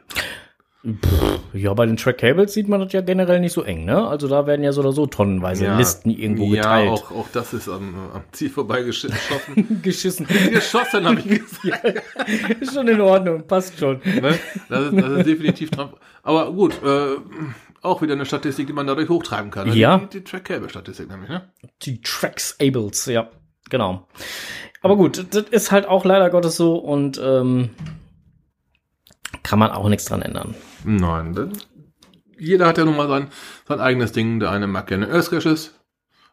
Ja, 1.54 1.74
bei 1.74 1.86
den 1.86 1.98
Track 1.98 2.20
Cables 2.20 2.54
sieht 2.54 2.68
man 2.68 2.80
das 2.80 2.94
ja 2.94 3.02
generell 3.02 3.40
nicht 3.40 3.54
so 3.54 3.64
eng, 3.64 3.86
ne? 3.86 4.08
Also 4.08 4.28
da 4.28 4.46
werden 4.46 4.64
ja 4.64 4.72
so 4.72 4.82
oder 4.82 4.92
so 4.92 5.08
tonnenweise 5.08 5.74
Listen 5.76 6.12
irgendwo 6.12 6.54
ja, 6.54 6.62
geteilt. 6.62 6.92
auch, 6.92 7.12
auch 7.12 7.28
das 7.34 7.54
ist 7.54 7.68
am, 7.70 7.96
am 8.14 8.24
Ziel 8.32 8.50
vorbeigeschossen. 8.50 9.80
Geschissen. 9.82 10.28
Geschossen 10.52 11.06
habe 11.06 11.20
ich 11.20 11.28
gesagt. 11.28 12.04
Ist 12.60 12.74
schon 12.74 12.88
in 12.88 13.02
Ordnung, 13.02 13.48
passt 13.48 13.80
schon. 13.80 14.00
Ne? 14.04 14.38
Das, 14.70 14.86
ist, 14.86 15.02
das 15.02 15.10
ist 15.18 15.26
definitiv 15.26 15.72
dran. 15.72 15.90
Aber 16.24 16.52
gut, 16.52 16.74
äh, 16.84 17.16
auch 17.82 18.02
wieder 18.02 18.14
eine 18.14 18.26
Statistik, 18.26 18.68
die 18.68 18.74
man 18.74 18.88
dadurch 18.88 19.10
hochtreiben 19.10 19.52
kann. 19.52 19.70
ne? 19.70 19.76
Ja. 19.76 19.98
Die, 19.98 20.20
die 20.20 20.24
Track-Cable-Statistik 20.24 21.10
nämlich, 21.10 21.30
ne? 21.30 21.50
Die 21.84 22.02
Tracks 22.02 22.58
Ables, 22.62 23.06
ja, 23.06 23.30
genau. 23.70 24.08
Aber 24.82 24.98
gut, 24.98 25.26
das 25.32 25.46
ist 25.50 25.72
halt 25.72 25.88
auch 25.88 26.06
leider 26.06 26.30
Gottes 26.30 26.58
so 26.58 26.76
und 26.76 27.20
ähm, 27.24 27.72
kann 29.48 29.60
man 29.60 29.72
auch 29.72 29.88
nichts 29.90 30.06
dran 30.06 30.22
ändern. 30.22 30.56
Nein, 30.84 31.34
denn 31.34 31.52
jeder 32.38 32.68
hat 32.68 32.78
ja 32.78 32.86
nun 32.86 32.98
mal 32.98 33.08
sein, 33.08 33.28
sein 33.68 33.80
eigenes 33.80 34.12
Ding. 34.12 34.40
Der 34.40 34.52
eine 34.52 34.68
mag 34.68 34.88
gerne 34.88 35.08
Earth 35.10 35.30
Caches, 35.30 35.74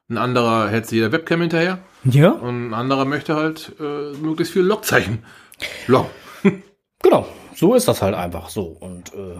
ein 0.08 0.18
anderer 0.18 0.68
hält 0.68 0.86
sich 0.86 0.96
jeder 0.96 1.12
Webcam 1.12 1.40
hinterher 1.42 1.78
Ja, 2.04 2.30
und 2.30 2.68
ein 2.70 2.74
anderer 2.74 3.04
möchte 3.04 3.36
halt 3.36 3.72
äh, 3.78 4.12
möglichst 4.16 4.52
viel 4.52 4.62
Logzeichen. 4.62 5.24
Log. 5.86 6.10
genau. 7.02 7.26
So 7.54 7.74
ist 7.74 7.86
das 7.86 8.02
halt 8.02 8.14
einfach 8.14 8.48
so. 8.48 8.64
Und 8.64 9.14
äh, 9.14 9.36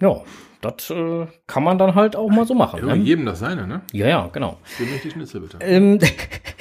ja, 0.00 0.20
das 0.60 0.90
äh, 0.90 1.26
kann 1.46 1.64
man 1.64 1.78
dann 1.78 1.94
halt 1.94 2.14
auch 2.16 2.28
mal 2.28 2.46
so 2.46 2.54
machen. 2.54 2.86
Ja, 2.86 2.94
Ne? 2.94 3.02
jedem 3.02 3.24
das 3.24 3.38
seine, 3.38 3.66
ne? 3.66 3.80
Ja, 3.92 4.06
ja, 4.08 4.28
genau. 4.32 4.58
Mich 4.78 5.02
die 5.02 5.10
Schnitzel 5.10 5.40
bitte. 5.40 5.58
Ähm, 5.60 5.98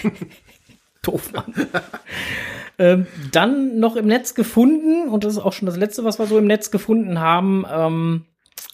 doof, 1.02 1.32
Mann. 1.34 1.54
ähm, 2.78 3.08
dann 3.32 3.80
noch 3.80 3.96
im 3.96 4.08
Netz 4.08 4.36
gefunden, 4.36 5.10
und 5.10 5.24
das 5.24 5.34
ist 5.34 5.40
auch 5.40 5.54
schon 5.54 5.66
das 5.66 5.78
letzte, 5.78 6.04
was 6.04 6.20
wir 6.20 6.26
so 6.26 6.38
im 6.38 6.48
Netz 6.48 6.72
gefunden 6.72 7.20
haben. 7.20 7.66
Ähm, 7.72 8.26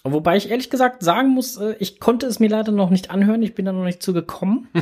wobei 0.04 0.36
ich 0.36 0.50
ehrlich 0.50 0.70
gesagt 0.70 1.02
sagen 1.02 1.30
muss, 1.30 1.56
äh, 1.56 1.74
ich 1.78 2.00
konnte 2.00 2.26
es 2.26 2.40
mir 2.40 2.48
leider 2.48 2.72
noch 2.72 2.90
nicht 2.90 3.10
anhören, 3.10 3.42
ich 3.42 3.54
bin 3.54 3.64
da 3.64 3.72
noch 3.72 3.84
nicht 3.84 4.02
zu 4.02 4.12
gekommen. 4.12 4.68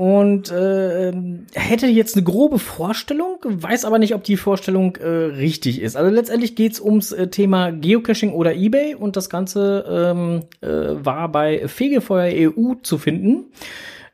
Und 0.00 0.50
äh, 0.50 1.12
hätte 1.52 1.86
jetzt 1.86 2.16
eine 2.16 2.24
grobe 2.24 2.58
Vorstellung, 2.58 3.36
weiß 3.44 3.84
aber 3.84 3.98
nicht, 3.98 4.14
ob 4.14 4.24
die 4.24 4.38
Vorstellung 4.38 4.96
äh, 4.96 5.06
richtig 5.06 5.78
ist. 5.78 5.94
Also 5.94 6.10
letztendlich 6.10 6.56
geht's 6.56 6.80
ums 6.80 7.12
äh, 7.12 7.28
Thema 7.28 7.70
Geocaching 7.70 8.32
oder 8.32 8.54
eBay 8.54 8.94
und 8.94 9.16
das 9.16 9.28
Ganze 9.28 9.84
ähm, 9.86 10.44
äh, 10.62 11.04
war 11.04 11.30
bei 11.30 11.68
Fegefeuer 11.68 12.50
EU 12.50 12.76
zu 12.82 12.96
finden. 12.96 13.52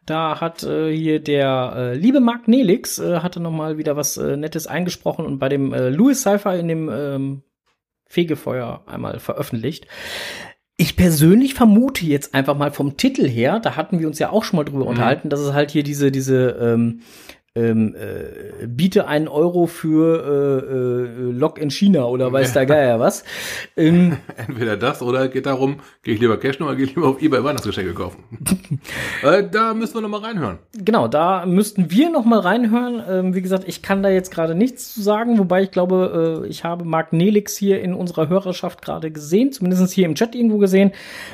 Da 0.07 0.41
hat 0.41 0.63
äh, 0.63 0.97
hier 0.97 1.19
der 1.19 1.73
äh, 1.77 1.95
liebe 1.97 2.21
Mark 2.21 2.47
Nelix 2.47 2.99
äh, 2.99 3.19
hatte 3.19 3.41
noch 3.41 3.51
mal 3.51 3.77
wieder 3.77 3.97
was 3.97 4.17
äh, 4.17 4.37
Nettes 4.37 4.69
eingesprochen 4.69 5.27
und 5.27 5.39
bei 5.39 5.49
dem 5.49 5.75
äh, 5.75 5.89
Louis 5.89 6.23
Cypher 6.23 6.57
in 6.57 6.69
dem 6.69 6.89
ähm, 6.89 7.43
Fegefeuer 8.07 8.85
einmal 8.87 9.19
veröffentlicht. 9.19 9.89
Ich 10.77 10.97
persönlich 10.97 11.55
vermute 11.55 12.07
jetzt 12.07 12.35
einfach 12.35 12.57
mal 12.57 12.71
vom 12.71 12.97
Titel 12.97 13.27
her, 13.27 13.59
da 13.59 13.77
hatten 13.77 13.99
wir 13.99 14.07
uns 14.07 14.19
ja 14.21 14.31
auch 14.31 14.45
schon 14.45 14.59
mal 14.59 14.65
drüber 14.65 14.87
unterhalten, 14.87 15.29
dass 15.29 15.41
es 15.41 15.53
halt 15.53 15.73
hier 15.73 15.83
diese, 15.83 16.13
diese 16.13 16.51
ähm, 16.51 17.01
ähm, 17.57 17.95
äh, 17.97 18.67
biete 18.67 19.09
einen 19.09 19.29
Euro 19.29 19.67
für 19.67 20.23
äh, 20.23 21.29
äh, 21.29 21.33
Log 21.33 21.59
in 21.59 21.71
China 21.71 22.05
oder 22.05 22.33
weiß 22.33 22.53
der 22.53 22.67
Geier 22.67 23.01
was. 23.01 23.25
Ähm, 23.77 24.19
Entweder 24.37 24.77
das 24.77 25.03
oder 25.03 25.29
geht 25.29 25.47
darum, 25.47 25.81
gehe 26.03 26.15
ich 26.15 26.21
lieber 26.21 26.39
Cash 26.39 26.61
oder 26.61 26.77
gehe 26.77 26.85
ich 26.85 26.95
lieber 26.95 27.09
auf 27.09 27.23
Ebay 27.23 27.43
Weihnachtsgeschenke 27.43 27.95
kaufen. 27.95 28.25
äh, 29.23 29.45
da 29.51 29.75
müssen 29.75 29.95
wir 29.95 30.03
noch 30.03 30.09
mal 30.09 30.21
reinhören. 30.21 30.59
Genau, 30.77 31.09
da 31.09 31.47
müssten 31.47 31.91
wir 31.91 32.11
noch 32.11 32.25
mal 32.25 32.41
reinhören. 32.41 33.03
Ähm, 33.09 33.35
wie 33.35 33.43
gesagt, 33.43 33.65
ich 33.67 33.83
kann 33.83 34.03
da 34.03 34.11
jetzt 34.11 34.31
gerade 34.31 34.55
nichts 34.55 34.95
zu 34.95 35.03
sagen, 35.03 35.39
wobei 35.39 35.63
ich 35.63 35.71
glaube, 35.71 36.43
äh, 36.45 36.49
ich 36.49 36.65
habe 36.65 36.85
Marc 36.85 37.13
Nelix 37.13 37.57
hier 37.57 37.81
in 37.81 37.95
unserer 37.95 38.29
Hörerschaft 38.29 38.83
gerade 38.83 39.11
gesehen, 39.11 39.53
zumindest 39.53 39.93
hier 39.93 40.05
im 40.05 40.15
Chat 40.15 40.35
irgendwo 40.35 40.59
gesehen. 40.59 40.93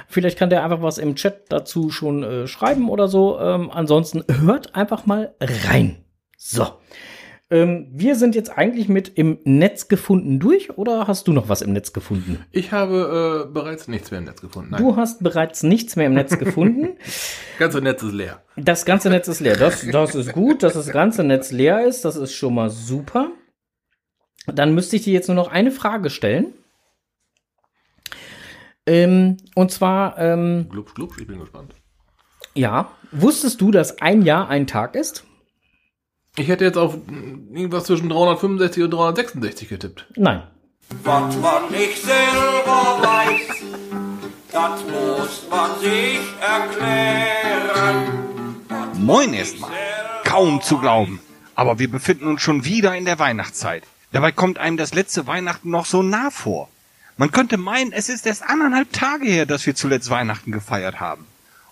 Vielleicht 0.08 0.38
kann 0.38 0.50
der 0.50 0.64
einfach 0.64 0.82
was 0.82 0.98
im 0.98 1.16
Chat 1.16 1.46
dazu 1.48 1.90
schon 1.90 2.22
äh, 2.22 2.46
schreiben 2.46 2.88
oder 2.88 3.08
so. 3.08 3.38
Ähm, 3.40 3.70
ansonsten 3.72 4.24
hört 4.28 4.74
einfach 4.74 5.06
mal 5.06 5.34
rein. 5.40 5.96
So. 6.44 6.66
Ähm, 7.50 7.86
wir 7.92 8.16
sind 8.16 8.34
jetzt 8.34 8.50
eigentlich 8.58 8.88
mit 8.88 9.16
im 9.16 9.38
Netz 9.44 9.86
gefunden 9.86 10.40
durch 10.40 10.76
oder 10.76 11.06
hast 11.06 11.28
du 11.28 11.32
noch 11.32 11.48
was 11.48 11.62
im 11.62 11.72
Netz 11.72 11.92
gefunden? 11.92 12.44
Ich 12.50 12.72
habe 12.72 13.46
äh, 13.48 13.52
bereits 13.52 13.86
nichts 13.86 14.10
mehr 14.10 14.18
im 14.18 14.24
Netz 14.24 14.40
gefunden. 14.40 14.70
Nein, 14.72 14.82
Du 14.82 14.96
hast 14.96 15.22
bereits 15.22 15.62
nichts 15.62 15.94
mehr 15.94 16.06
im 16.06 16.14
Netz 16.14 16.36
gefunden. 16.36 16.96
das 16.98 17.58
ganze 17.58 17.80
Netz 17.80 18.02
ist 18.02 18.12
leer. 18.12 18.42
Das 18.56 18.84
ganze 18.84 19.08
Netz 19.08 19.28
ist 19.28 19.38
leer. 19.40 19.56
Das, 19.56 19.86
das 19.86 20.14
ist 20.16 20.32
gut, 20.32 20.64
dass 20.64 20.72
das 20.72 20.90
ganze 20.90 21.22
Netz 21.22 21.52
leer 21.52 21.86
ist. 21.86 22.04
Das 22.04 22.16
ist 22.16 22.32
schon 22.32 22.54
mal 22.54 22.70
super. 22.70 23.30
Dann 24.46 24.74
müsste 24.74 24.96
ich 24.96 25.02
dir 25.02 25.12
jetzt 25.12 25.28
nur 25.28 25.36
noch 25.36 25.48
eine 25.48 25.70
Frage 25.70 26.10
stellen. 26.10 26.52
Ähm, 28.84 29.36
und 29.54 29.70
zwar, 29.70 30.18
ähm, 30.18 30.66
Glubsch, 30.68 30.94
glubsch, 30.94 31.18
ich 31.20 31.26
bin 31.28 31.38
gespannt. 31.38 31.74
ja, 32.54 32.90
wusstest 33.12 33.60
du, 33.60 33.70
dass 33.70 34.00
ein 34.00 34.22
Jahr 34.22 34.48
ein 34.48 34.66
Tag 34.66 34.96
ist? 34.96 35.24
Ich 36.36 36.48
hätte 36.48 36.64
jetzt 36.64 36.78
auf 36.78 36.94
irgendwas 37.52 37.84
zwischen 37.84 38.08
365 38.08 38.84
und 38.84 38.90
366 38.92 39.68
getippt. 39.68 40.06
Nein. 40.16 40.42
Was 41.02 41.36
man 41.36 41.70
nicht 41.70 42.02
selber 42.02 42.98
weiß, 43.02 43.62
das 44.50 44.80
muss 44.84 45.46
man 45.50 45.78
sich 45.78 46.20
erklären. 46.40 47.96
Moin 48.94 49.34
erstmal. 49.34 49.72
Kaum 50.24 50.62
zu 50.62 50.78
glauben. 50.78 51.20
Aber 51.54 51.78
wir 51.78 51.90
befinden 51.90 52.26
uns 52.26 52.40
schon 52.40 52.64
wieder 52.64 52.96
in 52.96 53.04
der 53.04 53.18
Weihnachtszeit. 53.18 53.82
Dabei 54.12 54.32
kommt 54.32 54.56
einem 54.56 54.78
das 54.78 54.94
letzte 54.94 55.26
Weihnachten 55.26 55.68
noch 55.68 55.84
so 55.84 56.02
nah 56.02 56.30
vor. 56.30 56.70
Man 57.18 57.30
könnte 57.30 57.58
meinen, 57.58 57.92
es 57.92 58.08
ist 58.08 58.24
erst 58.26 58.42
anderthalb 58.42 58.90
Tage 58.90 59.26
her, 59.26 59.44
dass 59.44 59.66
wir 59.66 59.74
zuletzt 59.74 60.08
Weihnachten 60.08 60.50
gefeiert 60.50 60.98
haben. 60.98 61.26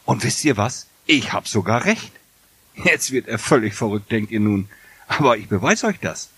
Und 0.04 0.22
wisst 0.22 0.44
ihr 0.44 0.58
was? 0.58 0.86
Ich 1.06 1.32
hab 1.32 1.48
sogar 1.48 1.86
recht. 1.86 2.12
Jetzt 2.74 3.12
wird 3.12 3.28
er 3.28 3.38
völlig 3.38 3.74
verrückt, 3.74 4.10
denkt 4.10 4.30
ihr 4.30 4.40
nun. 4.40 4.68
Aber 5.08 5.36
ich 5.36 5.48
beweise 5.48 5.86
euch 5.86 5.98
das. 6.00 6.30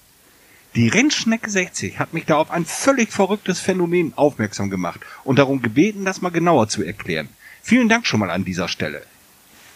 Die 0.75 0.89
Rennschnecke 0.89 1.51
60 1.51 1.99
hat 1.99 2.15
mich 2.15 2.25
da 2.25 2.37
auf 2.37 2.51
ein 2.51 2.65
völlig 2.65 3.13
verrücktes 3.13 3.61
Phänomen 3.61 4.15
aufmerksam 4.17 4.71
gemacht 4.71 5.01
und 5.23 5.39
darum 5.39 5.61
gebeten, 5.61 6.07
das 6.07 6.23
mal 6.23 6.31
genauer 6.31 6.69
zu 6.69 6.83
erklären. 6.83 7.29
Vielen 7.63 7.91
Dank 7.91 8.07
schon 8.07 8.21
mal 8.21 8.31
an 8.31 8.47
dieser 8.47 8.69
Stelle. 8.69 9.03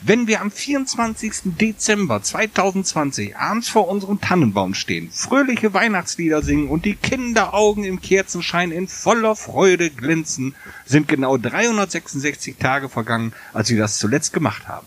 Wenn 0.00 0.26
wir 0.26 0.40
am 0.40 0.50
24. 0.50 1.32
Dezember 1.59 2.22
2020 2.22 3.36
abends 3.36 3.68
vor 3.68 3.88
unserem 3.88 4.20
Tannenbaum 4.20 4.74
stehen, 4.74 5.11
fröhliche 5.11 5.72
Weihnachtslieder 5.72 6.42
singen 6.42 6.68
und 6.68 6.84
die 6.84 6.96
Kinderaugen 6.96 7.84
im 7.84 8.00
Kerzenschein 8.00 8.72
in 8.72 8.88
voller 8.88 9.36
Freude 9.36 9.90
glänzen, 9.90 10.54
sind 10.84 11.09
genau 11.09 11.38
366 11.38 12.57
Tage 12.57 12.88
vergangen, 12.88 13.32
als 13.54 13.70
wir 13.70 13.78
das 13.78 13.98
zuletzt 13.98 14.32
gemacht 14.34 14.68
haben. 14.68 14.86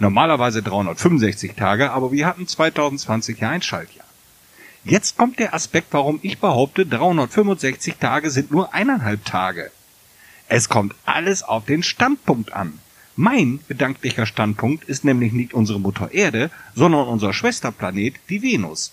Normalerweise 0.00 0.62
365 0.62 1.52
Tage, 1.56 1.92
aber 1.92 2.10
wir 2.10 2.26
hatten 2.26 2.46
2020 2.46 3.38
ja 3.38 3.50
ein 3.50 3.60
Schaltjahr. 3.60 4.06
Jetzt 4.82 5.18
kommt 5.18 5.38
der 5.38 5.52
Aspekt, 5.52 5.88
warum 5.90 6.18
ich 6.22 6.38
behaupte, 6.38 6.86
365 6.86 7.96
Tage 7.96 8.30
sind 8.30 8.50
nur 8.50 8.72
eineinhalb 8.72 9.26
Tage. 9.26 9.70
Es 10.48 10.70
kommt 10.70 10.94
alles 11.04 11.42
auf 11.42 11.66
den 11.66 11.82
Standpunkt 11.82 12.54
an. 12.54 12.78
Mein 13.14 13.60
gedanklicher 13.68 14.24
Standpunkt 14.24 14.84
ist 14.84 15.04
nämlich 15.04 15.34
nicht 15.34 15.52
unsere 15.52 15.78
Mutter 15.78 16.12
Erde, 16.14 16.50
sondern 16.74 17.06
unser 17.06 17.34
Schwesterplanet, 17.34 18.14
die 18.30 18.40
Venus. 18.40 18.92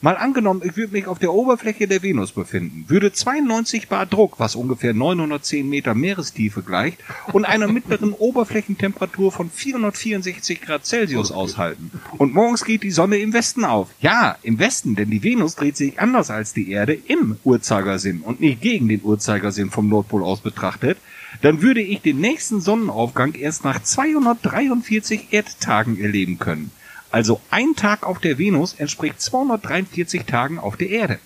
Mal 0.00 0.16
angenommen, 0.16 0.62
ich 0.64 0.76
würde 0.76 0.92
mich 0.92 1.08
auf 1.08 1.18
der 1.18 1.32
Oberfläche 1.32 1.88
der 1.88 2.04
Venus 2.04 2.30
befinden, 2.30 2.84
würde 2.86 3.12
92 3.12 3.88
Bar 3.88 4.06
Druck, 4.06 4.38
was 4.38 4.54
ungefähr 4.54 4.94
910 4.94 5.68
Meter 5.68 5.92
Meerestiefe 5.96 6.62
gleicht, 6.62 6.98
und 7.32 7.44
einer 7.44 7.66
mittleren 7.72 8.12
Oberflächentemperatur 8.12 9.32
von 9.32 9.50
464 9.50 10.60
Grad 10.60 10.86
Celsius 10.86 11.32
aushalten. 11.32 11.90
Und 12.16 12.32
morgens 12.32 12.64
geht 12.64 12.84
die 12.84 12.92
Sonne 12.92 13.16
im 13.16 13.32
Westen 13.32 13.64
auf. 13.64 13.88
Ja, 14.00 14.36
im 14.42 14.60
Westen, 14.60 14.94
denn 14.94 15.10
die 15.10 15.24
Venus 15.24 15.56
dreht 15.56 15.76
sich 15.76 15.98
anders 15.98 16.30
als 16.30 16.52
die 16.52 16.70
Erde 16.70 16.94
im 16.94 17.36
Uhrzeigersinn 17.42 18.20
und 18.20 18.40
nicht 18.40 18.60
gegen 18.60 18.86
den 18.86 19.02
Uhrzeigersinn 19.02 19.70
vom 19.70 19.88
Nordpol 19.88 20.22
aus 20.22 20.42
betrachtet, 20.42 20.98
dann 21.42 21.60
würde 21.60 21.80
ich 21.80 22.02
den 22.02 22.20
nächsten 22.20 22.60
Sonnenaufgang 22.60 23.34
erst 23.34 23.64
nach 23.64 23.82
243 23.82 25.32
Erdtagen 25.32 26.00
erleben 26.00 26.38
können. 26.38 26.70
Also 27.10 27.40
ein 27.50 27.74
Tag 27.74 28.04
auf 28.04 28.18
der 28.18 28.38
Venus 28.38 28.74
entspricht 28.74 29.20
243 29.20 30.24
Tagen 30.24 30.58
auf 30.58 30.76
der 30.76 30.90
Erde. 30.90 31.18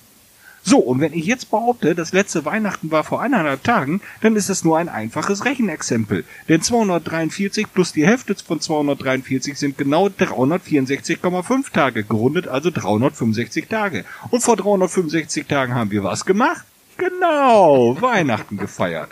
So, 0.64 0.78
und 0.78 1.01
wenn 1.01 1.12
ich 1.12 1.26
jetzt 1.26 1.51
behaupte, 1.51 1.97
das 1.97 2.12
letzte 2.12 2.45
Weihnachten 2.45 2.93
war 2.93 3.03
vor 3.03 3.20
eineinhalb 3.20 3.64
Tagen, 3.64 4.01
dann 4.20 4.37
ist 4.37 4.49
es 4.49 4.62
nur 4.62 4.78
ein 4.78 4.89
einfaches 4.89 5.45
Rechenexempel. 5.45 6.24
Denn 6.49 6.62
243 6.62 7.72
plus 7.72 7.93
die 7.93 8.07
Hälfte 8.07 8.37
von 8.37 8.61
243 8.61 9.59
sind 9.59 9.76
genau 9.76 10.07
364,5 10.07 11.72
Tage, 11.72 12.05
gerundet 12.05 12.47
also 12.47 12.70
365 12.70 13.66
Tage. 13.66 14.05
Und 14.30 14.43
vor 14.43 14.57
365 14.57 15.49
Tagen 15.49 15.74
haben 15.74 15.91
wir 15.91 16.05
was 16.05 16.24
gemacht? 16.24 16.64
Genau, 16.97 18.01
Weihnachten 18.01 18.57
gefeiert. 18.57 19.11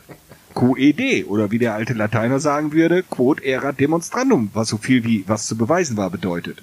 QED 0.55 1.26
oder 1.26 1.51
wie 1.51 1.59
der 1.59 1.74
alte 1.74 1.94
Lateiner 1.94 2.40
sagen 2.40 2.72
würde, 2.72 3.03
Quod 3.03 3.42
erat 3.42 3.80
demonstrandum, 3.80 4.51
was 4.53 4.68
so 4.68 4.76
viel 4.76 5.05
wie 5.05 5.24
was 5.26 5.46
zu 5.46 5.57
beweisen 5.57 5.96
war 5.96 6.11
bedeutet. 6.11 6.62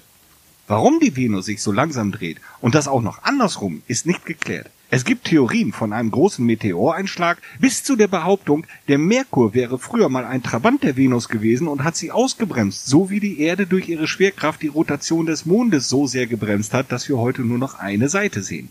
Warum 0.66 1.00
die 1.00 1.16
Venus 1.16 1.46
sich 1.46 1.62
so 1.62 1.72
langsam 1.72 2.12
dreht 2.12 2.38
und 2.60 2.74
das 2.74 2.88
auch 2.88 3.00
noch 3.00 3.22
andersrum, 3.22 3.82
ist 3.86 4.06
nicht 4.06 4.26
geklärt. 4.26 4.70
Es 4.90 5.04
gibt 5.04 5.24
Theorien 5.24 5.72
von 5.72 5.92
einem 5.92 6.10
großen 6.10 6.44
Meteoreinschlag 6.44 7.38
bis 7.58 7.84
zu 7.84 7.94
der 7.94 8.08
Behauptung, 8.08 8.66
der 8.88 8.96
Merkur 8.96 9.52
wäre 9.52 9.78
früher 9.78 10.08
mal 10.08 10.24
ein 10.24 10.42
Trabant 10.42 10.82
der 10.82 10.96
Venus 10.96 11.28
gewesen 11.28 11.68
und 11.68 11.84
hat 11.84 11.96
sie 11.96 12.10
ausgebremst, 12.10 12.86
so 12.86 13.10
wie 13.10 13.20
die 13.20 13.40
Erde 13.40 13.66
durch 13.66 13.88
ihre 13.88 14.06
Schwerkraft 14.06 14.62
die 14.62 14.68
Rotation 14.68 15.26
des 15.26 15.44
Mondes 15.44 15.88
so 15.88 16.06
sehr 16.06 16.26
gebremst 16.26 16.72
hat, 16.72 16.90
dass 16.90 17.08
wir 17.08 17.18
heute 17.18 17.42
nur 17.42 17.58
noch 17.58 17.78
eine 17.78 18.08
Seite 18.08 18.42
sehen. 18.42 18.70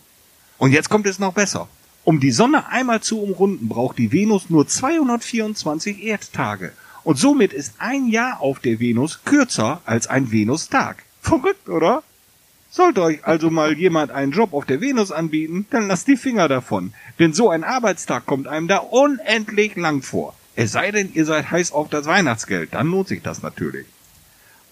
Und 0.57 0.71
jetzt 0.71 0.89
kommt 0.89 1.05
es 1.05 1.19
noch 1.19 1.33
besser. 1.33 1.67
Um 2.07 2.21
die 2.21 2.31
Sonne 2.31 2.69
einmal 2.69 3.01
zu 3.01 3.19
umrunden, 3.21 3.67
braucht 3.67 3.97
die 3.97 4.13
Venus 4.13 4.49
nur 4.49 4.65
224 4.65 6.05
Erdtage. 6.05 6.71
Und 7.03 7.17
somit 7.17 7.51
ist 7.51 7.73
ein 7.79 8.07
Jahr 8.07 8.39
auf 8.39 8.59
der 8.59 8.79
Venus 8.79 9.25
kürzer 9.25 9.81
als 9.83 10.07
ein 10.07 10.31
Venustag. 10.31 11.03
Verrückt, 11.19 11.67
oder? 11.67 12.03
Sollte 12.69 13.01
euch 13.01 13.27
also 13.27 13.49
mal 13.49 13.77
jemand 13.77 14.11
einen 14.11 14.31
Job 14.31 14.53
auf 14.53 14.63
der 14.63 14.79
Venus 14.79 15.11
anbieten, 15.11 15.65
dann 15.69 15.89
lasst 15.89 16.07
die 16.07 16.15
Finger 16.15 16.47
davon. 16.47 16.93
Denn 17.19 17.33
so 17.33 17.49
ein 17.49 17.65
Arbeitstag 17.65 18.25
kommt 18.25 18.47
einem 18.47 18.69
da 18.69 18.77
unendlich 18.77 19.75
lang 19.75 20.01
vor. 20.01 20.33
Es 20.55 20.71
sei 20.71 20.91
denn, 20.91 21.11
ihr 21.13 21.25
seid 21.25 21.51
heiß 21.51 21.73
auf 21.73 21.89
das 21.89 22.05
Weihnachtsgeld, 22.05 22.73
dann 22.73 22.89
lohnt 22.89 23.09
sich 23.09 23.21
das 23.21 23.43
natürlich. 23.43 23.85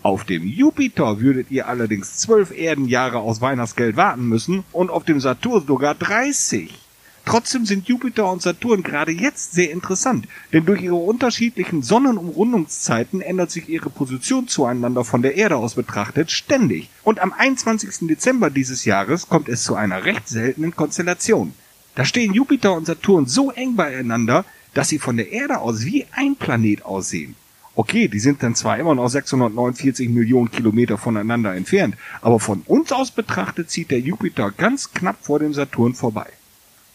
Auf 0.03 0.23
dem 0.23 0.47
Jupiter 0.47 1.19
würdet 1.19 1.51
ihr 1.51 1.67
allerdings 1.67 2.15
zwölf 2.15 2.57
Erdenjahre 2.57 3.17
aus 3.17 3.41
Weihnachtsgeld 3.41 3.97
warten 3.97 4.25
müssen 4.29 4.63
und 4.71 4.89
auf 4.89 5.03
dem 5.03 5.19
Saturn 5.19 5.67
sogar 5.67 5.95
30. 5.95 6.84
Trotzdem 7.25 7.65
sind 7.65 7.87
Jupiter 7.87 8.31
und 8.31 8.43
Saturn 8.43 8.83
gerade 8.83 9.11
jetzt 9.11 9.53
sehr 9.53 9.71
interessant, 9.71 10.27
denn 10.53 10.65
durch 10.65 10.83
ihre 10.83 10.95
unterschiedlichen 10.95 11.81
Sonnenumrundungszeiten 11.81 13.19
ändert 13.19 13.49
sich 13.49 13.67
ihre 13.67 13.89
Position 13.89 14.47
zueinander 14.47 15.03
von 15.03 15.23
der 15.23 15.35
Erde 15.35 15.57
aus 15.57 15.73
betrachtet 15.73 16.29
ständig. 16.29 16.89
Und 17.03 17.19
am 17.19 17.33
21. 17.33 18.07
Dezember 18.07 18.51
dieses 18.51 18.85
Jahres 18.85 19.27
kommt 19.27 19.49
es 19.49 19.63
zu 19.63 19.75
einer 19.75 20.05
recht 20.05 20.27
seltenen 20.27 20.75
Konstellation. 20.75 21.53
Da 21.95 22.05
stehen 22.05 22.33
Jupiter 22.33 22.73
und 22.73 22.85
Saturn 22.85 23.25
so 23.25 23.51
eng 23.51 23.75
beieinander, 23.75 24.45
dass 24.75 24.89
sie 24.89 24.99
von 24.99 25.17
der 25.17 25.31
Erde 25.31 25.59
aus 25.59 25.83
wie 25.83 26.05
ein 26.11 26.35
Planet 26.35 26.85
aussehen. 26.85 27.35
Okay, 27.73 28.07
die 28.07 28.19
sind 28.19 28.43
dann 28.43 28.53
zwar 28.53 28.77
immer 28.77 28.93
noch 28.93 29.09
649 29.09 30.09
Millionen 30.09 30.51
Kilometer 30.51 30.97
voneinander 30.97 31.55
entfernt, 31.55 31.95
aber 32.21 32.39
von 32.39 32.61
uns 32.67 32.91
aus 32.91 33.11
betrachtet 33.11 33.71
zieht 33.71 33.89
der 33.89 33.99
Jupiter 33.99 34.51
ganz 34.51 34.93
knapp 34.93 35.17
vor 35.21 35.39
dem 35.39 35.53
Saturn 35.53 35.95
vorbei. 35.95 36.27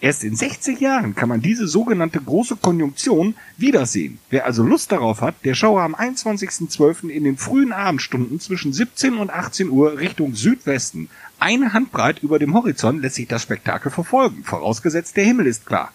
Erst 0.02 0.24
in 0.24 0.34
60 0.34 0.80
Jahren 0.80 1.14
kann 1.14 1.28
man 1.28 1.42
diese 1.42 1.66
sogenannte 1.66 2.20
große 2.20 2.56
Konjunktion 2.56 3.34
wiedersehen. 3.58 4.18
Wer 4.30 4.46
also 4.46 4.62
Lust 4.62 4.92
darauf 4.92 5.20
hat, 5.20 5.34
der 5.44 5.54
schaue 5.54 5.82
am 5.82 5.94
21.12. 5.94 7.08
in 7.08 7.24
den 7.24 7.36
frühen 7.36 7.72
Abendstunden 7.72 8.40
zwischen 8.40 8.72
17 8.72 9.18
und 9.18 9.30
18 9.30 9.68
Uhr 9.68 9.98
Richtung 9.98 10.34
Südwesten. 10.34 11.10
Eine 11.38 11.74
Handbreit 11.74 12.22
über 12.22 12.38
dem 12.38 12.54
Horizont 12.54 13.02
lässt 13.02 13.16
sich 13.16 13.28
das 13.28 13.42
Spektakel 13.42 13.90
verfolgen, 13.90 14.42
vorausgesetzt 14.42 15.18
der 15.18 15.24
Himmel 15.24 15.46
ist 15.46 15.66
klar. 15.66 15.92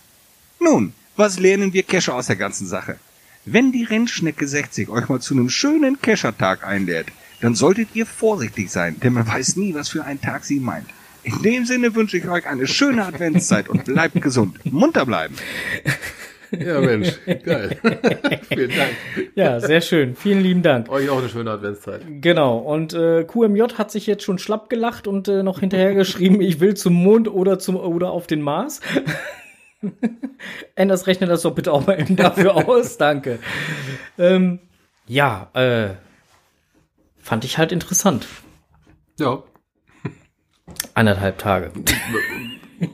Nun, 0.59 0.93
was 1.15 1.39
lernen 1.39 1.73
wir 1.73 1.81
Kescher 1.81 2.13
aus 2.13 2.27
der 2.27 2.35
ganzen 2.35 2.67
Sache? 2.67 2.99
Wenn 3.43 3.71
die 3.71 3.83
Rennschnecke 3.83 4.47
60 4.47 4.89
euch 4.89 5.09
mal 5.09 5.19
zu 5.19 5.33
einem 5.33 5.49
schönen 5.49 5.99
Keschertag 5.99 6.63
einlädt, 6.65 7.07
dann 7.41 7.55
solltet 7.55 7.89
ihr 7.95 8.05
vorsichtig 8.05 8.69
sein, 8.69 8.99
denn 8.99 9.13
man 9.13 9.27
weiß 9.27 9.55
nie, 9.55 9.73
was 9.73 9.89
für 9.89 10.03
einen 10.03 10.21
Tag 10.21 10.45
sie 10.45 10.59
meint. 10.59 10.87
In 11.26 11.41
dem 11.41 11.65
Sinne 11.65 11.95
wünsche 11.95 12.17
ich 12.17 12.28
euch 12.28 12.45
eine 12.45 12.67
schöne 12.67 13.05
Adventszeit 13.05 13.67
und 13.67 13.86
bleibt 13.86 14.21
gesund. 14.21 14.59
Munter 14.71 15.05
bleiben. 15.05 15.36
Ja, 16.51 16.80
Mensch, 16.80 17.19
geil. 17.43 17.78
Vielen 18.47 18.69
Dank. 18.69 18.91
Ja, 19.36 19.59
sehr 19.59 19.82
schön. 19.82 20.15
Vielen 20.15 20.41
lieben 20.41 20.61
Dank. 20.61 20.89
Euch 20.89 21.09
auch 21.09 21.17
eine 21.17 21.30
schöne 21.30 21.51
Adventszeit. 21.51 22.01
Genau. 22.21 22.57
Und 22.57 22.93
äh, 22.93 23.23
QMJ 23.23 23.73
hat 23.78 23.91
sich 23.91 24.07
jetzt 24.07 24.23
schon 24.23 24.38
schlapp 24.38 24.69
gelacht 24.69 25.07
und 25.07 25.28
äh, 25.28 25.43
noch 25.43 25.59
hinterher 25.59 25.93
geschrieben, 25.95 26.41
ich 26.41 26.59
will 26.59 26.76
zum 26.76 26.93
Mond 26.93 27.28
oder 27.28 27.59
zum 27.59 27.76
oder 27.76 28.11
auf 28.11 28.28
den 28.28 28.41
Mars. 28.41 28.82
Enders 30.76 31.07
rechne 31.07 31.28
das 31.28 31.41
doch 31.41 31.53
bitte 31.55 31.73
auch 31.73 31.86
mal 31.88 31.99
eben 31.99 32.15
dafür 32.15 32.55
aus. 32.55 32.97
Danke. 32.97 33.39
Ähm, 34.17 34.59
ja, 35.07 35.49
äh, 35.53 35.95
fand 37.17 37.43
ich 37.43 37.57
halt 37.57 37.71
interessant. 37.71 38.28
Ja, 39.19 39.43
Eineinhalb 40.93 41.38
Tage. 41.38 41.72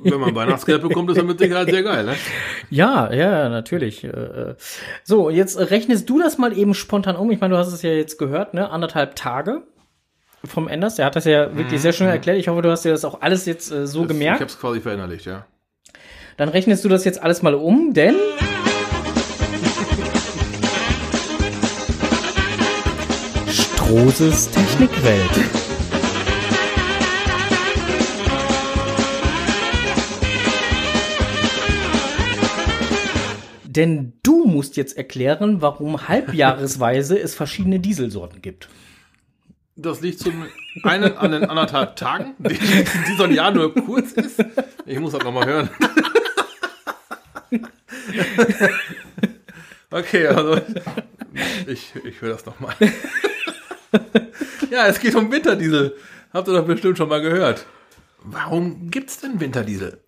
wenn 0.04 0.20
man 0.20 0.36
Weihnachtsgeld 0.36 0.82
bekommt, 0.82 1.10
ist 1.10 1.18
das 1.18 1.26
mit 1.26 1.40
Sicherheit 1.40 1.70
sehr 1.70 1.84
geil, 1.84 2.04
ne? 2.06 2.16
Ja, 2.70 3.12
ja, 3.14 3.50
natürlich. 3.50 4.04
Äh, 4.04 4.08
äh. 4.08 4.56
So, 5.04 5.30
jetzt 5.30 5.58
rechnest 5.58 6.10
du 6.10 6.20
das 6.20 6.38
mal 6.38 6.56
eben 6.58 6.74
spontan 6.74 7.16
um. 7.16 7.32
Ich 7.32 7.40
meine, 7.40 7.54
du 7.54 7.60
hast 7.60 7.72
es 7.72 7.82
ja 7.82 7.92
jetzt 7.92 8.18
gehört, 8.18 8.54
ne? 8.54 8.70
Anderthalb 8.70 9.16
Tage 9.16 9.64
vom 10.46 10.68
Enders. 10.68 10.96
Der 10.96 11.06
hat 11.06 11.16
das 11.16 11.26
ja 11.26 11.56
wirklich 11.56 11.82
sehr 11.82 11.94
schön 11.94 12.08
erklärt. 12.08 12.38
Ich 12.38 12.48
hoffe, 12.48 12.62
du 12.62 12.70
hast 12.72 12.84
dir 12.86 12.92
das 12.92 13.06
auch 13.06 13.22
alles 13.22 13.46
jetzt 13.46 13.72
äh, 13.72 13.88
so 13.88 14.02
Das- 14.04 14.12
Ich 14.12 14.18
gemerkt. 14.20 14.42
hab's 14.42 14.60
quasi 14.60 14.82
verinnerlicht, 14.82 15.26
ja. 15.26 15.46
Dann 16.38 16.50
rechnest 16.50 16.84
du 16.84 16.90
das 16.90 17.06
jetzt 17.06 17.22
alles 17.22 17.42
mal 17.42 17.54
um, 17.56 17.94
denn. 17.94 18.16
Strohses 23.50 24.50
Technikwelt. 24.52 25.61
Denn 33.74 34.12
du 34.22 34.44
musst 34.44 34.76
jetzt 34.76 34.98
erklären, 34.98 35.62
warum 35.62 36.10
halbjahresweise 36.10 37.18
es 37.18 37.36
verschiedene 37.36 37.80
Dieselsorten 37.80 38.42
gibt. 38.42 38.68
Das 39.78 40.02
liegt 40.02 40.20
zum 40.20 40.46
einen 40.84 41.16
an 41.16 41.32
den 41.32 41.46
anderthalb 41.46 41.96
Tagen, 41.96 42.36
die, 42.40 42.58
die 42.58 43.16
so 43.16 43.24
ein 43.24 43.34
Jahr 43.34 43.52
nur 43.52 43.74
kurz 43.74 44.12
ist. 44.12 44.44
Ich 44.86 45.00
muss 45.00 45.14
das 45.14 45.24
nochmal 45.24 45.46
hören. 45.46 45.70
Okay, 49.90 50.28
also 50.28 50.60
ich, 51.66 51.94
ich 52.04 52.22
höre 52.22 52.34
das 52.34 52.46
nochmal. 52.46 52.76
ja, 54.70 54.88
es 54.88 55.00
geht 55.00 55.16
um 55.16 55.32
Winterdiesel. 55.32 55.96
Habt 56.34 56.50
ihr 56.50 56.54
doch 56.56 56.66
bestimmt 56.66 56.98
schon 56.98 57.08
mal 57.08 57.22
gehört. 57.22 57.66
Warum 58.24 58.92
gibt's 58.92 59.20
denn 59.20 59.40
Winterdiesel? 59.40 60.01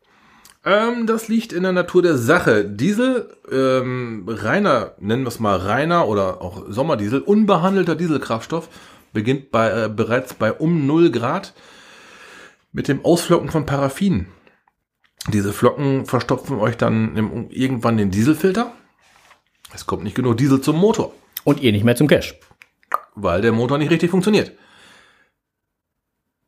Ähm, 0.65 1.07
das 1.07 1.27
liegt 1.27 1.51
in 1.51 1.63
der 1.63 1.73
Natur 1.73 2.01
der 2.01 2.17
Sache. 2.17 2.63
Diesel, 2.65 3.35
ähm, 3.51 4.25
reiner, 4.27 4.93
nennen 4.99 5.23
wir 5.23 5.27
es 5.27 5.39
mal 5.39 5.57
reiner 5.57 6.07
oder 6.07 6.41
auch 6.41 6.63
Sommerdiesel, 6.69 7.19
unbehandelter 7.21 7.95
Dieselkraftstoff, 7.95 8.69
beginnt 9.11 9.51
bei, 9.51 9.85
äh, 9.85 9.89
bereits 9.89 10.33
bei 10.33 10.53
um 10.53 10.87
0 10.87 11.11
Grad 11.11 11.53
mit 12.71 12.87
dem 12.87 13.03
Ausflocken 13.03 13.49
von 13.49 13.65
Paraffin. 13.65 14.27
Diese 15.27 15.53
Flocken 15.53 16.05
verstopfen 16.05 16.59
euch 16.59 16.77
dann 16.77 17.15
im, 17.15 17.49
irgendwann 17.49 17.97
den 17.97 18.11
Dieselfilter. 18.11 18.73
Es 19.73 19.85
kommt 19.85 20.03
nicht 20.03 20.15
genug 20.15 20.37
Diesel 20.37 20.61
zum 20.61 20.77
Motor, 20.77 21.13
Und 21.43 21.61
ihr 21.61 21.71
nicht 21.71 21.83
mehr 21.83 21.95
zum 21.95 22.07
Cash. 22.07 22.35
weil 23.15 23.41
der 23.41 23.51
Motor 23.51 23.77
nicht 23.77 23.91
richtig 23.91 24.11
funktioniert. 24.11 24.53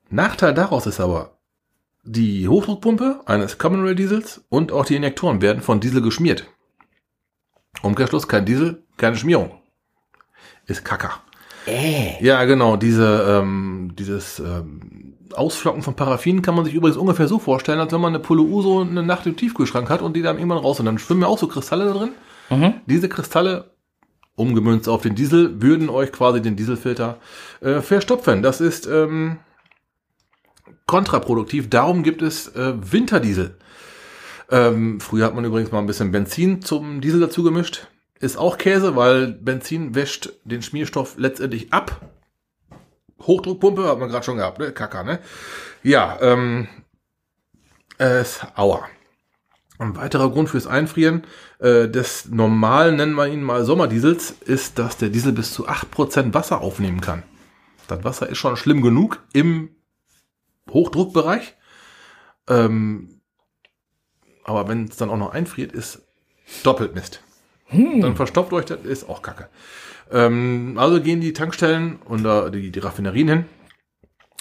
Nachteil 0.09 0.53
daraus 0.53 0.87
ist 0.87 0.99
aber, 0.99 1.34
die 2.05 2.47
Hochdruckpumpe 2.47 3.21
eines 3.25 3.57
Common 3.57 3.83
Rail 3.83 3.95
Diesels 3.95 4.45
und 4.49 4.71
auch 4.71 4.85
die 4.85 4.95
Injektoren 4.95 5.41
werden 5.41 5.61
von 5.61 5.79
Diesel 5.79 6.01
geschmiert. 6.01 6.45
Umkehrschluss, 7.81 8.27
kein 8.27 8.45
Diesel, 8.45 8.83
keine 8.97 9.17
Schmierung. 9.17 9.51
Ist 10.67 10.85
Kacker. 10.85 11.11
Ja, 12.21 12.45
genau, 12.45 12.77
diese, 12.77 13.25
ähm, 13.27 13.93
dieses 13.97 14.39
ähm, 14.39 15.15
Ausflocken 15.33 15.81
von 15.81 15.95
Paraffin 15.95 16.43
kann 16.43 16.55
man 16.55 16.63
sich 16.63 16.75
übrigens 16.75 16.97
ungefähr 16.97 17.27
so 17.27 17.39
vorstellen, 17.39 17.79
als 17.79 17.91
wenn 17.91 18.01
man 18.01 18.13
eine 18.13 18.23
Pulle 18.23 18.43
Uso 18.43 18.81
eine 18.81 19.03
Nacht 19.03 19.25
im 19.25 19.35
Tiefkühlschrank 19.35 19.89
hat 19.89 20.01
und 20.03 20.15
die 20.15 20.21
dann 20.21 20.37
irgendwann 20.37 20.59
raus 20.59 20.79
und 20.79 20.85
dann 20.85 20.99
schwimmen 20.99 21.21
ja 21.21 21.27
auch 21.27 21.39
so 21.39 21.47
Kristalle 21.47 21.85
da 21.85 21.93
drin. 21.93 22.11
Diese 22.85 23.09
Kristalle, 23.09 23.71
umgemünzt 24.35 24.87
auf 24.87 25.01
den 25.01 25.15
Diesel, 25.15 25.61
würden 25.61 25.89
euch 25.89 26.11
quasi 26.11 26.41
den 26.41 26.55
Dieselfilter 26.55 27.17
äh, 27.61 27.81
verstopfen. 27.81 28.43
Das 28.43 28.61
ist 28.61 28.85
ähm, 28.85 29.37
kontraproduktiv. 30.87 31.69
Darum 31.69 32.03
gibt 32.03 32.21
es 32.21 32.47
äh, 32.55 32.73
Winterdiesel. 32.79 33.55
Ähm, 34.51 34.99
früher 34.99 35.25
hat 35.25 35.35
man 35.35 35.45
übrigens 35.45 35.71
mal 35.71 35.79
ein 35.79 35.87
bisschen 35.87 36.11
Benzin 36.11 36.61
zum 36.61 37.01
Diesel 37.01 37.19
dazu 37.19 37.43
gemischt. 37.43 37.87
Ist 38.19 38.37
auch 38.37 38.57
Käse, 38.57 38.95
weil 38.95 39.27
Benzin 39.27 39.95
wäscht 39.95 40.31
den 40.43 40.61
Schmierstoff 40.61 41.15
letztendlich 41.17 41.73
ab. 41.73 42.01
Hochdruckpumpe 43.21 43.87
hat 43.87 43.99
man 43.99 44.09
gerade 44.09 44.25
schon 44.25 44.37
gehabt, 44.37 44.59
ne? 44.59 44.71
Kacker, 44.71 45.03
ne? 45.03 45.19
Ja, 45.83 46.17
ähm, 46.21 46.67
es, 47.97 48.41
aua. 48.55 48.87
Ein 49.77 49.95
weiterer 49.97 50.29
Grund 50.31 50.49
fürs 50.49 50.67
Einfrieren 50.67 51.23
äh, 51.59 51.89
des 51.89 52.29
normalen, 52.29 52.95
nennen 52.95 53.15
wir 53.15 53.27
ihn 53.27 53.43
mal 53.43 53.65
Sommerdiesels, 53.65 54.31
ist, 54.31 54.79
dass 54.79 54.97
der 54.97 55.09
Diesel 55.09 55.33
bis 55.33 55.53
zu 55.53 55.67
8% 55.67 56.33
Wasser 56.33 56.61
aufnehmen 56.61 57.01
kann. 57.01 57.23
Das 57.87 58.03
Wasser 58.03 58.29
ist 58.29 58.37
schon 58.37 58.55
schlimm 58.55 58.81
genug 58.81 59.21
im 59.33 59.74
Hochdruckbereich. 60.69 61.55
Ähm, 62.47 63.21
aber 64.43 64.67
wenn 64.67 64.85
es 64.85 64.97
dann 64.97 65.09
auch 65.09 65.17
noch 65.17 65.33
einfriert, 65.33 65.71
ist 65.71 66.03
doppelt 66.63 66.93
Mist. 66.93 67.21
Dann 67.71 68.15
verstopft 68.15 68.53
euch, 68.53 68.65
das 68.65 68.81
ist 68.81 69.09
auch 69.09 69.21
kacke. 69.21 69.49
Ähm, 70.11 70.75
also 70.77 71.01
gehen 71.01 71.21
die 71.21 71.33
Tankstellen 71.33 71.97
und 72.05 72.25
äh, 72.25 72.51
die, 72.51 72.71
die 72.71 72.79
Raffinerien 72.79 73.27
hin, 73.27 73.45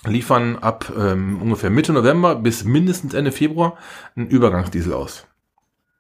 liefern 0.06 0.56
ab 0.56 0.92
ähm, 0.96 1.40
ungefähr 1.40 1.70
Mitte 1.70 1.92
November 1.92 2.36
bis 2.36 2.64
mindestens 2.64 3.14
Ende 3.14 3.32
Februar 3.32 3.78
einen 4.14 4.28
Übergangsdiesel 4.28 4.92
aus. 4.92 5.26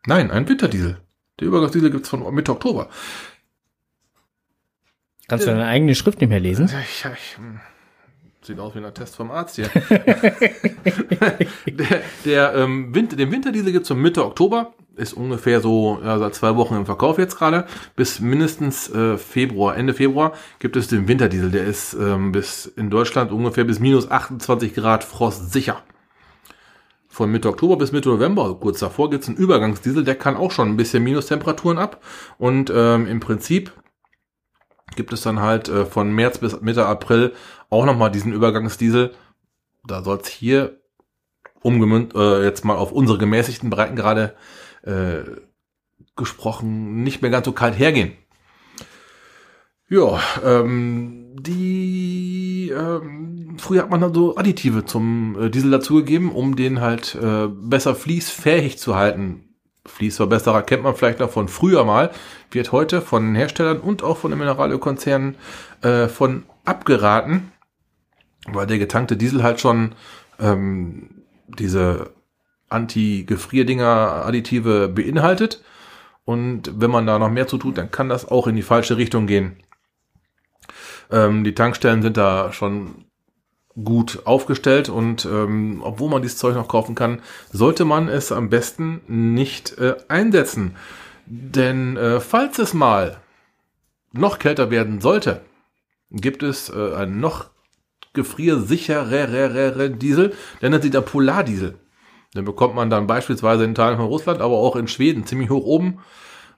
Nein, 0.06 0.30
einen 0.30 0.46
Winterdiesel. 0.46 0.98
Der 1.40 1.48
Übergangsdiesel 1.48 1.90
gibt's 1.90 2.10
von 2.10 2.34
Mitte 2.34 2.52
Oktober. 2.52 2.90
Kannst 5.28 5.46
du 5.46 5.50
deine 5.50 5.66
eigene 5.66 5.94
Schrift 5.94 6.20
nicht 6.20 6.28
mehr 6.28 6.40
lesen? 6.40 6.66
Ich, 6.66 7.06
ich, 7.06 7.36
hm, 7.38 7.60
sieht 8.46 8.58
aus 8.58 8.74
wie 8.74 8.84
ein 8.84 8.94
Test 8.94 9.16
vom 9.16 9.30
Arzt 9.30 9.56
hier. 9.56 9.68
der 11.66 12.02
der 12.24 12.54
ähm, 12.54 12.94
Winter, 12.94 13.16
den 13.16 13.32
Winterdiesel 13.32 13.72
gibt's 13.72 13.88
von 13.88 14.00
Mitte 14.00 14.24
Oktober. 14.24 14.74
Ist 14.96 15.12
ungefähr 15.12 15.60
so 15.60 15.98
ja, 16.04 16.18
seit 16.18 16.34
zwei 16.36 16.54
Wochen 16.56 16.76
im 16.76 16.86
Verkauf 16.86 17.18
jetzt 17.18 17.36
gerade. 17.36 17.66
Bis 17.96 18.20
mindestens 18.20 18.88
äh, 18.90 19.18
Februar, 19.18 19.76
Ende 19.76 19.94
Februar 19.94 20.34
gibt 20.60 20.76
es 20.76 20.86
den 20.88 21.08
Winterdiesel. 21.08 21.50
Der 21.50 21.64
ist 21.64 21.94
ähm, 21.94 22.32
bis 22.32 22.66
in 22.66 22.90
Deutschland 22.90 23.32
ungefähr 23.32 23.64
bis 23.64 23.80
minus 23.80 24.10
28 24.10 24.74
Grad 24.74 25.02
Frost 25.02 25.52
sicher. 25.52 25.82
Von 27.08 27.30
Mitte 27.30 27.48
Oktober 27.48 27.76
bis 27.76 27.92
Mitte 27.92 28.08
November, 28.08 28.56
kurz 28.60 28.80
davor, 28.80 29.08
gibt's 29.08 29.28
einen 29.28 29.36
Übergangsdiesel, 29.36 30.02
der 30.02 30.16
kann 30.16 30.36
auch 30.36 30.50
schon 30.50 30.70
ein 30.70 30.76
bisschen 30.76 31.04
Minustemperaturen 31.04 31.78
ab. 31.78 32.02
Und 32.38 32.72
ähm, 32.74 33.06
im 33.06 33.20
Prinzip 33.20 33.72
gibt 34.96 35.12
es 35.12 35.22
dann 35.22 35.40
halt 35.40 35.68
äh, 35.68 35.84
von 35.86 36.12
März 36.14 36.38
bis 36.38 36.60
Mitte 36.60 36.86
April 36.86 37.32
auch 37.70 37.84
nochmal 37.84 38.10
diesen 38.10 38.32
Übergangsdiesel. 38.32 39.14
Da 39.86 40.02
soll 40.02 40.18
es 40.18 40.28
hier 40.28 40.80
umgemünzt, 41.62 42.14
äh, 42.14 42.44
jetzt 42.44 42.64
mal 42.64 42.76
auf 42.76 42.92
unsere 42.92 43.18
gemäßigten 43.18 43.70
Breitengrade 43.70 44.34
äh, 44.82 45.22
gesprochen, 46.16 47.02
nicht 47.02 47.22
mehr 47.22 47.30
ganz 47.30 47.46
so 47.46 47.52
kalt 47.52 47.78
hergehen. 47.78 48.12
Ja, 49.88 50.20
ähm, 50.44 51.36
die 51.38 52.72
ähm, 52.74 53.56
früher 53.58 53.82
hat 53.82 53.90
man 53.90 54.00
dann 54.00 54.14
so 54.14 54.36
Additive 54.36 54.84
zum 54.84 55.36
äh, 55.38 55.50
Diesel 55.50 55.70
dazugegeben, 55.70 56.32
um 56.32 56.56
den 56.56 56.80
halt 56.80 57.14
äh, 57.14 57.48
besser 57.48 57.94
fließfähig 57.94 58.78
zu 58.78 58.96
halten. 58.96 59.43
Fließverbesserer 59.86 60.62
kennt 60.62 60.82
man 60.82 60.94
vielleicht 60.94 61.20
noch 61.20 61.30
von 61.30 61.48
früher 61.48 61.84
mal, 61.84 62.10
wird 62.50 62.72
heute 62.72 63.02
von 63.02 63.34
Herstellern 63.34 63.80
und 63.80 64.02
auch 64.02 64.16
von 64.16 64.30
den 64.30 64.38
Mineralölkonzernen 64.38 65.36
äh, 65.82 66.08
von 66.08 66.44
abgeraten, 66.64 67.52
weil 68.46 68.66
der 68.66 68.78
getankte 68.78 69.16
Diesel 69.16 69.42
halt 69.42 69.60
schon 69.60 69.94
ähm, 70.40 71.22
diese 71.48 72.12
Anti-Gefrierdinger 72.70 74.24
Additive 74.26 74.88
beinhaltet. 74.88 75.62
Und 76.24 76.80
wenn 76.80 76.90
man 76.90 77.06
da 77.06 77.18
noch 77.18 77.30
mehr 77.30 77.46
zu 77.46 77.58
tut, 77.58 77.76
dann 77.76 77.90
kann 77.90 78.08
das 78.08 78.26
auch 78.26 78.46
in 78.46 78.56
die 78.56 78.62
falsche 78.62 78.96
Richtung 78.96 79.26
gehen. 79.26 79.56
Ähm, 81.10 81.44
die 81.44 81.54
Tankstellen 81.54 82.02
sind 82.02 82.16
da 82.16 82.52
schon 82.52 83.04
gut 83.82 84.22
aufgestellt 84.24 84.88
und 84.88 85.24
ähm, 85.24 85.80
obwohl 85.82 86.08
man 86.08 86.22
dieses 86.22 86.38
Zeug 86.38 86.54
noch 86.54 86.68
kaufen 86.68 86.94
kann, 86.94 87.20
sollte 87.50 87.84
man 87.84 88.08
es 88.08 88.30
am 88.30 88.48
besten 88.48 89.00
nicht 89.08 89.76
äh, 89.78 89.96
einsetzen. 90.08 90.76
Denn 91.26 91.96
äh, 91.96 92.20
falls 92.20 92.58
es 92.58 92.74
mal 92.74 93.18
noch 94.12 94.38
kälter 94.38 94.70
werden 94.70 95.00
sollte, 95.00 95.40
gibt 96.10 96.42
es 96.42 96.70
äh, 96.70 96.94
einen 96.94 97.18
noch 97.18 97.50
gefriersichereren 98.12 99.98
Diesel, 99.98 100.34
der 100.62 100.70
nennt 100.70 100.82
sich 100.82 100.92
der 100.92 101.00
Polardiesel. 101.00 101.74
Den 102.34 102.44
bekommt 102.44 102.74
man 102.74 102.90
dann 102.90 103.06
beispielsweise 103.06 103.64
in 103.64 103.74
Teilen 103.74 103.96
von 103.96 104.06
Russland, 104.06 104.40
aber 104.40 104.56
auch 104.56 104.76
in 104.76 104.88
Schweden 104.88 105.26
ziemlich 105.26 105.50
hoch 105.50 105.64
oben 105.64 105.98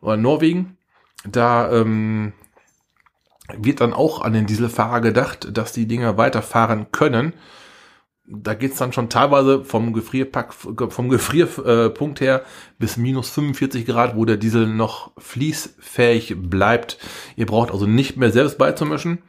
oder 0.01 0.15
in 0.15 0.23
Norwegen. 0.23 0.77
Da 1.25 1.71
ähm, 1.73 2.33
wird 3.55 3.81
dann 3.81 3.93
auch 3.93 4.21
an 4.23 4.33
den 4.33 4.47
Dieselfahrer 4.47 5.01
gedacht, 5.01 5.57
dass 5.57 5.73
die 5.73 5.87
Dinger 5.87 6.17
weiterfahren 6.17 6.91
können. 6.93 7.35
Da 8.29 8.55
geht's 8.55 8.79
dann 8.79 8.93
schon 8.93 9.09
teilweise 9.09 9.65
vom 9.65 9.93
Gefrierpack, 9.93 10.53
vom 10.53 11.09
Gefrierpunkt 11.09 12.21
her 12.21 12.43
bis 12.79 12.97
minus 12.97 13.31
45 13.31 13.87
Grad, 13.87 14.17
wo 14.17 14.25
der 14.25 14.37
Diesel 14.37 14.67
noch 14.67 15.13
fließfähig 15.17 16.35
bleibt. 16.37 16.99
Ihr 17.37 17.47
braucht 17.47 17.71
also 17.71 17.87
nicht 17.87 18.17
mehr 18.17 18.33
selbst 18.33 18.59
beizumischen. 18.59 19.23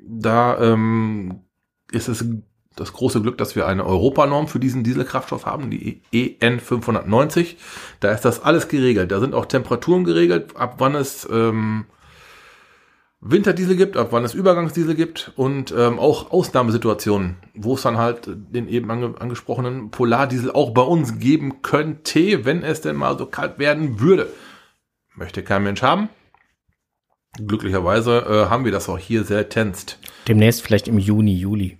Da 0.00 0.58
ähm, 0.58 1.42
ist 1.92 2.08
es 2.08 2.24
das 2.74 2.92
große 2.92 3.22
Glück, 3.22 3.38
dass 3.38 3.54
wir 3.54 3.68
eine 3.68 3.86
Europanorm 3.86 4.48
für 4.48 4.58
diesen 4.58 4.82
Dieselkraftstoff 4.82 5.46
haben, 5.46 5.70
die 5.70 6.02
EN 6.12 6.58
590. 6.58 7.56
Da 8.00 8.10
ist 8.10 8.24
das 8.24 8.42
alles 8.42 8.66
geregelt. 8.66 9.12
Da 9.12 9.20
sind 9.20 9.32
auch 9.32 9.46
Temperaturen 9.46 10.02
geregelt, 10.02 10.56
ab 10.56 10.74
wann 10.78 10.96
es 10.96 11.28
ähm, 11.30 11.86
Winterdiesel 13.26 13.76
gibt, 13.76 13.96
ab 13.96 14.08
wann 14.10 14.22
es 14.22 14.34
Übergangsdiesel 14.34 14.94
gibt 14.94 15.32
und 15.36 15.74
ähm, 15.76 15.98
auch 15.98 16.30
Ausnahmesituationen, 16.30 17.36
wo 17.54 17.74
es 17.74 17.82
dann 17.82 17.96
halt 17.96 18.28
den 18.28 18.68
eben 18.68 18.90
ange 18.90 19.14
angesprochenen 19.18 19.90
Polardiesel 19.90 20.50
auch 20.50 20.74
bei 20.74 20.82
uns 20.82 21.18
geben 21.18 21.62
könnte, 21.62 22.44
wenn 22.44 22.62
es 22.62 22.82
denn 22.82 22.96
mal 22.96 23.16
so 23.16 23.24
kalt 23.24 23.58
werden 23.58 23.98
würde. 23.98 24.28
Möchte 25.14 25.42
kein 25.42 25.62
Mensch 25.62 25.80
haben. 25.80 26.10
Glücklicherweise 27.38 28.18
äh, 28.18 28.50
haben 28.50 28.66
wir 28.66 28.72
das 28.72 28.90
auch 28.90 28.98
hier 28.98 29.24
seltenst. 29.24 29.98
Demnächst 30.28 30.60
vielleicht 30.60 30.86
im 30.86 30.98
Juni, 30.98 31.34
Juli. 31.34 31.78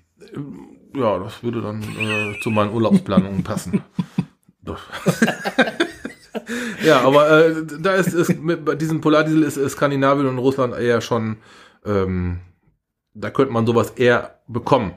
Ja, 0.97 1.19
das 1.19 1.43
würde 1.43 1.61
dann 1.61 1.83
äh, 1.83 2.41
zu 2.41 2.51
meinen 2.51 2.73
Urlaubsplanungen 2.73 3.43
passen. 3.45 3.83
Ja, 6.85 7.01
aber 7.01 7.47
äh, 7.47 7.65
da 7.81 7.95
ist 7.95 8.13
es 8.13 8.29
mit 8.37 8.81
diesem 8.81 9.01
Polardiesel 9.01 9.43
ist, 9.43 9.57
ist 9.57 9.73
Skandinavien 9.73 10.27
und 10.27 10.39
Russland 10.39 10.75
eher 10.77 11.01
schon, 11.01 11.37
ähm, 11.85 12.41
da 13.15 13.31
könnte 13.31 13.53
man 13.53 13.67
sowas 13.67 13.91
eher 13.91 14.41
bekommen. 14.49 14.93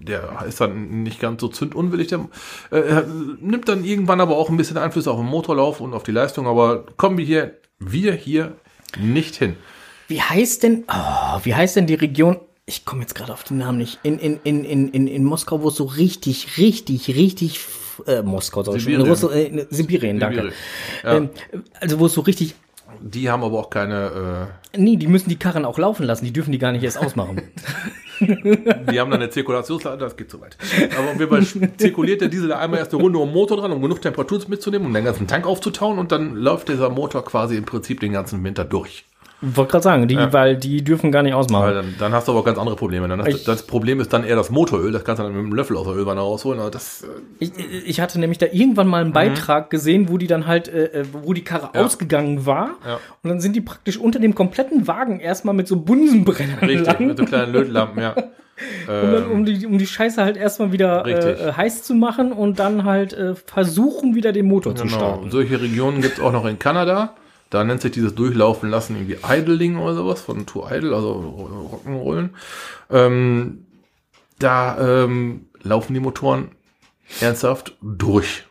der 0.00 0.44
ist 0.46 0.60
dann 0.60 1.02
nicht 1.02 1.20
ganz 1.20 1.40
so 1.40 1.48
zündunwillig. 1.48 2.08
Der 2.08 2.28
äh, 2.70 3.02
nimmt 3.40 3.68
dann 3.68 3.84
irgendwann 3.84 4.20
aber 4.20 4.36
auch 4.36 4.48
ein 4.48 4.56
bisschen 4.56 4.78
Einfluss 4.78 5.08
auf 5.08 5.18
den 5.18 5.26
Motorlauf 5.26 5.80
und 5.80 5.94
auf 5.94 6.02
die 6.02 6.12
Leistung, 6.12 6.46
aber 6.46 6.84
kommen 6.96 7.18
wir 7.18 7.24
hier, 7.24 7.58
wir 7.78 8.12
hier 8.12 8.56
nicht 9.00 9.36
hin. 9.36 9.56
Wie 10.08 10.20
heißt 10.20 10.62
denn, 10.62 10.84
oh, 10.88 11.40
wie 11.42 11.54
heißt 11.54 11.76
denn 11.76 11.86
die 11.86 11.94
Region? 11.94 12.38
Ich 12.66 12.84
komme 12.84 13.02
jetzt 13.02 13.14
gerade 13.14 13.32
auf 13.32 13.44
den 13.44 13.58
Namen 13.58 13.78
nicht. 13.78 13.98
In, 14.02 14.18
in, 14.18 14.38
in, 14.44 14.64
in, 14.64 14.88
in, 14.88 15.06
in 15.08 15.24
Moskau, 15.24 15.62
wo 15.62 15.68
es 15.68 15.74
so 15.74 15.84
richtig, 15.84 16.58
richtig, 16.58 17.08
richtig, 17.16 17.60
äh, 18.06 18.22
Moskau, 18.22 18.62
sag 18.62 18.76
ich 18.76 18.82
schon, 18.82 18.92
in 18.92 19.00
Sibirien. 19.00 19.10
Russland, 19.10 19.34
äh, 19.34 19.44
in 19.44 19.66
Sibirien, 19.70 20.20
danke. 20.20 20.36
Sibirien. 20.36 20.54
Ja. 21.04 21.16
Ähm, 21.16 21.30
also 21.80 21.98
wo 21.98 22.06
es 22.06 22.12
so 22.12 22.20
richtig, 22.22 22.54
Die 23.00 23.30
haben 23.30 23.42
aber 23.42 23.58
auch 23.58 23.70
keine, 23.70 24.48
nee, 24.76 24.96
die 24.96 25.06
müssen 25.06 25.28
die 25.28 25.36
Karren 25.36 25.64
auch 25.64 25.78
laufen 25.78 26.04
lassen, 26.04 26.24
die 26.24 26.32
dürfen 26.32 26.52
die 26.52 26.58
gar 26.58 26.72
nicht 26.72 26.84
erst 26.84 26.98
ausmachen. 26.98 27.38
äh, 28.20 28.26
die 28.92 29.00
haben 29.00 29.10
dann 29.10 29.20
eine 29.20 29.30
Zirkulationslage, 29.30 29.98
das 29.98 30.16
geht 30.16 30.30
so 30.30 30.40
weit. 30.40 30.56
Aber 30.96 31.12
jeden 31.12 31.28
Fall 31.28 31.70
zirkuliert 31.76 32.20
der 32.20 32.28
Diesel 32.28 32.48
da 32.48 32.58
einmal 32.58 32.78
erst 32.78 32.92
eine 32.92 33.02
Runde 33.02 33.18
um 33.18 33.28
den 33.28 33.34
Motor 33.34 33.56
dran, 33.58 33.72
um 33.72 33.82
genug 33.82 34.00
Temperatur 34.00 34.40
mitzunehmen, 34.48 34.86
um 34.86 34.94
den 34.94 35.04
ganzen 35.04 35.26
Tank 35.26 35.46
aufzutauen 35.46 35.98
und 35.98 36.12
dann 36.12 36.34
läuft 36.36 36.68
dieser 36.68 36.90
Motor 36.90 37.24
quasi 37.24 37.56
im 37.56 37.64
Prinzip 37.64 38.00
den 38.00 38.12
ganzen 38.12 38.42
Winter 38.44 38.64
durch. 38.64 39.04
Wollte 39.44 39.72
gerade 39.72 39.82
sagen, 39.82 40.06
die, 40.08 40.14
Ja. 40.14 40.32
weil 40.32 40.56
die 40.56 40.84
dürfen 40.84 41.10
gar 41.10 41.22
nicht 41.24 41.34
ausmachen. 41.34 41.74
dann, 41.74 41.94
dann 41.98 42.12
hast 42.12 42.28
du 42.28 42.32
aber 42.32 42.44
ganz 42.44 42.58
andere 42.58 42.76
Probleme. 42.76 43.08
Dann 43.08 43.20
hast, 43.20 43.28
Ich- 43.28 43.44
das 43.44 43.64
Problem 43.66 43.98
ist 43.98 44.12
dann 44.12 44.22
eher 44.22 44.36
das 44.36 44.50
Motoröl, 44.50 44.92
das 44.92 45.02
kannst 45.04 45.18
du 45.18 45.24
dann 45.24 45.32
mit 45.32 45.42
einem 45.42 45.52
Löffel 45.52 45.76
aus 45.76 45.84
der 45.86 45.96
Ölwanne 45.96 46.20
rausholen. 46.20 46.60
Aber 46.60 46.70
das, 46.70 47.02
äh, 47.02 47.06
Ich, 47.40 47.52
ich 47.86 48.00
hatte 48.00 48.20
nämlich 48.20 48.38
da 48.38 48.46
irgendwann 48.52 48.86
mal 48.86 49.02
einen 49.02 49.12
Beitrag 49.12 49.68
gesehen, 49.68 50.08
wo 50.08 50.16
die 50.16 50.28
dann 50.28 50.46
halt, 50.46 50.68
äh, 50.68 51.00
äh, 51.00 51.04
wo 51.12 51.32
die 51.32 51.42
Karre 51.42 51.66
Mhm. 51.66 51.70
Ja. 51.74 51.84
ausgegangen 51.84 52.46
war. 52.46 52.76
Ja. 52.86 53.00
Und 53.24 53.30
dann 53.30 53.40
sind 53.40 53.56
die 53.56 53.60
praktisch 53.60 53.98
unter 53.98 54.20
dem 54.20 54.34
kompletten 54.34 54.86
Wagen 54.86 55.18
erstmal 55.18 55.54
mit 55.56 55.66
so 55.66 55.76
Bunsenbrennern 55.76 56.58
richtig, 56.60 56.86
lang, 56.86 57.06
mit 57.08 57.18
so 57.18 57.24
kleinen 57.24 57.52
Lötlampen, 57.52 58.00
ja. 58.00 58.14
um, 58.16 59.12
dann, 59.12 59.26
um, 59.26 59.44
die, 59.44 59.66
um 59.66 59.76
die 59.76 59.86
Scheiße 59.88 60.22
halt 60.22 60.36
erstmal 60.36 60.70
wieder 60.70 61.04
Richtig. 61.04 61.40
äh, 61.40 61.52
heiß 61.54 61.82
zu 61.82 61.94
machen 61.94 62.30
und 62.30 62.60
dann 62.60 62.84
halt 62.84 63.12
äh, 63.12 63.34
versuchen, 63.34 64.14
wieder 64.14 64.30
den 64.32 64.46
Motor 64.46 64.76
zu 64.76 64.84
Genau. 64.84 64.96
starten. 64.96 65.30
Solche 65.32 65.60
Regionen 65.60 66.00
gibt 66.00 66.18
es 66.18 66.20
auch 66.20 66.30
noch 66.32 66.44
in 66.46 66.60
Kanada. 66.60 67.14
Da 67.52 67.64
nennt 67.64 67.82
sich 67.82 67.92
dieses 67.92 68.14
Durchlaufen 68.14 68.70
lassen 68.70 68.96
irgendwie 68.96 69.18
Idling 69.28 69.76
oder 69.76 69.94
sowas 69.94 70.22
von 70.22 70.46
Tour 70.46 70.72
Idle, 70.72 70.96
also 70.96 71.84
Rock'n'Rollen. 71.86 72.30
Ähm, 72.88 73.66
da 74.38 75.04
ähm, 75.04 75.48
laufen 75.62 75.92
die 75.92 76.00
Motoren 76.00 76.52
ernsthaft 77.20 77.76
durch. 77.82 78.44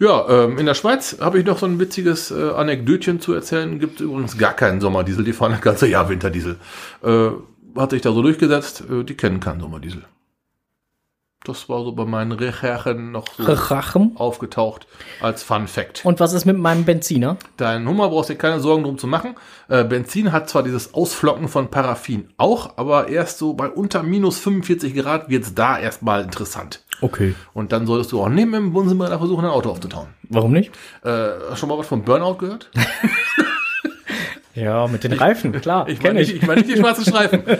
Ja, 0.00 0.28
ähm, 0.28 0.58
in 0.58 0.66
der 0.66 0.74
Schweiz 0.74 1.18
habe 1.20 1.38
ich 1.38 1.46
noch 1.46 1.58
so 1.58 1.66
ein 1.66 1.78
witziges 1.78 2.32
äh, 2.32 2.50
Anekdötchen 2.50 3.20
zu 3.20 3.32
erzählen. 3.32 3.78
Gibt 3.78 4.00
übrigens 4.00 4.36
gar 4.36 4.54
keinen 4.54 4.80
Sommerdiesel, 4.80 5.24
die 5.24 5.32
fahren 5.32 5.52
das 5.52 5.60
ganze 5.60 5.86
Jahr 5.86 6.08
Winterdiesel. 6.08 6.56
Äh, 7.04 7.28
hat 7.76 7.90
sich 7.90 8.02
da 8.02 8.10
so 8.10 8.22
durchgesetzt, 8.22 8.82
äh, 8.90 9.04
die 9.04 9.16
kennen 9.16 9.38
keinen 9.38 9.60
Sommerdiesel. 9.60 10.02
Das 11.44 11.70
war 11.70 11.82
so 11.84 11.92
bei 11.92 12.04
meinen 12.04 12.32
Recherchen 12.32 13.12
noch 13.12 13.26
so 13.38 13.44
Rachem. 13.44 14.12
aufgetaucht 14.16 14.86
als 15.22 15.42
Fun 15.42 15.66
Fact. 15.68 16.04
Und 16.04 16.20
was 16.20 16.34
ist 16.34 16.44
mit 16.44 16.58
meinem 16.58 16.84
Benziner? 16.84 17.38
Dein 17.56 17.88
Hummer 17.88 18.10
brauchst 18.10 18.28
dir 18.28 18.36
keine 18.36 18.60
Sorgen 18.60 18.84
drum 18.84 18.98
zu 18.98 19.06
machen. 19.06 19.36
Äh, 19.68 19.84
Benzin 19.84 20.32
hat 20.32 20.50
zwar 20.50 20.62
dieses 20.62 20.92
Ausflocken 20.92 21.48
von 21.48 21.70
Paraffin 21.70 22.28
auch, 22.36 22.76
aber 22.76 23.08
erst 23.08 23.38
so 23.38 23.54
bei 23.54 23.70
unter 23.70 24.02
minus 24.02 24.38
45 24.38 24.94
Grad 24.94 25.30
wird's 25.30 25.54
da 25.54 25.78
erstmal 25.78 26.22
interessant. 26.22 26.84
Okay. 27.00 27.34
Und 27.54 27.72
dann 27.72 27.86
solltest 27.86 28.12
du 28.12 28.20
auch 28.20 28.28
neben 28.28 28.52
dem 28.52 28.74
Bunsenbrenner 28.74 29.16
versuchen, 29.18 29.46
ein 29.46 29.50
Auto 29.50 29.70
aufzutauen. 29.70 30.08
Warum 30.28 30.52
nicht? 30.52 30.70
Äh, 31.02 31.08
hast 31.08 31.52
du 31.52 31.56
schon 31.56 31.68
mal 31.70 31.78
was 31.78 31.86
von 31.86 32.02
Burnout 32.02 32.34
gehört? 32.36 32.70
Ja, 34.52 34.88
mit 34.88 35.04
den 35.04 35.12
Reifen, 35.12 35.52
klar, 35.52 35.88
Ich 35.88 36.02
meine 36.02 36.18
nicht, 36.18 36.34
ich 36.34 36.42
meine 36.44 36.60
nicht 36.60 36.74
die 36.74 36.78
schwarzen 36.78 37.04
Streifen. 37.06 37.44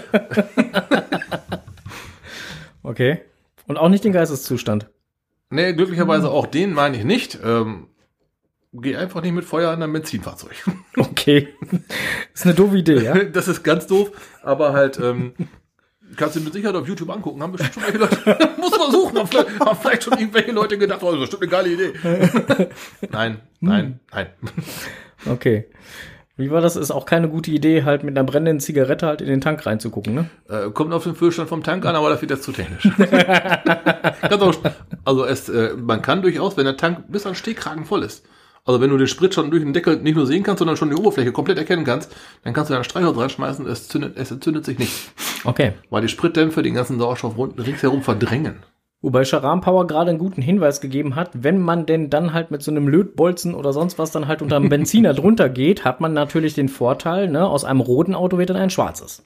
Okay. 2.83 3.20
Und 3.71 3.77
auch 3.77 3.89
nicht 3.89 4.03
den 4.03 4.11
Geisteszustand. 4.11 4.89
Nee, 5.49 5.75
glücklicherweise 5.75 6.29
auch 6.29 6.47
den 6.47 6.73
meine 6.73 6.97
ich 6.97 7.05
nicht. 7.05 7.39
Ähm, 7.45 7.87
geh 8.73 8.97
einfach 8.97 9.23
nicht 9.23 9.31
mit 9.31 9.45
Feuer 9.45 9.73
in 9.73 9.81
einem 9.81 9.93
Benzinfahrzeug. 9.93 10.57
Okay. 10.97 11.55
ist 12.35 12.47
eine 12.47 12.55
doofe 12.57 12.79
Idee, 12.79 13.01
ja? 13.05 13.14
Das 13.27 13.47
ist 13.47 13.62
ganz 13.62 13.87
doof, 13.87 14.11
aber 14.43 14.73
halt, 14.73 14.99
ähm, 14.99 15.35
kannst 16.16 16.35
du 16.35 16.41
mit 16.41 16.53
Sicherheit 16.53 16.75
auf 16.75 16.89
YouTube 16.89 17.11
angucken. 17.11 17.41
Haben 17.45 17.53
bestimmt 17.53 17.75
schon 17.75 17.85
welche 17.85 17.99
Leute, 17.99 18.51
muss 18.61 18.77
man 18.77 18.91
suchen, 18.91 19.16
haben 19.16 19.29
vielleicht, 19.29 19.61
haben 19.61 19.79
vielleicht 19.81 20.03
schon 20.03 20.18
irgendwelche 20.18 20.51
Leute 20.51 20.77
gedacht, 20.77 21.01
oh, 21.05 21.12
das 21.12 21.31
ist 21.31 21.31
bestimmt 21.31 21.43
eine 21.43 21.51
geile 21.53 21.68
Idee. 21.73 22.68
nein, 23.12 23.41
nein, 23.61 24.01
nein. 24.11 24.27
Okay. 25.27 25.66
Wie 26.41 26.51
war 26.51 26.61
das? 26.61 26.76
Ist 26.76 26.91
auch 26.91 27.07
keine 27.07 27.28
gute 27.28 27.51
Idee, 27.51 27.84
halt 27.84 28.03
mit 28.03 28.16
einer 28.16 28.24
brennenden 28.24 28.61
Zigarette 28.61 29.07
halt 29.07 29.20
in 29.20 29.28
den 29.28 29.41
Tank 29.41 29.64
reinzugucken, 29.66 30.14
ne? 30.14 30.30
Äh, 30.49 30.70
kommt 30.70 30.93
auf 30.93 31.05
den 31.05 31.14
Füllstand 31.14 31.49
vom 31.49 31.62
Tank 31.62 31.84
an, 31.84 31.95
aber 31.95 32.09
das 32.09 32.20
wird 32.20 32.30
jetzt 32.30 32.43
zu 32.43 32.53
technisch. 32.53 32.86
Auch, 34.30 34.55
also 35.05 35.24
es, 35.24 35.49
äh, 35.49 35.74
man 35.76 36.03
kann 36.03 36.22
durchaus, 36.22 36.57
wenn 36.57 36.64
der 36.64 36.76
Tank 36.76 37.05
bis 37.09 37.26
an 37.26 37.34
Stehkragen 37.34 37.84
voll 37.84 38.03
ist, 38.03 38.24
also 38.64 38.80
wenn 38.80 38.91
du 38.91 38.97
den 38.97 39.07
Sprit 39.07 39.34
schon 39.34 39.51
durch 39.51 39.62
den 39.62 39.72
Deckel 39.72 39.97
nicht 39.97 40.16
nur 40.16 40.26
sehen 40.26 40.43
kannst, 40.43 40.59
sondern 40.59 40.76
schon 40.76 40.91
die 40.91 40.97
Oberfläche 40.97 41.32
komplett 41.32 41.59
erkennen 41.59 41.84
kannst, 41.84 42.14
dann 42.45 42.53
kannst 42.53 42.70
du 42.70 42.74
dein 42.74 42.84
Streichholz 42.84 43.18
reinschmeißen, 43.18 43.66
es 43.66 43.88
zündet, 43.88 44.16
es 44.16 44.30
entzündet 44.30 44.64
sich 44.64 44.78
nicht. 44.78 45.12
Okay. 45.45 45.72
Weil 45.88 46.03
die 46.03 46.09
Spritdämpfe 46.09 46.62
den 46.62 46.74
ganzen 46.74 46.99
Sauerstoff 46.99 47.36
rund, 47.36 47.59
ringsherum 47.59 48.03
verdrängen. 48.03 48.62
Wobei 49.03 49.25
Sharam 49.25 49.63
Power 49.63 49.87
gerade 49.87 50.11
einen 50.11 50.19
guten 50.19 50.43
Hinweis 50.43 50.81
gegeben 50.83 51.17
hat, 51.17 51.31
wenn 51.33 51.59
man 51.59 51.87
denn 51.87 52.11
dann 52.11 52.35
halt 52.35 52.51
mit 52.51 52.63
so 52.63 52.71
einem 52.71 52.87
Lötbolzen 52.87 53.55
oder 53.55 53.73
sonst 53.73 53.99
was 53.99 54.11
dann 54.11 54.29
halt 54.29 54.43
unter 54.43 54.57
einem 54.57 54.69
Benziner 54.69 55.15
drunter 55.15 55.49
geht, 55.49 55.85
hat 55.87 56.01
man 56.03 56.13
natürlich 56.13 56.53
den 56.55 56.69
Vorteil, 56.69 57.29
ne, 57.31 57.47
aus 57.49 57.65
einem 57.65 57.81
roten 57.81 58.15
Auto 58.15 58.37
wird 58.37 58.51
dann 58.51 58.59
ein 58.59 58.69
schwarzes. 58.71 59.23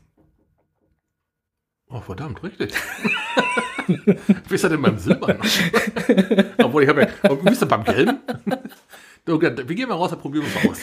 Oh, 1.90 2.00
verdammt, 2.00 2.42
richtig. 2.44 2.72
Wie 3.86 4.54
ist 4.54 4.64
er 4.64 4.70
denn 4.70 4.80
beim 4.82 4.96
Silbern? 4.98 5.38
Obwohl, 6.62 6.84
ich 6.84 6.88
habe 6.88 7.02
ja, 7.02 7.08
oh, 7.28 7.36
wie 7.42 7.50
ist 7.50 7.60
er 7.60 7.68
beim 7.68 7.84
Gelben? 7.84 8.18
Okay, 9.28 9.52
Wir 9.68 9.76
gehen 9.76 9.88
mal 9.88 9.94
raus, 9.96 10.10
dann 10.10 10.20
probieren 10.20 10.44
wir 10.46 10.62
mal 10.62 10.70
aus. 10.70 10.78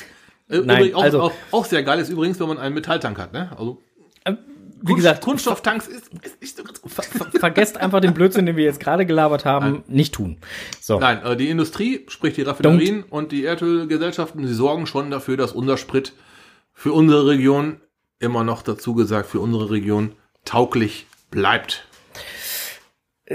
Äh, 0.50 0.58
Nein, 0.66 0.78
übrigens, 0.78 0.96
auch, 0.96 1.02
also- 1.04 1.22
auch, 1.22 1.32
auch 1.52 1.66
sehr 1.66 1.82
geil 1.84 2.00
ist 2.00 2.10
übrigens, 2.10 2.40
wenn 2.40 2.48
man 2.48 2.60
einen 2.60 2.76
Metalltank 2.76 3.18
hat, 3.18 3.34
ne? 3.34 3.50
Also, 3.58 3.80
Wie 4.82 4.94
gesagt, 4.94 5.22
Kunststofftanks 5.22 5.88
ist, 5.88 6.10
ist 6.24 6.42
nicht 6.42 6.58
so 6.58 6.64
ganz 6.64 6.82
gut. 6.82 6.92
vergesst 7.40 7.78
einfach 7.78 8.02
den 8.02 8.14
Blödsinn, 8.14 8.46
den 8.46 8.56
wir 8.56 8.64
jetzt 8.64 8.80
gerade 8.80 9.06
gelabert 9.06 9.46
haben, 9.46 9.84
nicht 9.88 10.14
tun. 10.14 10.38
So. 10.80 11.00
Nein, 11.00 11.24
äh, 11.24 11.38
die 11.38 11.50
Industrie, 11.50 12.06
sprich 12.08 12.34
die 12.34 12.42
Raffinerien 12.42 13.04
und 13.04 13.32
die 13.32 13.44
Erdölgesellschaften, 13.44 14.46
sie 14.48 14.54
sorgen 14.54 14.88
schon 14.88 15.12
dafür, 15.12 15.38
dass 15.38 15.52
unser 15.52 15.78
Sprit 15.78 16.14
für 16.74 16.94
unsere 16.94 17.28
Region, 17.28 17.80
immer 18.20 18.44
noch 18.44 18.64
dazu 18.64 18.96
gesagt, 18.96 19.30
für 19.30 19.40
unsere 19.40 19.70
Region 19.70 20.14
tauglich 20.46 21.06
bleibt. 21.30 21.88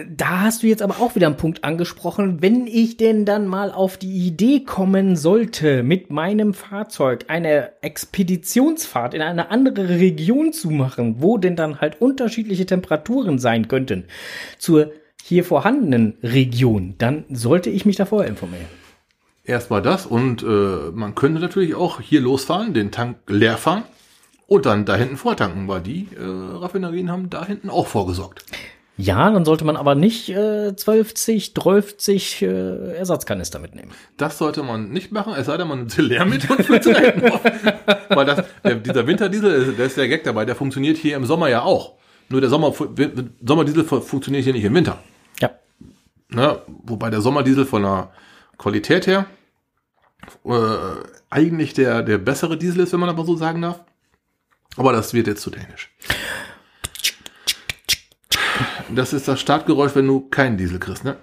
Da 0.04 0.42
hast 0.42 0.62
du 0.62 0.66
jetzt 0.66 0.82
aber 0.82 1.00
auch 1.00 1.14
wieder 1.14 1.26
einen 1.26 1.38
Punkt 1.38 1.64
angesprochen. 1.64 2.42
Wenn 2.42 2.66
ich 2.66 2.98
denn 2.98 3.24
dann 3.24 3.46
mal 3.46 3.72
auf 3.72 3.96
die 3.96 4.26
Idee 4.26 4.60
kommen 4.60 5.16
sollte, 5.16 5.82
mit 5.82 6.10
meinem 6.10 6.52
Fahrzeug 6.52 7.24
eine 7.28 7.70
Expeditionsfahrt 7.80 9.14
in 9.14 9.22
eine 9.22 9.50
andere 9.50 9.88
Region 9.88 10.52
zu 10.52 10.70
machen, 10.70 11.16
wo 11.20 11.38
denn 11.38 11.56
dann 11.56 11.80
halt 11.80 12.02
unterschiedliche 12.02 12.66
Temperaturen 12.66 13.38
sein 13.38 13.68
könnten, 13.68 14.04
zur 14.58 14.92
hier 15.22 15.44
vorhandenen 15.44 16.18
Region, 16.22 16.94
dann 16.98 17.24
sollte 17.30 17.70
ich 17.70 17.86
mich 17.86 17.96
da 17.96 18.04
vorher 18.04 18.28
informieren. 18.28 18.66
Erstmal 19.44 19.80
das 19.80 20.04
und 20.04 20.42
äh, 20.42 20.90
man 20.92 21.14
könnte 21.14 21.40
natürlich 21.40 21.74
auch 21.74 22.00
hier 22.00 22.20
losfahren, 22.20 22.74
den 22.74 22.90
Tank 22.90 23.16
leer 23.28 23.56
fahren 23.56 23.84
und 24.46 24.66
dann 24.66 24.84
da 24.84 24.96
hinten 24.96 25.16
vortanken, 25.16 25.68
weil 25.68 25.80
die 25.80 26.08
äh, 26.16 26.22
Raffinerien 26.22 27.10
haben 27.10 27.30
da 27.30 27.46
hinten 27.46 27.70
auch 27.70 27.86
vorgesorgt. 27.86 28.44
Ja, 28.98 29.30
dann 29.30 29.44
sollte 29.44 29.64
man 29.66 29.76
aber 29.76 29.94
nicht 29.94 30.30
äh, 30.30 30.74
12, 30.74 31.14
12 31.14 32.42
äh, 32.42 32.92
Ersatzkanister 32.96 33.58
mitnehmen. 33.58 33.92
Das 34.16 34.38
sollte 34.38 34.62
man 34.62 34.88
nicht 34.90 35.12
machen, 35.12 35.34
es 35.36 35.46
sei 35.46 35.56
denn, 35.58 35.68
man 35.68 35.78
nimmt 35.80 35.96
leer 35.98 36.24
mit 36.24 36.48
und 36.48 36.64
füllt. 36.64 36.86
Weil 36.86 38.24
das, 38.24 38.44
der, 38.64 38.76
dieser 38.76 39.06
Winterdiesel, 39.06 39.74
der 39.74 39.86
ist 39.86 39.98
der 39.98 40.08
Gag 40.08 40.24
dabei, 40.24 40.46
der 40.46 40.54
funktioniert 40.56 40.96
hier 40.96 41.16
im 41.16 41.26
Sommer 41.26 41.48
ja 41.48 41.62
auch. 41.62 41.94
Nur 42.30 42.40
der 42.40 42.48
Sommer, 42.50 42.72
Sommerdiesel 43.44 43.84
fu- 43.84 44.00
funktioniert 44.00 44.44
hier 44.44 44.52
nicht 44.54 44.64
im 44.64 44.74
Winter. 44.74 44.98
Ja. 45.40 45.50
Ne? 46.30 46.62
Wobei 46.66 47.10
der 47.10 47.20
Sommerdiesel 47.20 47.66
von 47.66 47.82
der 47.82 48.10
Qualität 48.56 49.06
her 49.06 49.26
äh, 50.44 50.52
eigentlich 51.28 51.74
der, 51.74 52.02
der 52.02 52.16
bessere 52.18 52.56
Diesel 52.56 52.80
ist, 52.80 52.92
wenn 52.94 53.00
man 53.00 53.10
aber 53.10 53.24
so 53.24 53.36
sagen 53.36 53.60
darf. 53.62 53.80
Aber 54.78 54.92
das 54.92 55.12
wird 55.14 55.26
jetzt 55.26 55.42
zu 55.42 55.50
technisch. 55.50 55.94
Das 58.88 59.12
ist 59.12 59.26
das 59.26 59.40
Startgeräusch, 59.40 59.94
wenn 59.94 60.06
du 60.06 60.20
keinen 60.28 60.56
Diesel 60.56 60.78
kriegst, 60.78 61.04
ne? 61.04 61.16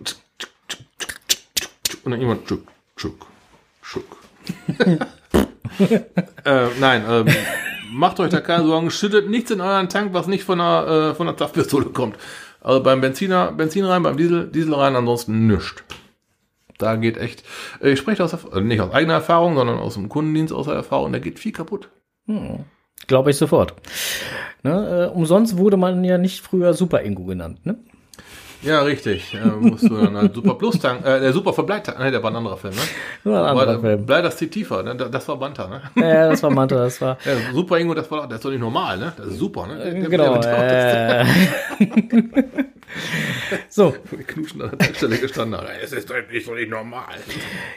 Und 2.04 2.12
dann 2.12 2.20
jemand 2.20 2.48
schuck, 2.48 2.68
schuck, 2.98 3.26
schuck. 3.82 4.18
äh, 6.46 6.68
nein, 6.80 7.06
ähm, 7.08 7.28
macht 7.94 8.20
euch 8.20 8.30
da 8.30 8.42
keine 8.42 8.66
Sorgen, 8.66 8.92
schüttet 8.92 9.30
nichts 9.30 9.52
in 9.52 9.62
euren 9.62 9.88
Tank, 9.88 10.14
was 10.14 10.28
nicht 10.28 10.44
von 10.44 10.60
der, 10.60 11.12
äh, 11.12 11.16
von 11.16 11.28
der 11.28 11.38
Zapfpistole 11.38 11.86
kommt. 11.86 12.18
Also 12.60 12.84
beim 12.84 13.00
Benziner, 13.00 13.52
Benzin 13.54 13.86
rein, 13.86 14.04
beim 14.04 14.18
Diesel, 14.18 14.48
Diesel 14.48 14.74
rein, 14.74 14.96
ansonsten 14.96 15.48
nichts. 15.48 15.84
Da 16.78 16.98
geht 16.98 17.18
echt, 17.18 17.44
äh, 17.82 17.92
ich 17.92 18.00
spreche 18.00 18.24
aus, 18.24 18.34
äh, 18.34 18.62
nicht 18.62 18.82
aus 18.82 18.92
eigener 18.92 19.14
Erfahrung, 19.14 19.56
sondern 19.56 19.80
aus 19.80 19.94
dem 19.94 20.10
Kundendienst, 20.10 20.54
aus 20.54 20.66
der 20.66 20.76
Erfahrung, 20.76 21.14
da 21.14 21.20
geht 21.20 21.40
viel 21.40 21.54
kaputt. 21.54 21.90
Glaube 23.08 23.32
ich 23.32 23.38
sofort. 23.38 23.74
Ne, 24.64 25.10
äh, 25.12 25.16
umsonst 25.16 25.58
wurde 25.58 25.76
man 25.78 26.04
ja 26.04 26.18
nicht 26.18 26.40
früher 26.42 26.74
Super 26.74 27.02
Ingo 27.02 27.24
genannt, 27.26 27.66
ne? 27.66 27.76
Ja, 28.62 28.82
richtig. 28.82 29.34
Äh, 29.34 29.46
musst 29.46 29.84
du 29.90 29.98
dann 29.98 30.16
halt 30.16 30.34
Super 30.36 30.54
Plus 30.56 30.80
tanken, 30.80 31.04
äh, 31.06 31.20
der 31.20 31.34
Super 31.34 31.52
Verbleit 31.52 31.86
tanken. 31.86 32.02
Ne, 32.02 32.12
der 32.12 32.24
war 32.24 32.32
ein 32.32 32.38
anderer 32.38 32.56
Film, 32.56 32.74
ne? 32.74 32.80
Nur 33.26 33.38
ein 33.38 33.44
anderer 33.46 33.70
Aber, 33.74 33.80
Film. 33.82 34.06
Blei, 34.06 34.22
das 34.22 34.38
zieht 34.38 34.52
tiefer, 34.54 34.84
ne? 34.84 34.96
Das 34.96 35.28
war 35.28 35.36
Banta, 35.38 35.68
ne? 35.68 35.82
Ja, 35.96 36.30
das 36.30 36.42
war 36.44 36.50
Manta, 36.50 36.76
das 36.78 37.02
war. 37.02 37.18
Ja, 37.26 37.34
super 37.54 37.78
Ingo, 37.78 37.94
das 37.94 38.10
war, 38.10 38.26
das 38.26 38.38
ist 38.38 38.46
doch 38.46 38.52
nicht 38.52 38.62
normal, 38.62 38.98
ne? 38.98 39.12
Das 39.18 39.28
ist 39.28 39.38
super, 39.38 39.68
ne? 39.68 39.76
Der- 39.80 39.92
der- 39.96 40.10
Genau. 40.10 40.38
Der, 40.38 41.22
Äh, 41.22 41.26
so, 43.70 43.96
knuschen 44.28 44.62
an 44.62 44.70
der 44.72 44.80
Tankstelle 44.80 45.18
gestanden. 45.18 45.60
Es 45.82 45.92
ist 45.92 46.10
doch 46.10 46.16
nicht 46.32 46.46
so 46.46 46.54
nicht 46.54 46.70
normal. 46.70 47.16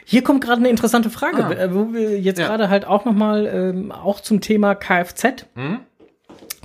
hier 0.04 0.22
kommt 0.22 0.42
gerade 0.44 0.58
eine 0.58 0.68
interessante 0.68 1.10
Frage, 1.10 1.44
Ah. 1.44 1.52
äh, 1.52 1.74
wo 1.74 1.92
wir 1.92 2.18
jetzt 2.20 2.38
Ja. 2.38 2.46
gerade 2.48 2.68
halt 2.70 2.84
auch 2.86 3.04
nochmal, 3.04 3.46
ähm, 3.46 3.92
auch 3.92 4.20
zum 4.20 4.40
Thema 4.40 4.74
Kfz. 4.74 5.46
Hm? 5.54 5.80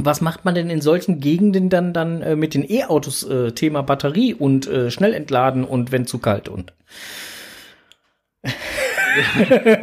Was 0.04 0.22
macht 0.22 0.46
man 0.46 0.56
denn 0.56 0.70
in 0.70 0.82
solchen 0.82 1.20
Gegenden 1.20 1.70
dann, 1.70 1.94
dann 1.94 2.22
äh, 2.24 2.36
mit 2.36 2.54
den 2.56 2.64
E-Autos, 2.70 3.24
äh, 3.24 3.52
Thema 3.52 3.84
Batterie 3.84 4.34
und 4.34 4.66
äh, 4.68 4.90
schnell 4.90 5.14
entladen 5.14 5.64
und 5.64 5.92
wenn 5.92 6.08
zu 6.08 6.18
kalt 6.18 6.50
und? 6.50 6.74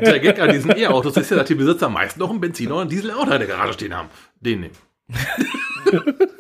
Der 0.01 0.19
Gag 0.21 0.41
an 0.41 0.51
diesen 0.53 0.75
E-Autos 0.77 1.17
ist 1.19 1.31
ja, 1.31 1.37
dass 1.37 1.47
die 1.49 1.55
Besitzer 1.55 1.89
meist 1.91 2.17
noch 2.17 2.31
einen 2.31 2.41
Benziner 2.41 2.77
und 2.77 2.81
einen 2.83 2.91
Dieselauto 2.91 3.31
in 3.31 3.39
der 3.39 3.47
Garage 3.47 3.75
stehen 3.75 3.95
haben. 3.95 4.09
Den 4.41 4.61
nehmen. 4.61 4.75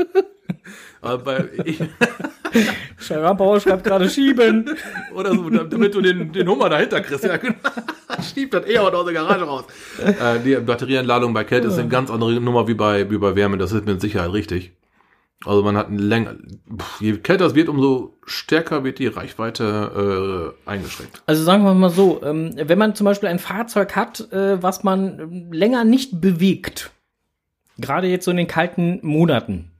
Aber 1.09 1.44
Scherampauer 2.98 3.61
schreibt 3.61 3.84
gerade 3.84 4.09
schieben. 4.09 4.70
oder 5.14 5.34
so, 5.34 5.48
damit 5.50 5.94
du 5.94 6.00
den, 6.00 6.32
den 6.32 6.48
Hummer 6.48 6.68
dahinter 6.68 7.00
kriegst. 7.00 7.24
Ja, 7.24 7.36
genau. 7.36 7.54
Schiebt 8.34 8.54
das 8.54 8.66
E-Auto 8.66 8.98
aus 8.98 9.04
der 9.04 9.14
Garage 9.14 9.44
raus. 9.44 9.64
Äh, 9.98 10.40
die 10.44 10.56
Batterieentladung 10.56 11.32
bei 11.32 11.44
Kälte 11.44 11.68
ist 11.68 11.78
eine 11.78 11.88
ganz 11.88 12.11
andere 12.11 12.40
Nummer 12.40 12.66
wie 12.68 12.74
bei, 12.74 13.11
wie 13.11 13.18
bei 13.18 13.34
Wärme. 13.36 13.59
Das 13.59 13.72
ist 13.72 13.86
mit 13.86 14.00
Sicherheit 14.00 14.32
richtig. 14.32 14.72
Also 15.44 15.62
man 15.62 15.76
hat 15.76 15.86
eine 15.86 16.02
länger, 16.02 16.34
je 16.98 17.16
kälter 17.18 17.46
es 17.46 17.54
wird, 17.54 17.68
umso 17.68 18.18
stärker 18.24 18.82
wird 18.82 18.98
die 18.98 19.06
Reichweite 19.06 20.54
äh, 20.66 20.68
eingeschränkt. 20.68 21.22
Also 21.26 21.44
sagen 21.44 21.62
wir 21.62 21.74
mal 21.74 21.90
so, 21.90 22.20
ähm, 22.24 22.54
wenn 22.56 22.78
man 22.78 22.96
zum 22.96 23.04
Beispiel 23.04 23.28
ein 23.28 23.38
Fahrzeug 23.38 23.94
hat, 23.94 24.32
äh, 24.32 24.61
was 24.61 24.82
man 24.82 25.20
ähm, 25.20 25.52
länger 25.52 25.84
nicht 25.84 26.20
bewegt, 26.20 26.90
gerade 27.78 28.09
jetzt 28.09 28.24
so 28.24 28.32
in 28.32 28.36
den 28.36 28.48
kalten 28.48 28.98
Monaten, 29.02 29.70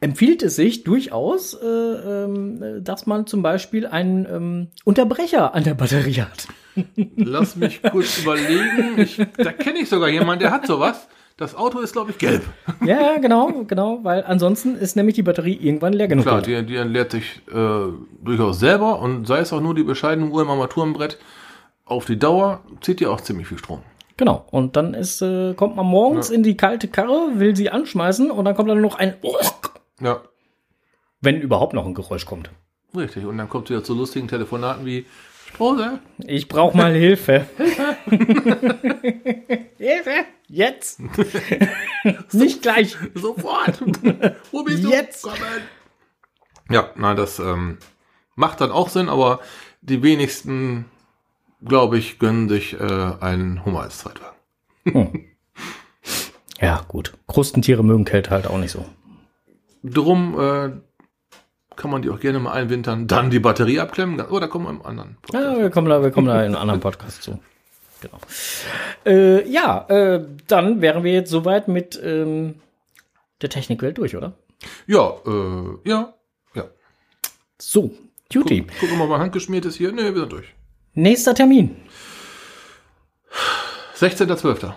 empfiehlt 0.00 0.42
es 0.42 0.56
sich 0.56 0.84
durchaus, 0.84 1.54
äh, 1.54 1.66
ähm, 1.66 2.82
dass 2.82 3.06
man 3.06 3.26
zum 3.26 3.42
Beispiel 3.42 3.86
einen 3.86 4.26
ähm, 4.26 4.68
Unterbrecher 4.84 5.54
an 5.54 5.64
der 5.64 5.74
Batterie 5.74 6.22
hat. 6.22 6.48
Lass 7.16 7.56
mich 7.56 7.82
kurz 7.82 8.18
überlegen. 8.18 8.98
Ich, 8.98 9.16
da 9.36 9.52
kenne 9.52 9.80
ich 9.80 9.88
sogar 9.88 10.08
jemanden, 10.08 10.40
der 10.40 10.50
hat 10.50 10.66
sowas. 10.66 11.08
Das 11.36 11.54
Auto 11.54 11.78
ist, 11.80 11.92
glaube 11.92 12.10
ich, 12.10 12.18
gelb. 12.18 12.42
Ja, 12.84 13.16
genau, 13.16 13.64
genau, 13.66 14.00
weil 14.02 14.24
ansonsten 14.24 14.74
ist 14.76 14.94
nämlich 14.94 15.14
die 15.14 15.22
Batterie 15.22 15.54
irgendwann 15.54 15.94
leer 15.94 16.06
genug. 16.06 16.26
Klar, 16.26 16.42
die, 16.42 16.66
die 16.66 16.76
entleert 16.76 17.12
sich 17.12 17.40
äh, 17.50 17.92
durchaus 18.22 18.60
selber 18.60 19.00
und 19.00 19.26
sei 19.26 19.38
es 19.38 19.50
auch 19.52 19.62
nur 19.62 19.74
die 19.74 19.82
bescheidene 19.82 20.30
Uhr 20.30 20.42
im 20.42 20.50
Armaturenbrett, 20.50 21.18
auf 21.86 22.04
die 22.04 22.18
Dauer 22.18 22.60
zieht 22.82 23.00
die 23.00 23.06
auch 23.06 23.22
ziemlich 23.22 23.48
viel 23.48 23.58
Strom. 23.58 23.80
Genau, 24.18 24.44
und 24.50 24.76
dann 24.76 24.92
ist, 24.92 25.22
äh, 25.22 25.54
kommt 25.54 25.76
man 25.76 25.86
morgens 25.86 26.28
in 26.28 26.42
die 26.42 26.54
kalte 26.54 26.88
Karre, 26.88 27.30
will 27.36 27.56
sie 27.56 27.70
anschmeißen 27.70 28.30
und 28.30 28.44
dann 28.44 28.54
kommt 28.54 28.68
dann 28.68 28.82
noch 28.82 28.98
ein, 28.98 29.14
Ja, 30.00 30.22
wenn 31.20 31.40
überhaupt 31.40 31.74
noch 31.74 31.86
ein 31.86 31.94
Geräusch 31.94 32.26
kommt. 32.26 32.50
richtig. 32.96 33.24
Und 33.24 33.38
dann 33.38 33.48
kommt 33.48 33.70
wieder 33.70 33.84
zu 33.84 33.94
lustigen 33.94 34.28
Telefonaten 34.28 34.86
wie 34.86 35.06
Sprose. 35.48 35.98
Ich 36.18 36.48
brauche 36.48 36.76
mal 36.76 36.94
Hilfe. 36.94 37.46
Hilfe! 39.78 40.24
Jetzt! 40.48 41.00
Nicht 42.32 42.62
gleich. 42.62 42.96
Sofort! 43.14 43.80
Wo 44.52 44.62
bist 44.64 44.84
du? 44.84 44.90
Jetzt. 44.90 45.22
Kommen! 45.22 45.36
Ja, 46.70 46.90
nein, 46.94 47.16
das 47.16 47.38
ähm, 47.40 47.78
macht 48.36 48.60
dann 48.60 48.70
auch 48.70 48.88
Sinn, 48.88 49.08
aber 49.08 49.40
die 49.82 50.02
wenigsten, 50.02 50.84
glaube 51.64 51.98
ich, 51.98 52.18
gönnen 52.18 52.48
sich 52.48 52.78
äh, 52.78 53.12
einen 53.20 53.64
Hummer 53.64 53.82
als 53.82 53.98
Zweitwagen. 53.98 54.36
Ja, 56.60 56.84
gut. 56.88 57.12
Krustentiere 57.26 57.82
mögen 57.82 58.04
Kälte 58.04 58.30
halt 58.30 58.46
auch 58.46 58.58
nicht 58.58 58.70
so. 58.70 58.86
Drum 59.82 60.38
äh, 60.38 60.70
kann 61.76 61.90
man 61.90 62.02
die 62.02 62.10
auch 62.10 62.20
gerne 62.20 62.38
mal 62.38 62.52
einwintern, 62.52 63.06
dann 63.06 63.30
die 63.30 63.38
Batterie 63.38 63.80
abklemmen. 63.80 64.22
Oh, 64.30 64.38
da 64.38 64.46
kommen 64.46 64.66
wir 64.66 64.70
im 64.70 64.84
anderen. 64.84 65.16
Ja, 65.32 65.58
wir 65.58 65.70
kommen 65.70 65.88
da, 65.88 66.02
wir 66.02 66.10
kommen 66.10 66.26
da 66.26 66.40
in 66.40 66.54
einem 66.54 66.56
anderen 66.56 66.80
Podcast 66.80 67.22
zu. 67.22 67.40
Genau. 68.00 68.18
Äh, 69.06 69.48
ja, 69.50 69.86
äh, 69.88 70.24
dann 70.46 70.80
wären 70.80 71.04
wir 71.04 71.12
jetzt 71.12 71.30
soweit 71.30 71.68
mit 71.68 72.00
ähm, 72.02 72.56
der 73.42 73.50
Technikwelt 73.50 73.98
durch, 73.98 74.16
oder? 74.16 74.32
Ja, 74.86 75.14
äh, 75.26 75.88
ja, 75.88 76.14
ja. 76.54 76.64
So, 77.58 77.92
Duty. 78.32 78.62
Guck, 78.62 78.78
gucken 78.80 78.98
wir 78.98 79.06
mal, 79.06 79.18
handgeschmiert 79.18 79.64
ist 79.64 79.76
hier. 79.76 79.92
Ne, 79.92 80.14
wir 80.14 80.20
sind 80.20 80.32
durch. 80.32 80.54
Nächster 80.94 81.34
Termin. 81.34 81.76
16.12. 83.96 84.72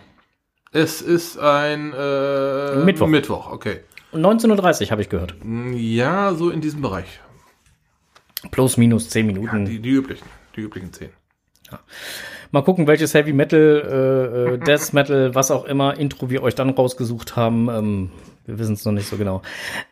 Es 0.72 1.02
ist 1.02 1.38
ein 1.38 1.94
äh, 1.94 2.76
Mittwoch. 2.78 3.08
Mittwoch, 3.08 3.52
okay. 3.52 3.82
19.30 4.14 4.84
Uhr 4.86 4.92
habe 4.92 5.02
ich 5.02 5.10
gehört. 5.10 5.36
Ja, 5.74 6.34
so 6.34 6.50
in 6.50 6.62
diesem 6.62 6.82
Bereich. 6.82 7.20
Plus, 8.52 8.78
minus 8.78 9.10
10 9.10 9.26
Minuten. 9.26 9.66
Die, 9.66 9.80
die 9.80 9.90
üblichen, 9.90 10.28
die 10.56 10.62
üblichen 10.62 10.92
10. 10.92 11.10
Mal 12.52 12.62
gucken, 12.62 12.86
welches 12.86 13.14
Heavy 13.14 13.34
Metal, 13.34 13.60
äh, 13.60 14.54
äh, 14.54 14.58
Death 14.60 14.94
Metal, 14.94 15.34
was 15.34 15.50
auch 15.50 15.66
immer, 15.66 15.98
Intro 15.98 16.30
wir 16.30 16.44
euch 16.44 16.54
dann 16.54 16.70
rausgesucht 16.70 17.36
haben. 17.36 17.68
Ähm, 17.70 18.12
wir 18.46 18.60
wissen 18.60 18.74
es 18.74 18.86
noch 18.86 18.92
nicht 18.92 19.08
so 19.08 19.18
genau. 19.18 19.42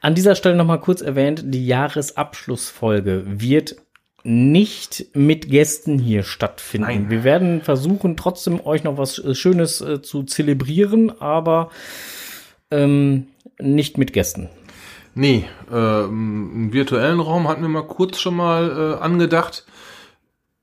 An 0.02 0.14
dieser 0.14 0.36
Stelle 0.36 0.56
noch 0.56 0.66
mal 0.66 0.78
kurz 0.78 1.02
erwähnt, 1.02 1.42
die 1.46 1.66
Jahresabschlussfolge 1.66 3.24
wird 3.26 3.78
nicht 4.24 5.08
mit 5.16 5.50
Gästen 5.50 5.98
hier 5.98 6.22
stattfinden. 6.22 6.88
Nein. 6.88 7.10
Wir 7.10 7.24
werden 7.24 7.62
versuchen, 7.62 8.16
trotzdem 8.18 8.64
euch 8.64 8.84
noch 8.84 8.98
was 8.98 9.18
äh, 9.18 9.34
Schönes 9.34 9.82
äh, 9.82 10.02
zu 10.02 10.24
zelebrieren, 10.24 11.20
aber 11.20 11.72
ähm, 12.70 13.28
nicht 13.62 13.98
mit 13.98 14.14
Gästen. 14.14 14.50
Nee, 15.14 15.46
ähm, 15.72 16.52
im 16.54 16.74
virtuellen 16.74 17.20
Raum 17.20 17.48
hatten 17.48 17.62
wir 17.62 17.70
mal 17.70 17.86
kurz 17.86 18.20
schon 18.20 18.36
mal 18.36 18.98
äh, 19.00 19.04
angedacht. 19.04 19.66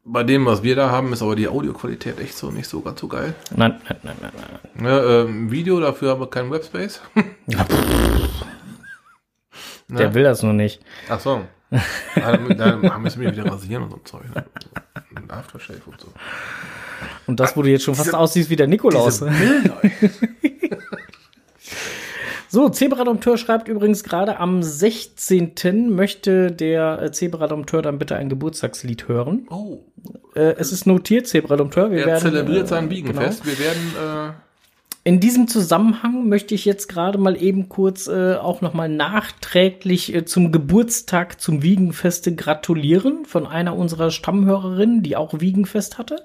Bei 0.04 0.22
dem, 0.24 0.46
was 0.46 0.62
wir 0.62 0.74
da 0.74 0.90
haben, 0.90 1.12
ist 1.12 1.20
aber 1.20 1.36
die 1.36 1.48
Audioqualität 1.48 2.18
echt 2.18 2.36
so 2.36 2.50
nicht 2.50 2.66
so 2.66 2.80
ganz 2.80 2.98
so 3.00 3.08
geil. 3.08 3.34
Nein, 3.54 3.78
nein, 3.88 3.98
nein, 4.02 4.16
nein, 4.22 4.32
nein. 4.74 4.86
Ja, 4.86 5.22
ähm, 5.22 5.50
Video, 5.50 5.80
dafür 5.80 6.12
haben 6.12 6.20
wir 6.20 6.30
keinen 6.30 6.50
Webspace. 6.50 7.02
Der 9.88 10.14
will 10.14 10.22
das 10.22 10.42
nur 10.42 10.54
nicht. 10.54 10.80
Ach 11.10 11.20
so. 11.20 11.42
da, 12.16 12.98
müssen 12.98 13.20
wir 13.20 13.32
wieder 13.32 13.44
rasieren 13.44 13.84
und 13.84 13.90
so 13.90 13.96
ein 13.96 14.04
Zeug. 14.06 14.34
Ne? 14.34 14.44
Und 15.14 15.30
Aftershave 15.30 15.82
und 15.84 16.00
so. 16.00 16.08
Und 17.26 17.38
das, 17.40 17.54
wo 17.54 17.62
du 17.62 17.68
jetzt 17.68 17.84
schon 17.84 17.94
fast 17.94 18.14
aussiehst 18.14 18.48
wie 18.48 18.56
der 18.56 18.66
Nikolaus. 18.66 19.22
So, 22.50 22.70
Zebradompteur 22.70 23.36
schreibt 23.36 23.68
übrigens 23.68 24.02
gerade 24.04 24.38
am 24.40 24.62
16. 24.62 25.90
möchte 25.94 26.50
der 26.50 27.02
äh, 27.02 27.12
Zebradompteur 27.12 27.82
dann 27.82 27.98
bitte 27.98 28.16
ein 28.16 28.30
Geburtstagslied 28.30 29.06
hören. 29.06 29.46
Oh, 29.50 29.80
Äh, 30.34 30.54
es 30.56 30.72
ist 30.72 30.86
notiert, 30.86 31.26
Zebradompteur. 31.26 31.90
Wir 31.90 32.00
er 32.00 32.06
werden, 32.06 32.20
zelebriert 32.20 32.64
äh, 32.64 32.68
sein 32.68 32.88
Wiegenfest. 32.90 33.44
Wir 33.44 33.58
werden, 33.58 33.92
In 35.04 35.20
diesem 35.20 35.46
Zusammenhang 35.46 36.28
möchte 36.28 36.54
ich 36.54 36.64
jetzt 36.64 36.88
gerade 36.88 37.18
mal 37.18 37.40
eben 37.40 37.68
kurz 37.68 38.08
äh, 38.08 38.36
auch 38.36 38.62
nochmal 38.62 38.88
nachträglich 38.88 40.14
äh, 40.14 40.24
zum 40.24 40.50
Geburtstag 40.50 41.40
zum 41.40 41.62
Wiegenfeste 41.62 42.34
gratulieren 42.34 43.26
von 43.26 43.46
einer 43.46 43.76
unserer 43.76 44.10
Stammhörerinnen, 44.10 45.02
die 45.02 45.16
auch 45.16 45.40
Wiegenfest 45.40 45.98
hatte. 45.98 46.24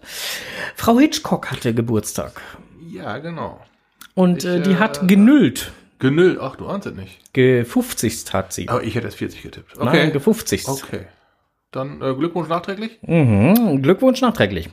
Frau 0.75 0.99
Hitchcock 0.99 1.51
hatte 1.51 1.73
Geburtstag. 1.73 2.41
äh, 2.93 2.97
ja, 2.97 3.17
genau. 3.17 3.59
Und 4.15 4.45
Ich, 4.45 4.49
äh, 4.49 4.59
die 4.61 4.71
äh, 4.71 4.75
hat 4.75 5.07
genüllt. 5.07 5.71
Genüll, 6.03 6.37
ach, 6.41 6.57
du 6.57 6.67
ahnst 6.67 6.85
es 6.85 6.95
nicht. 6.95 7.33
Gefufzigst 7.33 8.33
hat 8.33 8.51
sie. 8.51 8.67
Aber 8.67 8.83
ich 8.83 8.93
hätte 8.95 9.07
jetzt 9.07 9.15
40 9.15 9.41
getippt. 9.41 9.77
Nein, 9.77 9.87
Okay. 9.87 10.11
gefufzigst. 10.11 10.67
Okay. 10.67 11.05
Dann 11.71 12.01
äh, 12.01 12.13
Glückwunsch 12.13 12.49
nachträglich. 12.49 12.99
Mhm. 13.03 13.81
Glückwunsch 13.81 14.19
nachträglich. 14.19 14.69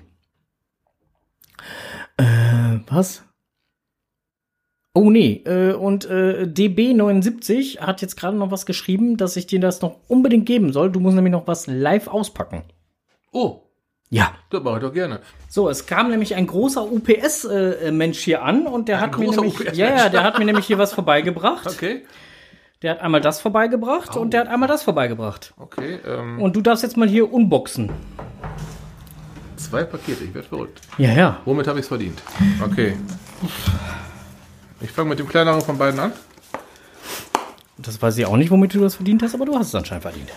Äh, 2.16 2.80
was? 2.88 3.22
Oh 4.92 5.08
nee, 5.08 5.42
äh, 5.46 5.72
und 5.74 6.04
äh, 6.06 6.48
DB79 6.52 7.78
hat 7.78 8.02
jetzt 8.02 8.16
gerade 8.16 8.36
noch 8.36 8.50
was 8.50 8.66
geschrieben, 8.66 9.16
dass 9.16 9.36
ich 9.36 9.46
dir 9.46 9.60
das 9.60 9.80
noch 9.82 10.00
unbedingt 10.08 10.46
geben 10.46 10.72
soll. 10.72 10.90
Du 10.90 10.98
musst 10.98 11.14
nämlich 11.14 11.30
noch 11.30 11.46
was 11.46 11.68
live 11.68 12.08
auspacken. 12.08 12.64
Oh, 13.30 13.62
Ja. 14.10 14.32
das 14.50 14.62
mache 14.62 14.76
ich 14.78 14.82
doch 14.82 14.92
gerne. 14.92 15.20
So, 15.48 15.68
es 15.68 15.86
kam 15.86 16.10
nämlich 16.10 16.34
ein 16.34 16.46
großer 16.46 16.82
UPS-Mensch 16.82 18.18
hier 18.18 18.42
an 18.42 18.66
und 18.66 18.88
der 18.88 18.96
Ein 18.96 19.02
hat 19.02 19.18
mir 19.18 19.30
nämlich, 19.30 19.58
ja, 19.74 19.96
ja, 19.96 20.08
der 20.08 20.24
hat 20.24 20.38
mir 20.38 20.44
nämlich 20.44 20.66
hier 20.66 20.78
was 20.78 20.92
vorbeigebracht. 20.94 21.66
Okay. 21.66 22.04
Der 22.82 22.92
hat 22.92 23.00
einmal 23.00 23.20
das 23.20 23.40
vorbeigebracht 23.40 24.16
und 24.16 24.32
der 24.32 24.40
hat 24.40 24.48
einmal 24.48 24.68
das 24.68 24.82
vorbeigebracht. 24.82 25.52
Okay. 25.58 25.98
Ähm, 26.06 26.40
Und 26.40 26.56
du 26.56 26.60
darfst 26.62 26.82
jetzt 26.82 26.96
mal 26.96 27.06
hier 27.08 27.30
unboxen. 27.32 27.90
zwei 29.56 29.84
Pakete, 29.84 30.24
ich 30.24 30.34
werde 30.34 30.48
verrückt. 30.48 30.80
Ja, 30.98 31.12
ja. 31.12 31.40
Womit 31.44 31.66
habe 31.68 31.78
ich 31.78 31.84
es 31.84 31.88
verdient? 31.88 32.20
Okay. 32.64 32.96
Ich 34.80 34.90
fange 34.90 35.10
mit 35.10 35.18
dem 35.18 35.28
kleineren 35.28 35.60
von 35.60 35.76
beiden 35.76 36.00
an. 36.00 36.12
Das 37.76 38.00
weiß 38.00 38.16
ich 38.18 38.26
auch 38.26 38.36
nicht, 38.36 38.50
womit 38.50 38.74
du 38.74 38.80
das 38.80 38.94
verdient 38.96 39.22
hast, 39.22 39.34
aber 39.34 39.44
du 39.44 39.56
hast 39.58 39.68
es 39.68 39.74
anscheinend 39.74 40.02
verdient. 40.02 40.30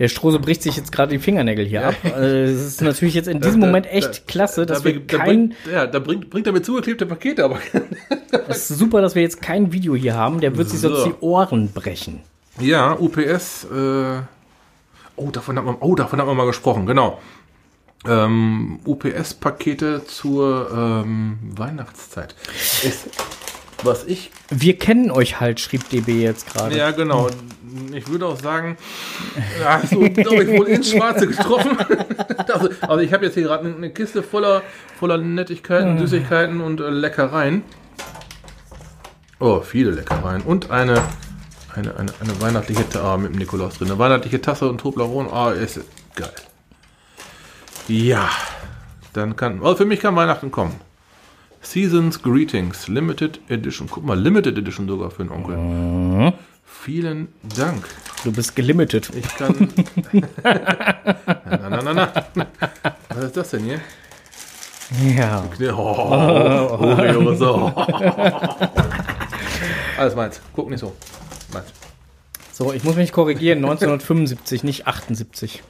Der 0.00 0.08
Strose 0.08 0.40
bricht 0.40 0.62
sich 0.62 0.76
jetzt 0.76 0.90
gerade 0.90 1.12
die 1.12 1.18
Fingernägel 1.20 1.64
hier 1.66 1.88
ab. 1.88 1.94
Äh, 2.04 2.44
Es 2.44 2.60
ist 2.66 2.80
natürlich 2.82 3.14
jetzt 3.14 3.28
in 3.28 3.40
diesem 3.40 3.60
Da- 3.60 3.66
Moment 3.68 3.86
da- 3.86 3.90
echt 3.90 4.26
klasse, 4.26 4.66
dass 4.66 4.78
da, 4.78 4.84
wir 4.86 5.06
kein, 5.06 5.20
bringt, 5.50 5.54
ja, 5.72 5.86
da 5.86 5.98
bringt, 6.00 6.28
bringt 6.30 6.46
er 6.48 6.52
mir 6.54 6.62
zugeklebte 6.62 7.06
Pakete, 7.06 7.44
aber 7.44 7.58
es 8.48 8.70
ist 8.70 8.78
super, 8.78 9.00
dass 9.02 9.14
wir 9.14 9.22
jetzt 9.22 9.40
kein 9.42 9.72
Video 9.72 9.94
hier 9.94 10.14
haben. 10.14 10.40
Der 10.40 10.56
wird 10.56 10.68
sich 10.70 10.80
sonst 10.80 11.00
So. 11.02 11.06
die 11.06 11.14
Ohren 11.20 11.70
brechen. 11.72 12.20
ja, 12.58 12.94
UPS. 12.98 13.64
Äh, 13.64 14.22
oh, 15.16 15.30
davon 15.30 15.56
hat 15.58 15.64
man, 15.66 15.76
oh, 15.80 15.94
davon 15.94 16.18
hat 16.18 16.26
man 16.26 16.36
mal 16.36 16.46
gesprochen, 16.46 16.86
genau. 16.86 17.20
Ähm, 18.08 18.80
UPS-Pakete 18.86 20.04
zur 20.06 20.70
ähm, 21.04 21.38
Weihnachtszeit. 21.54 22.34
Ist, 22.82 23.08
was 23.84 24.04
ich, 24.04 24.30
Wir 24.50 24.78
kennen 24.78 25.10
euch 25.10 25.40
halt, 25.40 25.60
schrieb 25.60 25.88
DB 25.88 26.22
jetzt 26.22 26.52
gerade. 26.52 26.76
ja 26.76 26.90
genau, 26.90 27.28
ich 27.92 28.08
würde 28.08 28.26
auch 28.26 28.38
sagen, 28.38 28.76
ja, 29.60 29.80
so 29.90 30.00
glaube 30.00 30.44
ich 30.44 30.58
wohl 30.58 30.66
ins 30.66 30.90
Schwarze 30.90 31.26
getroffen. 31.26 31.76
also, 32.48 32.68
also 32.80 32.98
ich 32.98 33.12
habe 33.12 33.26
jetzt 33.26 33.34
hier 33.34 33.44
gerade 33.44 33.72
eine 33.74 33.90
Kiste 33.90 34.22
voller, 34.22 34.62
voller 34.98 35.18
Nettigkeiten, 35.18 35.98
Süßigkeiten 35.98 36.60
und 36.60 36.80
äh, 36.80 36.90
Leckereien. 36.90 37.62
Oh, 39.38 39.60
viele 39.60 39.92
Leckereien. 39.92 40.42
Und 40.42 40.70
eine, 40.70 41.02
eine, 41.74 41.96
eine, 41.96 42.12
eine 42.20 42.40
weihnachtliche 42.40 42.86
Tasse 42.88 43.04
ah, 43.04 43.16
mit 43.16 43.32
dem 43.32 43.38
Nikolaus 43.38 43.78
drin. 43.78 43.88
Eine 43.88 43.98
weihnachtliche 43.98 44.40
Tasse 44.40 44.68
und 44.68 44.78
Toblerone. 44.78 45.32
Ah, 45.32 45.52
ist 45.52 45.80
geil. 46.14 46.28
Ja, 47.88 48.28
dann 49.14 49.34
kann, 49.36 49.62
also 49.62 49.76
für 49.76 49.84
mich 49.86 50.00
kann 50.00 50.14
Weihnachten 50.14 50.50
kommen. 50.50 50.78
Seasons 51.62 52.22
Greetings, 52.22 52.88
Limited 52.88 53.40
Edition. 53.48 53.88
Guck 53.88 54.04
mal, 54.04 54.18
Limited 54.18 54.56
Edition 54.58 54.88
sogar 54.88 55.10
für 55.10 55.24
den 55.24 55.30
Onkel. 55.30 56.32
Vielen 56.64 57.28
Dank. 57.56 57.86
Du 58.24 58.32
bist 58.32 58.56
gelimited. 58.56 59.10
Ich 59.14 59.28
kann. 59.36 59.68
na, 61.44 61.68
na, 61.68 61.82
na, 61.82 61.92
na. 61.92 62.46
Was 63.10 63.24
ist 63.24 63.36
das 63.36 63.50
denn 63.50 63.64
hier? 63.64 63.80
Ja. 65.16 65.44
Oh, 65.72 66.78
Oreo, 66.80 67.34
so. 67.34 67.72
Alles 69.98 70.14
meins. 70.16 70.40
Guck 70.54 70.70
nicht 70.70 70.80
so. 70.80 70.94
Meins. 71.52 71.66
So, 72.52 72.72
ich 72.72 72.82
muss 72.84 72.96
mich 72.96 73.12
korrigieren. 73.12 73.58
1975, 73.58 74.64
nicht 74.64 74.86
78. 74.86 75.62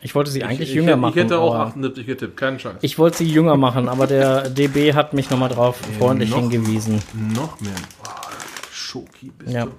Ich 0.00 0.14
wollte 0.14 0.30
sie 0.30 0.44
eigentlich 0.44 0.68
ich, 0.70 0.74
jünger 0.76 0.92
ich, 0.92 0.98
machen. 0.98 1.18
Ich 1.18 1.24
hätte 1.24 1.38
auch 1.38 1.54
aber 1.54 1.66
78 1.66 2.06
getippt, 2.06 2.36
keinen 2.36 2.58
Scheiß. 2.60 2.76
ich 2.82 2.98
wollte 2.98 3.18
sie 3.18 3.24
jünger 3.28 3.56
machen, 3.56 3.88
aber 3.88 4.06
der 4.06 4.48
DB 4.48 4.94
hat 4.94 5.12
mich 5.12 5.28
nochmal 5.30 5.48
drauf 5.48 5.76
freundlich 5.98 6.30
noch- 6.30 6.38
hingewiesen. 6.38 7.00
Noch 7.34 7.60
mehr. 7.60 7.72
Oh, 8.04 8.08
Schoki 8.72 9.32
bist 9.38 9.52
Ja. 9.52 9.64
du. 9.66 9.72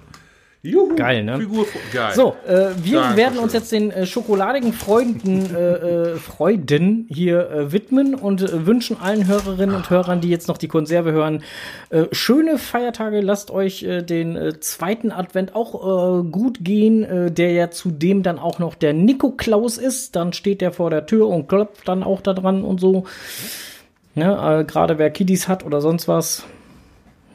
Juhu. 0.62 0.94
Geil, 0.94 1.24
ne? 1.24 1.38
Figur, 1.38 1.66
geil. 1.90 2.12
So, 2.14 2.36
äh, 2.46 2.50
wir 2.82 2.98
Dankeschön. 3.00 3.16
werden 3.16 3.38
uns 3.38 3.54
jetzt 3.54 3.72
den 3.72 3.90
äh, 3.90 4.04
schokoladigen 4.04 4.74
Freunden, 4.74 5.54
äh, 5.54 5.72
äh, 6.12 6.16
Freuden 6.16 7.06
hier 7.08 7.50
äh, 7.50 7.72
widmen 7.72 8.14
und 8.14 8.42
äh, 8.42 8.66
wünschen 8.66 8.98
allen 9.00 9.26
Hörerinnen 9.26 9.74
und 9.74 9.88
Hörern, 9.88 10.20
die 10.20 10.28
jetzt 10.28 10.48
noch 10.48 10.58
die 10.58 10.68
Konserve 10.68 11.12
hören, 11.12 11.42
schöne 12.12 12.58
Feiertage. 12.58 13.20
Lasst 13.20 13.50
euch 13.50 13.80
den 13.80 14.56
zweiten 14.60 15.10
Advent 15.10 15.54
auch 15.54 16.24
gut 16.30 16.58
gehen, 16.62 17.34
der 17.34 17.52
ja 17.52 17.70
zudem 17.70 18.22
dann 18.22 18.38
auch 18.38 18.58
noch 18.58 18.74
der 18.74 18.92
Nikoklaus 18.92 19.78
ist. 19.78 20.16
Dann 20.16 20.32
steht 20.32 20.60
der 20.60 20.72
vor 20.72 20.90
der 20.90 21.06
Tür 21.06 21.28
und 21.28 21.48
klopft 21.48 21.88
dann 21.88 22.02
auch 22.02 22.20
da 22.20 22.32
dran 22.32 22.62
und 22.62 22.80
so. 22.80 23.04
Ne, 24.14 24.64
Gerade 24.66 24.98
wer 24.98 25.10
Kiddies 25.10 25.48
hat 25.48 25.64
oder 25.64 25.80
sonst 25.80 26.06
was. 26.08 26.44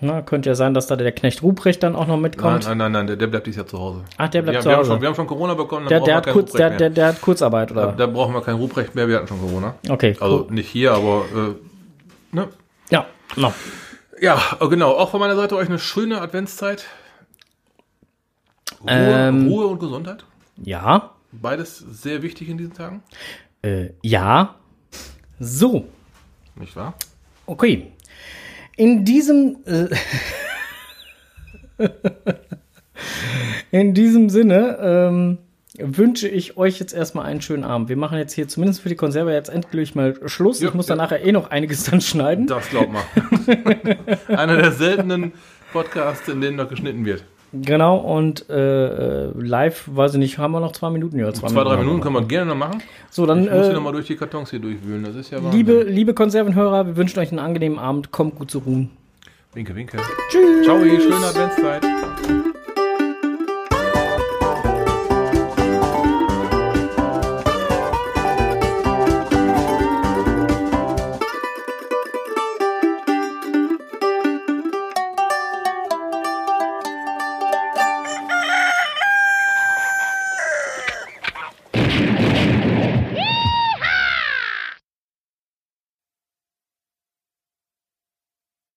Na, 0.01 0.21
könnte 0.21 0.49
ja 0.49 0.55
sein, 0.55 0.73
dass 0.73 0.87
da 0.87 0.95
der 0.97 1.11
Knecht 1.13 1.41
Ruprecht 1.41 1.81
dann 1.81 1.95
auch 1.95 2.05
noch 2.05 2.17
mitkommt. 2.17 2.65
nein, 2.67 2.77
nein, 2.77 2.91
nein, 2.91 3.07
der, 3.07 3.15
der 3.15 3.27
bleibt 3.27 3.47
dieses 3.47 3.57
Jahr 3.57 3.67
zu 3.67 3.79
Hause. 3.79 4.03
Ach, 4.17 4.27
der 4.27 4.41
bleibt 4.41 4.57
wir, 4.57 4.61
zu 4.61 4.67
wir 4.69 4.73
Haben 4.73 4.79
Hause. 4.81 4.91
schon, 4.91 5.01
wir 5.01 5.07
haben 5.07 5.15
schon 5.15 5.27
Corona 5.27 5.53
bekommen, 5.53 5.87
Der, 5.87 5.99
der, 6.01 6.15
hat 6.17 6.27
kurz, 6.29 6.51
der, 6.51 6.71
der, 6.71 6.89
der 6.89 7.07
hat 7.07 7.21
Kurzarbeit, 7.21 7.71
oder? 7.71 7.87
Da, 7.87 7.91
da 7.93 8.07
brauchen 8.07 8.33
wir 8.33 8.41
kein 8.41 8.55
Ruprecht 8.55 8.93
mehr, 8.93 9.07
wir 9.07 9.15
hatten 9.17 9.27
schon 9.27 9.39
Corona. 9.39 9.75
Okay, 9.89 10.15
Also 10.19 10.45
cool. 10.47 10.53
nicht 10.53 10.69
hier, 10.69 10.91
aber 10.93 11.23
äh, 11.33 12.35
ne? 12.35 12.49
Ja, 12.89 13.05
no. 13.37 13.53
Ja, 14.21 14.41
oh, 14.59 14.67
genau. 14.69 14.91
Auch 14.91 15.09
von 15.09 15.19
meiner 15.19 15.35
Seite 15.35 15.55
euch 15.55 15.67
eine 15.69 15.79
schöne 15.79 16.21
Adventszeit. 16.21 16.85
Ruhe, 18.81 18.89
Ähm. 18.91 19.47
Ruhe 19.47 19.67
und 19.67 19.79
Gesundheit. 19.79 20.25
ja, 20.63 21.11
Beides 21.31 21.79
sehr 21.79 22.21
wichtig 22.21 22.47
in 22.47 22.57
diesen 22.57 22.73
Tagen. 22.73 23.03
äh, 23.61 23.89
ja. 24.01 24.55
So, 25.39 25.85
Nicht 26.55 26.75
wahr? 26.77 26.93
okay. 27.45 27.91
In 28.77 29.05
diesem, 29.05 29.57
äh, 29.65 29.87
in 33.71 33.93
diesem 33.93 34.29
Sinne 34.29 34.77
ähm, 34.81 35.37
wünsche 35.77 36.27
ich 36.27 36.57
euch 36.57 36.79
jetzt 36.79 36.93
erstmal 36.93 37.25
einen 37.25 37.41
schönen 37.41 37.63
Abend. 37.63 37.89
Wir 37.89 37.97
machen 37.97 38.17
jetzt 38.17 38.33
hier 38.33 38.47
zumindest 38.47 38.81
für 38.81 38.89
die 38.89 38.95
Konserve 38.95 39.33
jetzt 39.33 39.49
endgültig 39.49 39.95
mal 39.95 40.15
Schluss. 40.25 40.61
Ja, 40.61 40.69
ich 40.69 40.73
muss 40.73 40.87
ja. 40.87 40.95
dann 40.95 41.03
nachher 41.03 41.23
eh 41.23 41.31
noch 41.31 41.49
einiges 41.51 41.83
dann 41.85 42.01
schneiden. 42.01 42.47
Das 42.47 42.69
glaub 42.69 42.91
mal. 42.91 43.03
Einer 44.27 44.57
der 44.57 44.71
seltenen 44.71 45.33
Podcasts, 45.71 46.27
in 46.27 46.41
denen 46.41 46.57
noch 46.57 46.69
geschnitten 46.69 47.05
wird. 47.05 47.23
Genau, 47.61 47.97
und 47.97 48.49
äh, 48.49 49.25
äh, 49.27 49.31
live, 49.35 49.89
weiß 49.91 50.13
ich 50.13 50.19
nicht, 50.19 50.37
haben 50.37 50.51
wir 50.51 50.59
noch 50.59 50.71
zwei 50.71 50.89
Minuten? 50.89 51.17
Ja, 51.19 51.31
zwei, 51.33 51.47
Zwei, 51.47 51.63
drei 51.63 51.71
haben 51.71 51.79
wir 51.79 51.83
Minuten 51.85 52.01
können 52.01 52.15
wir 52.15 52.23
gerne 52.23 52.49
noch 52.49 52.57
machen. 52.57 52.81
So, 53.09 53.25
dann 53.25 53.45
Ich 53.45 53.51
muss 53.51 53.67
äh, 53.67 53.73
nochmal 53.73 53.93
durch 53.93 54.07
die 54.07 54.15
Kartons 54.15 54.49
hier 54.49 54.59
durchwühlen. 54.59 55.03
Das 55.03 55.15
ist 55.15 55.31
ja 55.31 55.37
Wahnsinn. 55.37 55.51
Liebe, 55.51 55.83
liebe 55.83 56.13
Konservenhörer, 56.13 56.87
wir 56.87 56.97
wünschen 56.97 57.19
euch 57.19 57.29
einen 57.29 57.39
angenehmen 57.39 57.79
Abend. 57.79 58.11
Kommt 58.11 58.35
gut 58.35 58.51
zu 58.51 58.59
ruhen. 58.59 58.89
Winke, 59.53 59.75
winke. 59.75 59.97
Tschüss. 60.29 60.65
Ciao, 60.65 60.79
schöne 60.79 61.25
Adventszeit. 61.25 61.85